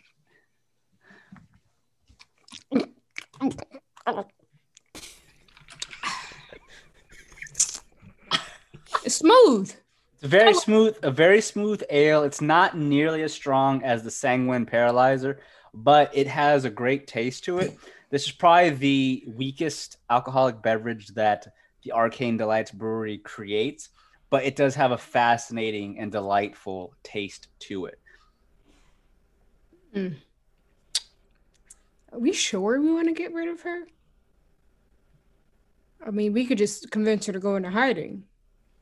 [9.05, 9.73] It's smooth.
[10.21, 10.59] It's very oh.
[10.59, 12.23] smooth, a very smooth ale.
[12.23, 15.41] It's not nearly as strong as the Sanguine Paralyzer,
[15.75, 17.77] but it has a great taste to it.
[18.11, 21.49] This is probably the weakest alcoholic beverage that
[21.83, 23.91] the Arcane Delights Brewery creates,
[24.31, 27.99] but it does have a fascinating and delightful taste to it.
[32.13, 33.83] Are we sure we want to get rid of her?
[36.05, 38.25] I mean, we could just convince her to go into hiding.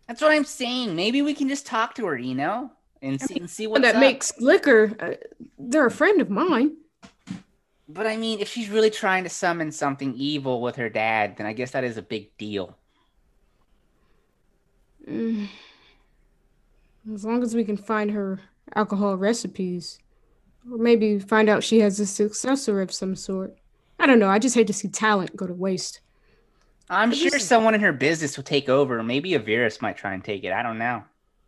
[0.08, 0.96] That's what I'm saying.
[0.96, 2.72] Maybe we can just talk to her, you know,
[3.02, 4.00] and see and see One what's that up.
[4.00, 4.96] makes liquor.
[4.98, 5.12] Uh,
[5.58, 6.76] they're a friend of mine.
[7.88, 11.46] But I mean, if she's really trying to summon something evil with her dad, then
[11.46, 12.76] I guess that is a big deal.
[15.08, 15.48] Mm.
[17.14, 18.40] As long as we can find her
[18.74, 19.98] alcohol recipes,
[20.70, 23.56] or maybe find out she has a successor of some sort.
[23.98, 24.28] I don't know.
[24.28, 26.00] I just hate to see talent go to waste.
[26.90, 29.02] I'm But sure this someone in her business will take over.
[29.02, 30.52] Maybe Avirus might try and take it.
[30.52, 31.04] I don't know.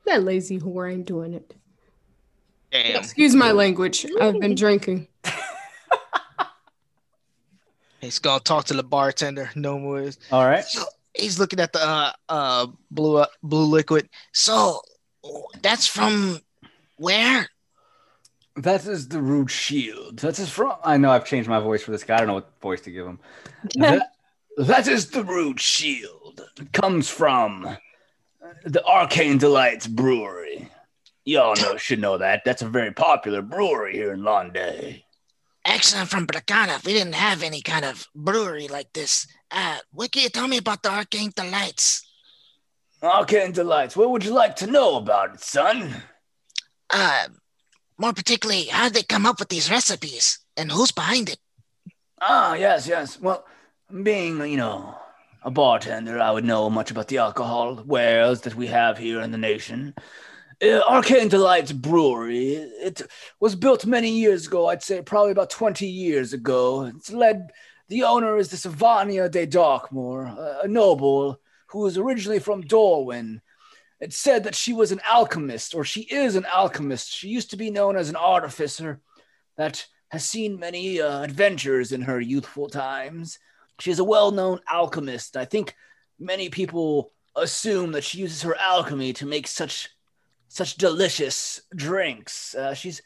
[0.06, 1.54] That lazy whore ain't doing it.
[2.70, 2.96] Damn.
[2.96, 4.06] Excuse my language.
[4.20, 5.08] I've been drinking.
[8.00, 9.50] He's gonna talk to the bartender.
[9.54, 10.10] No more.
[10.32, 10.64] All right.
[11.14, 14.08] He's looking at the uh uh blue uh, blue liquid.
[14.32, 14.80] so
[15.62, 16.40] that's from
[16.96, 17.48] where?
[18.56, 20.18] That is the root Shield.
[20.18, 20.74] That is from.
[20.84, 22.16] I know I've changed my voice for this guy.
[22.16, 23.18] I don't know what voice to give him.
[23.76, 24.10] that,
[24.58, 26.42] that is the root Shield.
[26.60, 27.76] It comes from
[28.64, 30.68] the Arcane Delights Brewery.
[31.24, 32.42] Y'all know should know that.
[32.44, 35.04] That's a very popular brewery here in Londay.
[35.64, 36.84] I'm from Bracana.
[36.84, 39.26] We didn't have any kind of brewery like this.
[39.52, 42.08] Uh, what can you tell me about the Arcane Delights?
[43.02, 43.96] Arcane Delights.
[43.96, 46.02] What would you like to know about it, son?
[46.88, 47.26] Uh,
[47.98, 51.38] more particularly, how did they come up with these recipes and who's behind it?
[52.20, 53.20] Ah, yes, yes.
[53.20, 53.44] Well,
[54.02, 54.96] being, you know,
[55.42, 59.32] a bartender, I would know much about the alcohol wares that we have here in
[59.32, 59.94] the nation.
[60.62, 63.02] Uh, Arcane Delights Brewery, it
[63.40, 66.84] was built many years ago, I'd say probably about 20 years ago.
[66.84, 67.50] It's led,
[67.92, 73.42] the owner is the Savania de Darkmoor, a- noble who was originally from Dorwyn.
[74.00, 77.12] It said that she was an alchemist, or she is an alchemist.
[77.14, 79.00] She used to be known as an artificer
[79.58, 83.38] that has seen many uh, adventures in her youthful times.
[83.78, 85.36] She is a well known alchemist.
[85.36, 85.74] I think
[86.18, 89.90] many people assume that she uses her alchemy to make such
[90.48, 92.54] such delicious drinks.
[92.54, 93.02] Uh, she's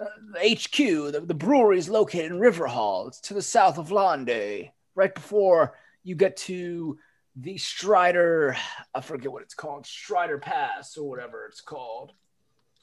[0.00, 3.08] HQ, the, the brewery is located in Riverhall.
[3.08, 6.98] It's to the south of Londe, right before you get to
[7.36, 8.56] the Strider,
[8.94, 12.12] I forget what it's called, Strider Pass or whatever it's called.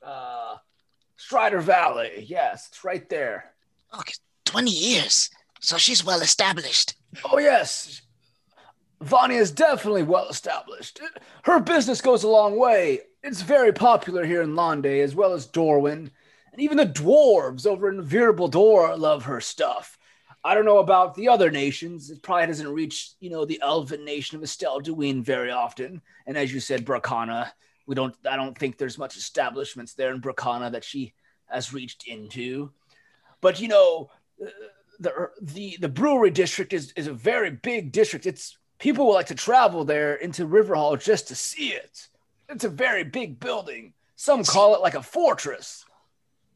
[0.03, 0.55] Uh,
[1.15, 3.53] Strider Valley, yes, it's right there.
[3.93, 4.13] Okay,
[4.45, 5.29] 20 years.
[5.59, 6.95] So she's well established.
[7.25, 8.01] Oh yes,
[9.01, 10.99] Vanya is definitely well established.
[11.43, 13.01] Her business goes a long way.
[13.23, 16.11] It's very popular here in Londe, as well as Dorwyn,
[16.57, 19.99] and even the dwarves over in Virable Door love her stuff.
[20.43, 22.09] I don't know about the other nations.
[22.09, 26.01] It probably doesn't reach, you know, the elven nation of Estelle Duin very often.
[26.25, 27.51] And as you said, Bracana,
[27.85, 28.15] we don't.
[28.27, 31.13] I don't think there's much establishments there in Bracana that she
[31.45, 32.71] has reached into.
[33.39, 34.09] But you know,
[34.99, 38.25] the the the brewery district is is a very big district.
[38.25, 42.07] It's people will like to travel there into Riverhall just to see it.
[42.49, 43.93] It's a very big building.
[44.15, 45.85] Some call it like a fortress.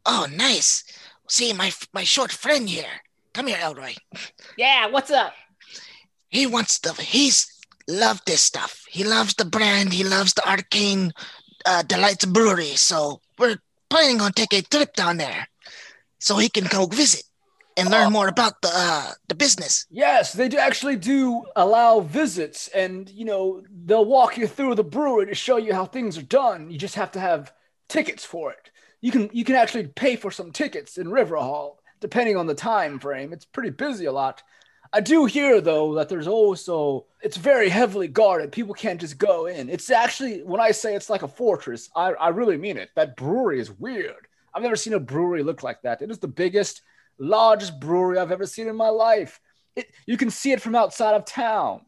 [0.05, 0.83] Oh, nice.
[1.27, 3.01] See, my my short friend here.
[3.33, 3.93] Come here, Elroy.
[4.57, 5.33] Yeah, what's up?
[6.29, 6.93] He wants the.
[6.93, 7.47] He's
[7.87, 8.83] loved this stuff.
[8.89, 9.93] He loves the brand.
[9.93, 11.11] He loves the Arcane
[11.65, 12.75] uh, Delights Brewery.
[12.75, 13.57] So we're
[13.89, 15.47] planning on taking a trip down there,
[16.19, 17.23] so he can go visit
[17.77, 19.85] and learn more about the uh, the business.
[19.89, 24.83] Yes, they do actually do allow visits, and you know they'll walk you through the
[24.83, 26.69] brewery to show you how things are done.
[26.69, 27.53] You just have to have
[27.87, 28.70] tickets for it.
[29.01, 32.55] You can you can actually pay for some tickets in River Hall depending on the
[32.55, 33.33] time frame.
[33.33, 34.41] It's pretty busy a lot.
[34.93, 38.51] I do hear though that there's also it's very heavily guarded.
[38.51, 39.69] People can't just go in.
[39.69, 42.89] It's actually when I say it's like a fortress, I, I really mean it.
[42.95, 44.27] That brewery is weird.
[44.53, 46.01] I've never seen a brewery look like that.
[46.01, 46.81] It is the biggest,
[47.17, 49.39] largest brewery I've ever seen in my life.
[49.75, 51.85] It, you can see it from outside of town.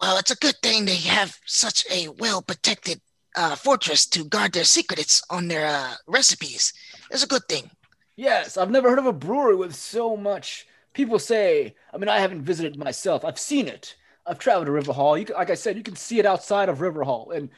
[0.00, 3.00] Well, it's a good thing they have such a well protected
[3.36, 6.72] uh, fortress to guard their secrets on their uh, recipes.
[7.10, 7.70] It's a good thing.
[8.16, 10.66] Yes, I've never heard of a brewery with so much.
[10.92, 13.24] People say, I mean, I haven't visited myself.
[13.24, 13.96] I've seen it.
[14.26, 15.18] I've traveled to Riverhall.
[15.18, 17.50] You can, like I said, you can see it outside of Riverhall, and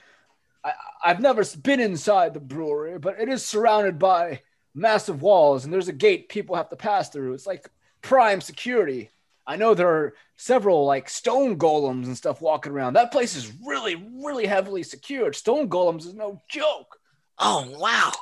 [0.65, 0.73] I,
[1.05, 4.41] I've never been inside the brewery, but it is surrounded by
[4.75, 7.35] massive walls, and there's a gate people have to pass through.
[7.35, 7.69] It's like
[8.01, 9.11] prime security.
[9.53, 12.95] I know there are several like stone golems and stuff walking around.
[12.95, 15.37] That place is really, really heavily secured.
[15.37, 16.97] Stone golems is no joke.
[17.39, 18.13] Oh wow!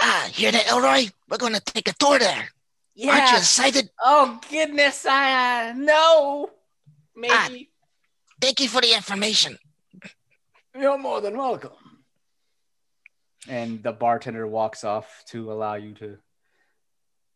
[0.00, 1.06] Ah, hear that, Elroy?
[1.28, 2.48] We're gonna take a tour there.
[2.96, 3.12] Yeah.
[3.12, 3.90] Aren't you excited?
[4.04, 6.50] Oh goodness, I uh, no.
[7.14, 7.70] Maybe.
[8.40, 9.56] Thank you for the information.
[10.76, 11.70] You're more than welcome.
[13.48, 16.18] And the bartender walks off to allow you to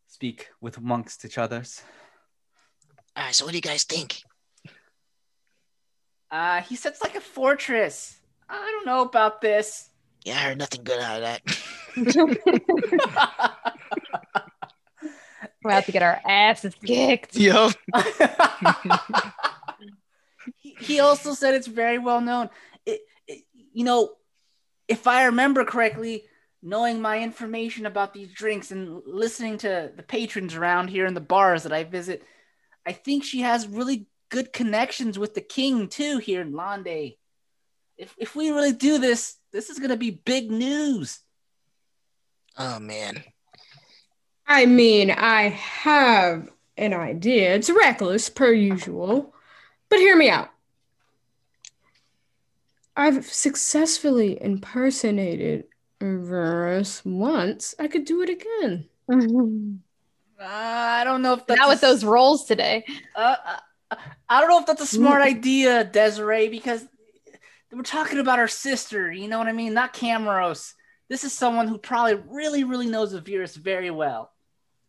[0.09, 1.81] speak with amongst each others.
[3.17, 4.23] All right, so what do you guys think?
[6.31, 8.21] Uh, he said it's like a fortress.
[8.49, 9.91] I don't know about this.
[10.25, 11.43] Yeah, I heard nothing good out of that.
[15.63, 17.37] We're about to get our asses kicked.
[17.39, 17.73] Yup.
[20.57, 22.49] he, he also said it's very well known.
[22.87, 24.13] It, it, you know,
[24.89, 26.25] if I remember correctly,
[26.63, 31.21] knowing my information about these drinks and listening to the patrons around here in the
[31.21, 32.23] bars that I visit,
[32.87, 37.15] I think she has really good connections with the king too here in Londe.
[37.99, 41.21] If if we really do this, this is gonna be big news.
[42.57, 43.23] Oh man.
[44.47, 47.55] I mean, I have an idea.
[47.55, 49.33] It's reckless, per usual.
[49.89, 50.51] But hear me out.
[52.97, 55.65] I've successfully impersonated
[56.01, 57.75] Verus once.
[57.79, 58.89] I could do it again.
[60.41, 62.85] Uh, I don't know if that's Not a with those s- rolls today.
[63.15, 63.37] Uh,
[63.91, 63.97] uh,
[64.29, 66.87] I don't know if that's a smart idea, Desiree, because
[67.71, 69.13] we're talking about our sister.
[69.13, 69.75] You know what I mean?
[69.75, 70.73] Not Camrose.
[71.09, 74.33] This is someone who probably really, really knows the virus very well.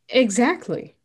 [0.08, 0.96] Exactly.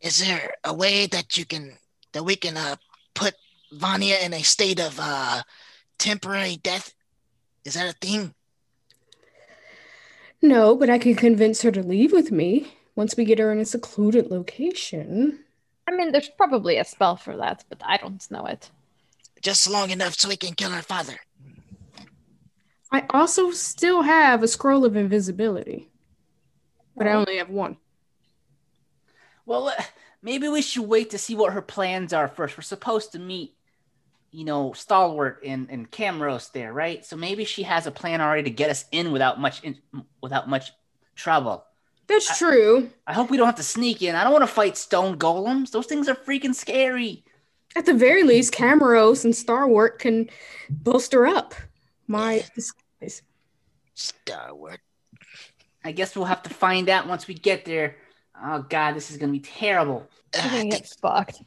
[0.00, 1.78] Is there a way that you can
[2.12, 2.76] that we can uh
[3.14, 3.34] put
[3.72, 5.42] Vanya in a state of uh
[5.98, 6.92] temporary death?
[7.64, 8.34] Is that a thing?
[10.42, 13.60] No, but I can convince her to leave with me once we get her in
[13.60, 15.44] a secluded location.
[15.86, 18.70] I mean, there's probably a spell for that, but I don't know it.
[19.40, 21.20] Just long enough so we can kill her father.
[22.90, 25.90] I also still have a scroll of invisibility,
[26.96, 27.76] but I only have one.
[29.44, 29.82] Well, uh,
[30.22, 32.56] maybe we should wait to see what her plans are first.
[32.56, 33.54] We're supposed to meet,
[34.30, 37.04] you know, Stalwart and, and Camrose there, right?
[37.04, 39.76] So maybe she has a plan already to get us in without much in,
[40.22, 40.72] without much
[41.14, 41.64] trouble.
[42.08, 42.90] That's true.
[43.06, 44.14] I hope we don't have to sneak in.
[44.14, 45.70] I don't want to fight stone golems.
[45.70, 47.24] Those things are freaking scary.
[47.74, 50.30] At the very least, Camrose and Starwart can
[50.70, 51.54] bolster up
[52.06, 53.22] my disguise.
[53.94, 54.78] Starward.
[55.84, 57.96] I guess we'll have to find out once we get there.
[58.42, 60.06] Oh god, this is gonna be terrible.
[60.34, 61.42] We're I gonna think get fucked.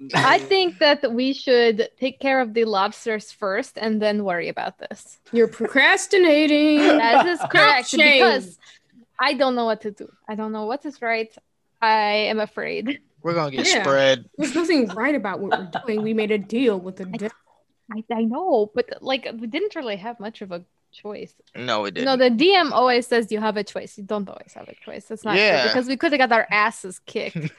[0.14, 4.78] I think that we should take care of the lobsters first and then worry about
[4.78, 5.18] this.
[5.32, 6.78] You're procrastinating.
[6.78, 8.22] That is correct shame.
[8.24, 8.58] because
[9.20, 10.08] I don't know what to do.
[10.28, 11.34] I don't know what is right.
[11.80, 13.00] I am afraid.
[13.22, 13.82] we're gonna get Yeah.
[13.82, 14.28] spread.
[14.38, 16.02] There's nothing right about what we're doing.
[16.02, 17.36] We made a deal with the devil.
[17.92, 20.62] I, I know, but like we didn't really have much of a
[20.92, 21.34] choice.
[21.56, 22.06] No, we didn't.
[22.06, 23.98] No, the DM always says you have a choice.
[23.98, 25.06] You don't always have a choice.
[25.06, 25.62] That's not Yeah.
[25.62, 27.36] true because we could have got our asses kicked.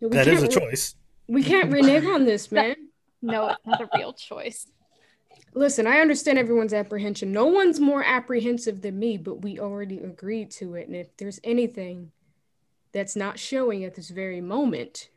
[0.00, 0.94] We That is a can't- choice.
[1.28, 2.76] We can't renege on this, man.
[3.22, 4.66] no, it's not a real choice.
[5.54, 7.30] Listen, I understand everyone's apprehension.
[7.32, 10.88] No one's more apprehensive than me, but we already agreed to it.
[10.88, 12.10] And if there's anything
[12.92, 15.10] that's not showing at this very moment,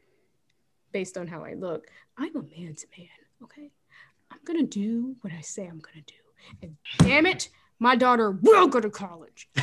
[0.92, 1.88] based on how I look,
[2.18, 3.08] I'm a man's man,
[3.44, 3.72] okay?
[4.32, 6.14] I'm gonna do what I say I'm gonna do.
[6.62, 7.50] And damn it,
[7.80, 9.50] my daughter will go to college.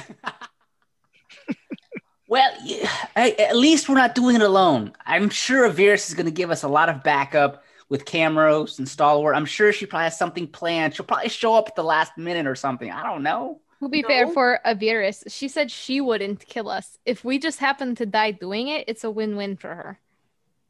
[2.27, 4.93] Well, yeah, I- at least we're not doing it alone.
[5.05, 9.37] I'm sure Avirus is gonna give us a lot of backup with Camrose and Stalwart.
[9.37, 10.95] I'm sure she probably has something planned.
[10.95, 12.91] She'll probably show up at the last minute or something.
[12.91, 13.61] I don't know.
[13.83, 14.33] To be fair, No.
[14.33, 16.97] for Avirus, she said she wouldn't kill us.
[17.05, 20.01] If we just happen to die doing it, it's a win-win for her.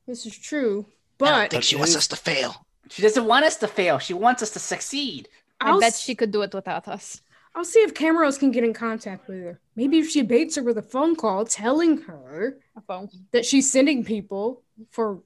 [0.07, 0.87] This is true,
[1.19, 2.67] but I don't think she wants us to fail.
[2.91, 3.99] She doesn't want us to fail.
[3.99, 5.29] She wants us to succeed.
[5.61, 7.21] I I'll, bet s- she could do it without us.
[7.55, 9.61] I'll see if Camaros can get in contact with her.
[9.77, 13.09] Maybe if she baits her with a phone call telling her A phone.
[13.31, 15.23] that she's sending people for pff,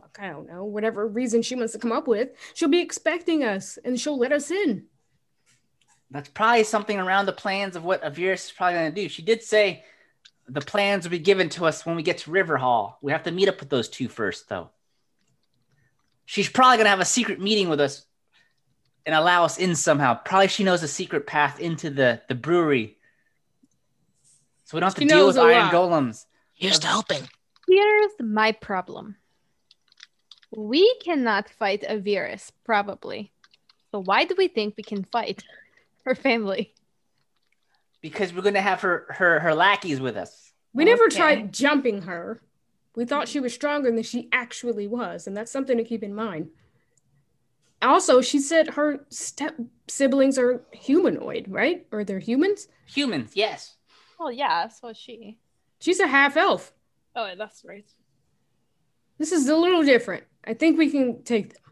[0.00, 3.44] fuck, I don't know, whatever reason she wants to come up with, she'll be expecting
[3.44, 4.86] us and she'll let us in.
[6.10, 9.08] That's probably something around the plans of what Avirus is probably gonna do.
[9.08, 9.84] She did say
[10.48, 12.98] the plans will be given to us when we get to River Hall.
[13.02, 14.70] We have to meet up with those two first, though.
[16.24, 18.04] She's probably gonna have a secret meeting with us
[19.06, 20.14] and allow us in somehow.
[20.14, 22.98] Probably she knows a secret path into the, the brewery.
[24.64, 25.72] So we don't have to She deal knows with a iron lot.
[25.72, 26.26] golems.
[26.54, 27.28] Here's to hoping.
[27.68, 29.16] Here's my problem.
[30.50, 33.32] We cannot fight Avirus, probably.
[33.92, 35.42] So why do we think we can fight
[36.04, 36.74] her family?
[38.00, 40.52] Because we're gonna have her her her lackeys with us.
[40.72, 41.16] We never Okay.
[41.16, 42.40] tried jumping her.
[42.96, 46.14] We thought she was stronger than she actually was, and that's something to keep in
[46.14, 46.50] mind.
[47.82, 49.56] Also, she said her step
[49.88, 51.86] siblings are humanoid, right?
[51.92, 52.68] Or they're humans?
[52.86, 53.76] Humans, yes.
[54.18, 55.38] Well, yeah, so is she.
[55.80, 56.72] She's a half elf.
[57.16, 57.86] Oh, that's right.
[59.18, 60.24] This is a little different.
[60.44, 61.62] I think we can take them.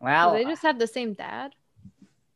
[0.00, 1.54] Well, Do they just have the same dad?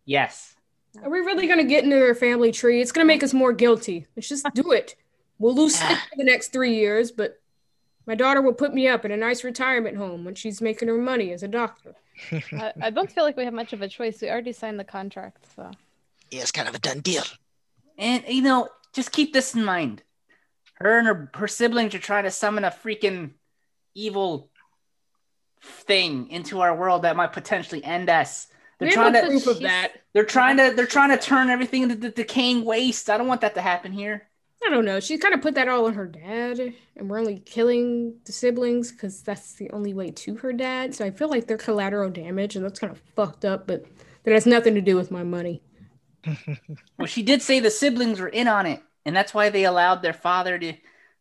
[0.05, 0.56] yes.
[1.02, 2.82] Are we really going to get into their family tree?
[2.82, 4.06] It's going to make us more guilty.
[4.14, 4.94] Let's just do it.
[5.39, 7.40] We'll lose sleep for the next three years, but
[8.06, 10.98] my daughter will put me up in a nice retirement home when she's making her
[10.98, 11.94] money as a doctor.
[12.30, 14.20] I, I don't feel like we have much of a choice.
[14.20, 15.70] We already signed the contract, so
[16.30, 17.24] Yeah, it's kind of a done deal.
[17.97, 20.02] And you know, just keep this in mind.
[20.74, 23.30] Her and her, her siblings are trying to summon a freaking
[23.94, 24.51] evil
[25.62, 28.48] thing into our world that might potentially end us.
[28.78, 29.93] They're we trying to proof of that.
[30.12, 33.10] they're trying to they're trying to turn everything into the decaying waste.
[33.10, 34.28] I don't want that to happen here.
[34.64, 35.01] I don't know.
[35.01, 36.60] She kind of put that all on her dad,
[36.97, 40.94] and we're only killing the siblings because that's the only way to her dad.
[40.94, 43.66] So I feel like they're collateral damage, and that's kind of fucked up.
[43.66, 43.84] But
[44.22, 45.62] that has nothing to do with my money.
[46.98, 50.02] Well, she did say the siblings were in on it, and that's why they allowed
[50.02, 50.74] their father to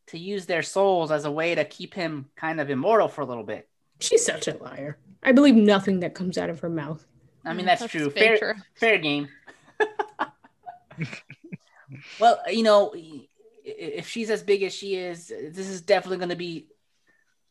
[0.07, 3.26] to use their souls as a way to keep him kind of immortal for a
[3.26, 3.69] little bit.
[4.02, 4.98] She's such a liar.
[5.23, 7.06] I believe nothing that comes out of her mouth.
[7.45, 8.10] I mean, Mm, that's, that's true.
[8.10, 8.53] Fair, true.
[8.76, 9.30] fair game.
[12.19, 12.94] well, you know,
[13.64, 16.68] if she's as big as she is, this is definitely going to be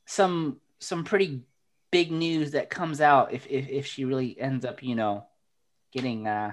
[0.07, 1.43] some some pretty
[1.91, 5.27] big news that comes out if if, if she really ends up, you know,
[5.93, 6.53] getting uh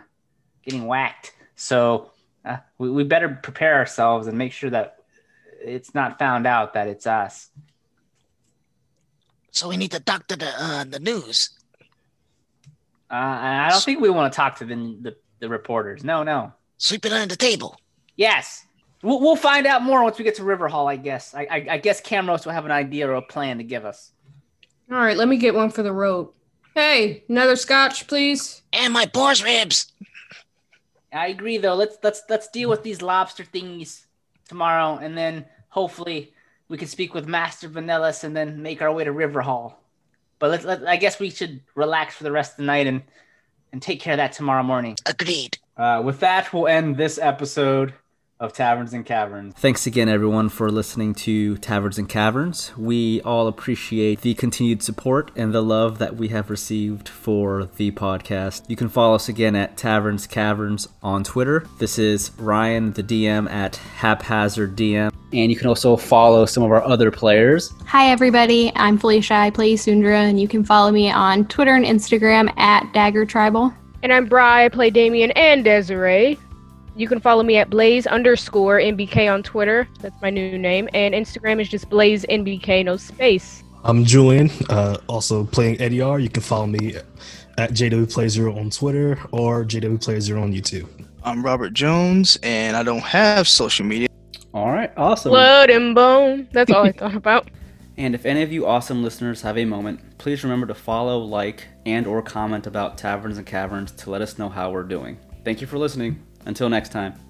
[0.64, 1.34] getting whacked.
[1.56, 2.12] So
[2.46, 4.98] uh, we, we better prepare ourselves and make sure that
[5.60, 7.50] it's not found out that it's us.
[9.58, 11.50] So we need to talk to the uh, the news.
[13.10, 16.04] Uh, I don't think we want to talk to the, the the reporters.
[16.04, 16.54] No, no.
[16.78, 17.82] Sweep it under the table.
[18.18, 18.68] Yes.
[19.02, 21.34] We'll, we'll find out more once we get to River Hall, I guess.
[21.34, 24.12] I, I, I guess Camrose will have an idea or a plan to give us.
[24.92, 26.30] All right, let me get one for the road.
[26.76, 28.62] Hey, another scotch, please.
[28.74, 29.92] And my boar's ribs.
[31.12, 31.74] I agree, though.
[31.74, 34.06] Let's let's let's deal with these lobster thingies
[34.48, 36.34] tomorrow, and then hopefully
[36.70, 39.82] we could speak with Master Vanellis, and then make our way to River Hall.
[40.40, 43.04] But let's let, I guess we should relax for the rest of the night and
[43.74, 44.96] and take care of that tomorrow morning.
[45.06, 45.58] Agreed.
[45.76, 47.94] Uh, with that, we'll end this episode
[48.40, 49.54] of Taverns and Caverns.
[49.56, 52.72] Thanks again, everyone, for listening to Taverns and Caverns.
[52.78, 57.92] We all appreciate the continued support and the love that we have received for the
[57.92, 58.70] podcast.
[58.70, 61.66] You can follow us again at Taverns Caverns on Twitter.
[61.80, 65.12] This is Ryan, the DM, at Haphazard DM.
[65.34, 67.74] And you can also follow some of our other players.
[67.86, 68.72] Hi, everybody.
[68.76, 69.34] I'm Felicia.
[69.34, 73.74] I play Sundra, and you can follow me on Twitter and Instagram at Dagger Tribal.
[74.04, 74.42] And I'm Bri.
[74.42, 76.38] I play Damien and Desiree.
[76.98, 79.88] You can follow me at Blaze underscore NBK on Twitter.
[80.00, 80.90] That's my new name.
[80.96, 83.64] And Instagram is just Blaze NBK, no space.
[83.84, 86.20] I'm Julian, uh, also playing Ediar.
[86.20, 86.96] You can follow me
[87.60, 90.88] at JWPlay0 on Twitter or JWPlay0 on YouTube.
[91.24, 94.08] I'm Robert Jones, and I don't have social media.
[94.56, 95.30] All right, awesome.
[95.30, 96.48] Blood and bone.
[96.52, 97.52] That's all I thought about.
[97.98, 101.68] And if any of you awesome listeners have a moment, please remember to follow, like,
[101.86, 105.20] and or comment about Taverns and Caverns to let us know how we're doing.
[105.44, 106.24] Thank you for listening.
[106.48, 107.27] Until next time.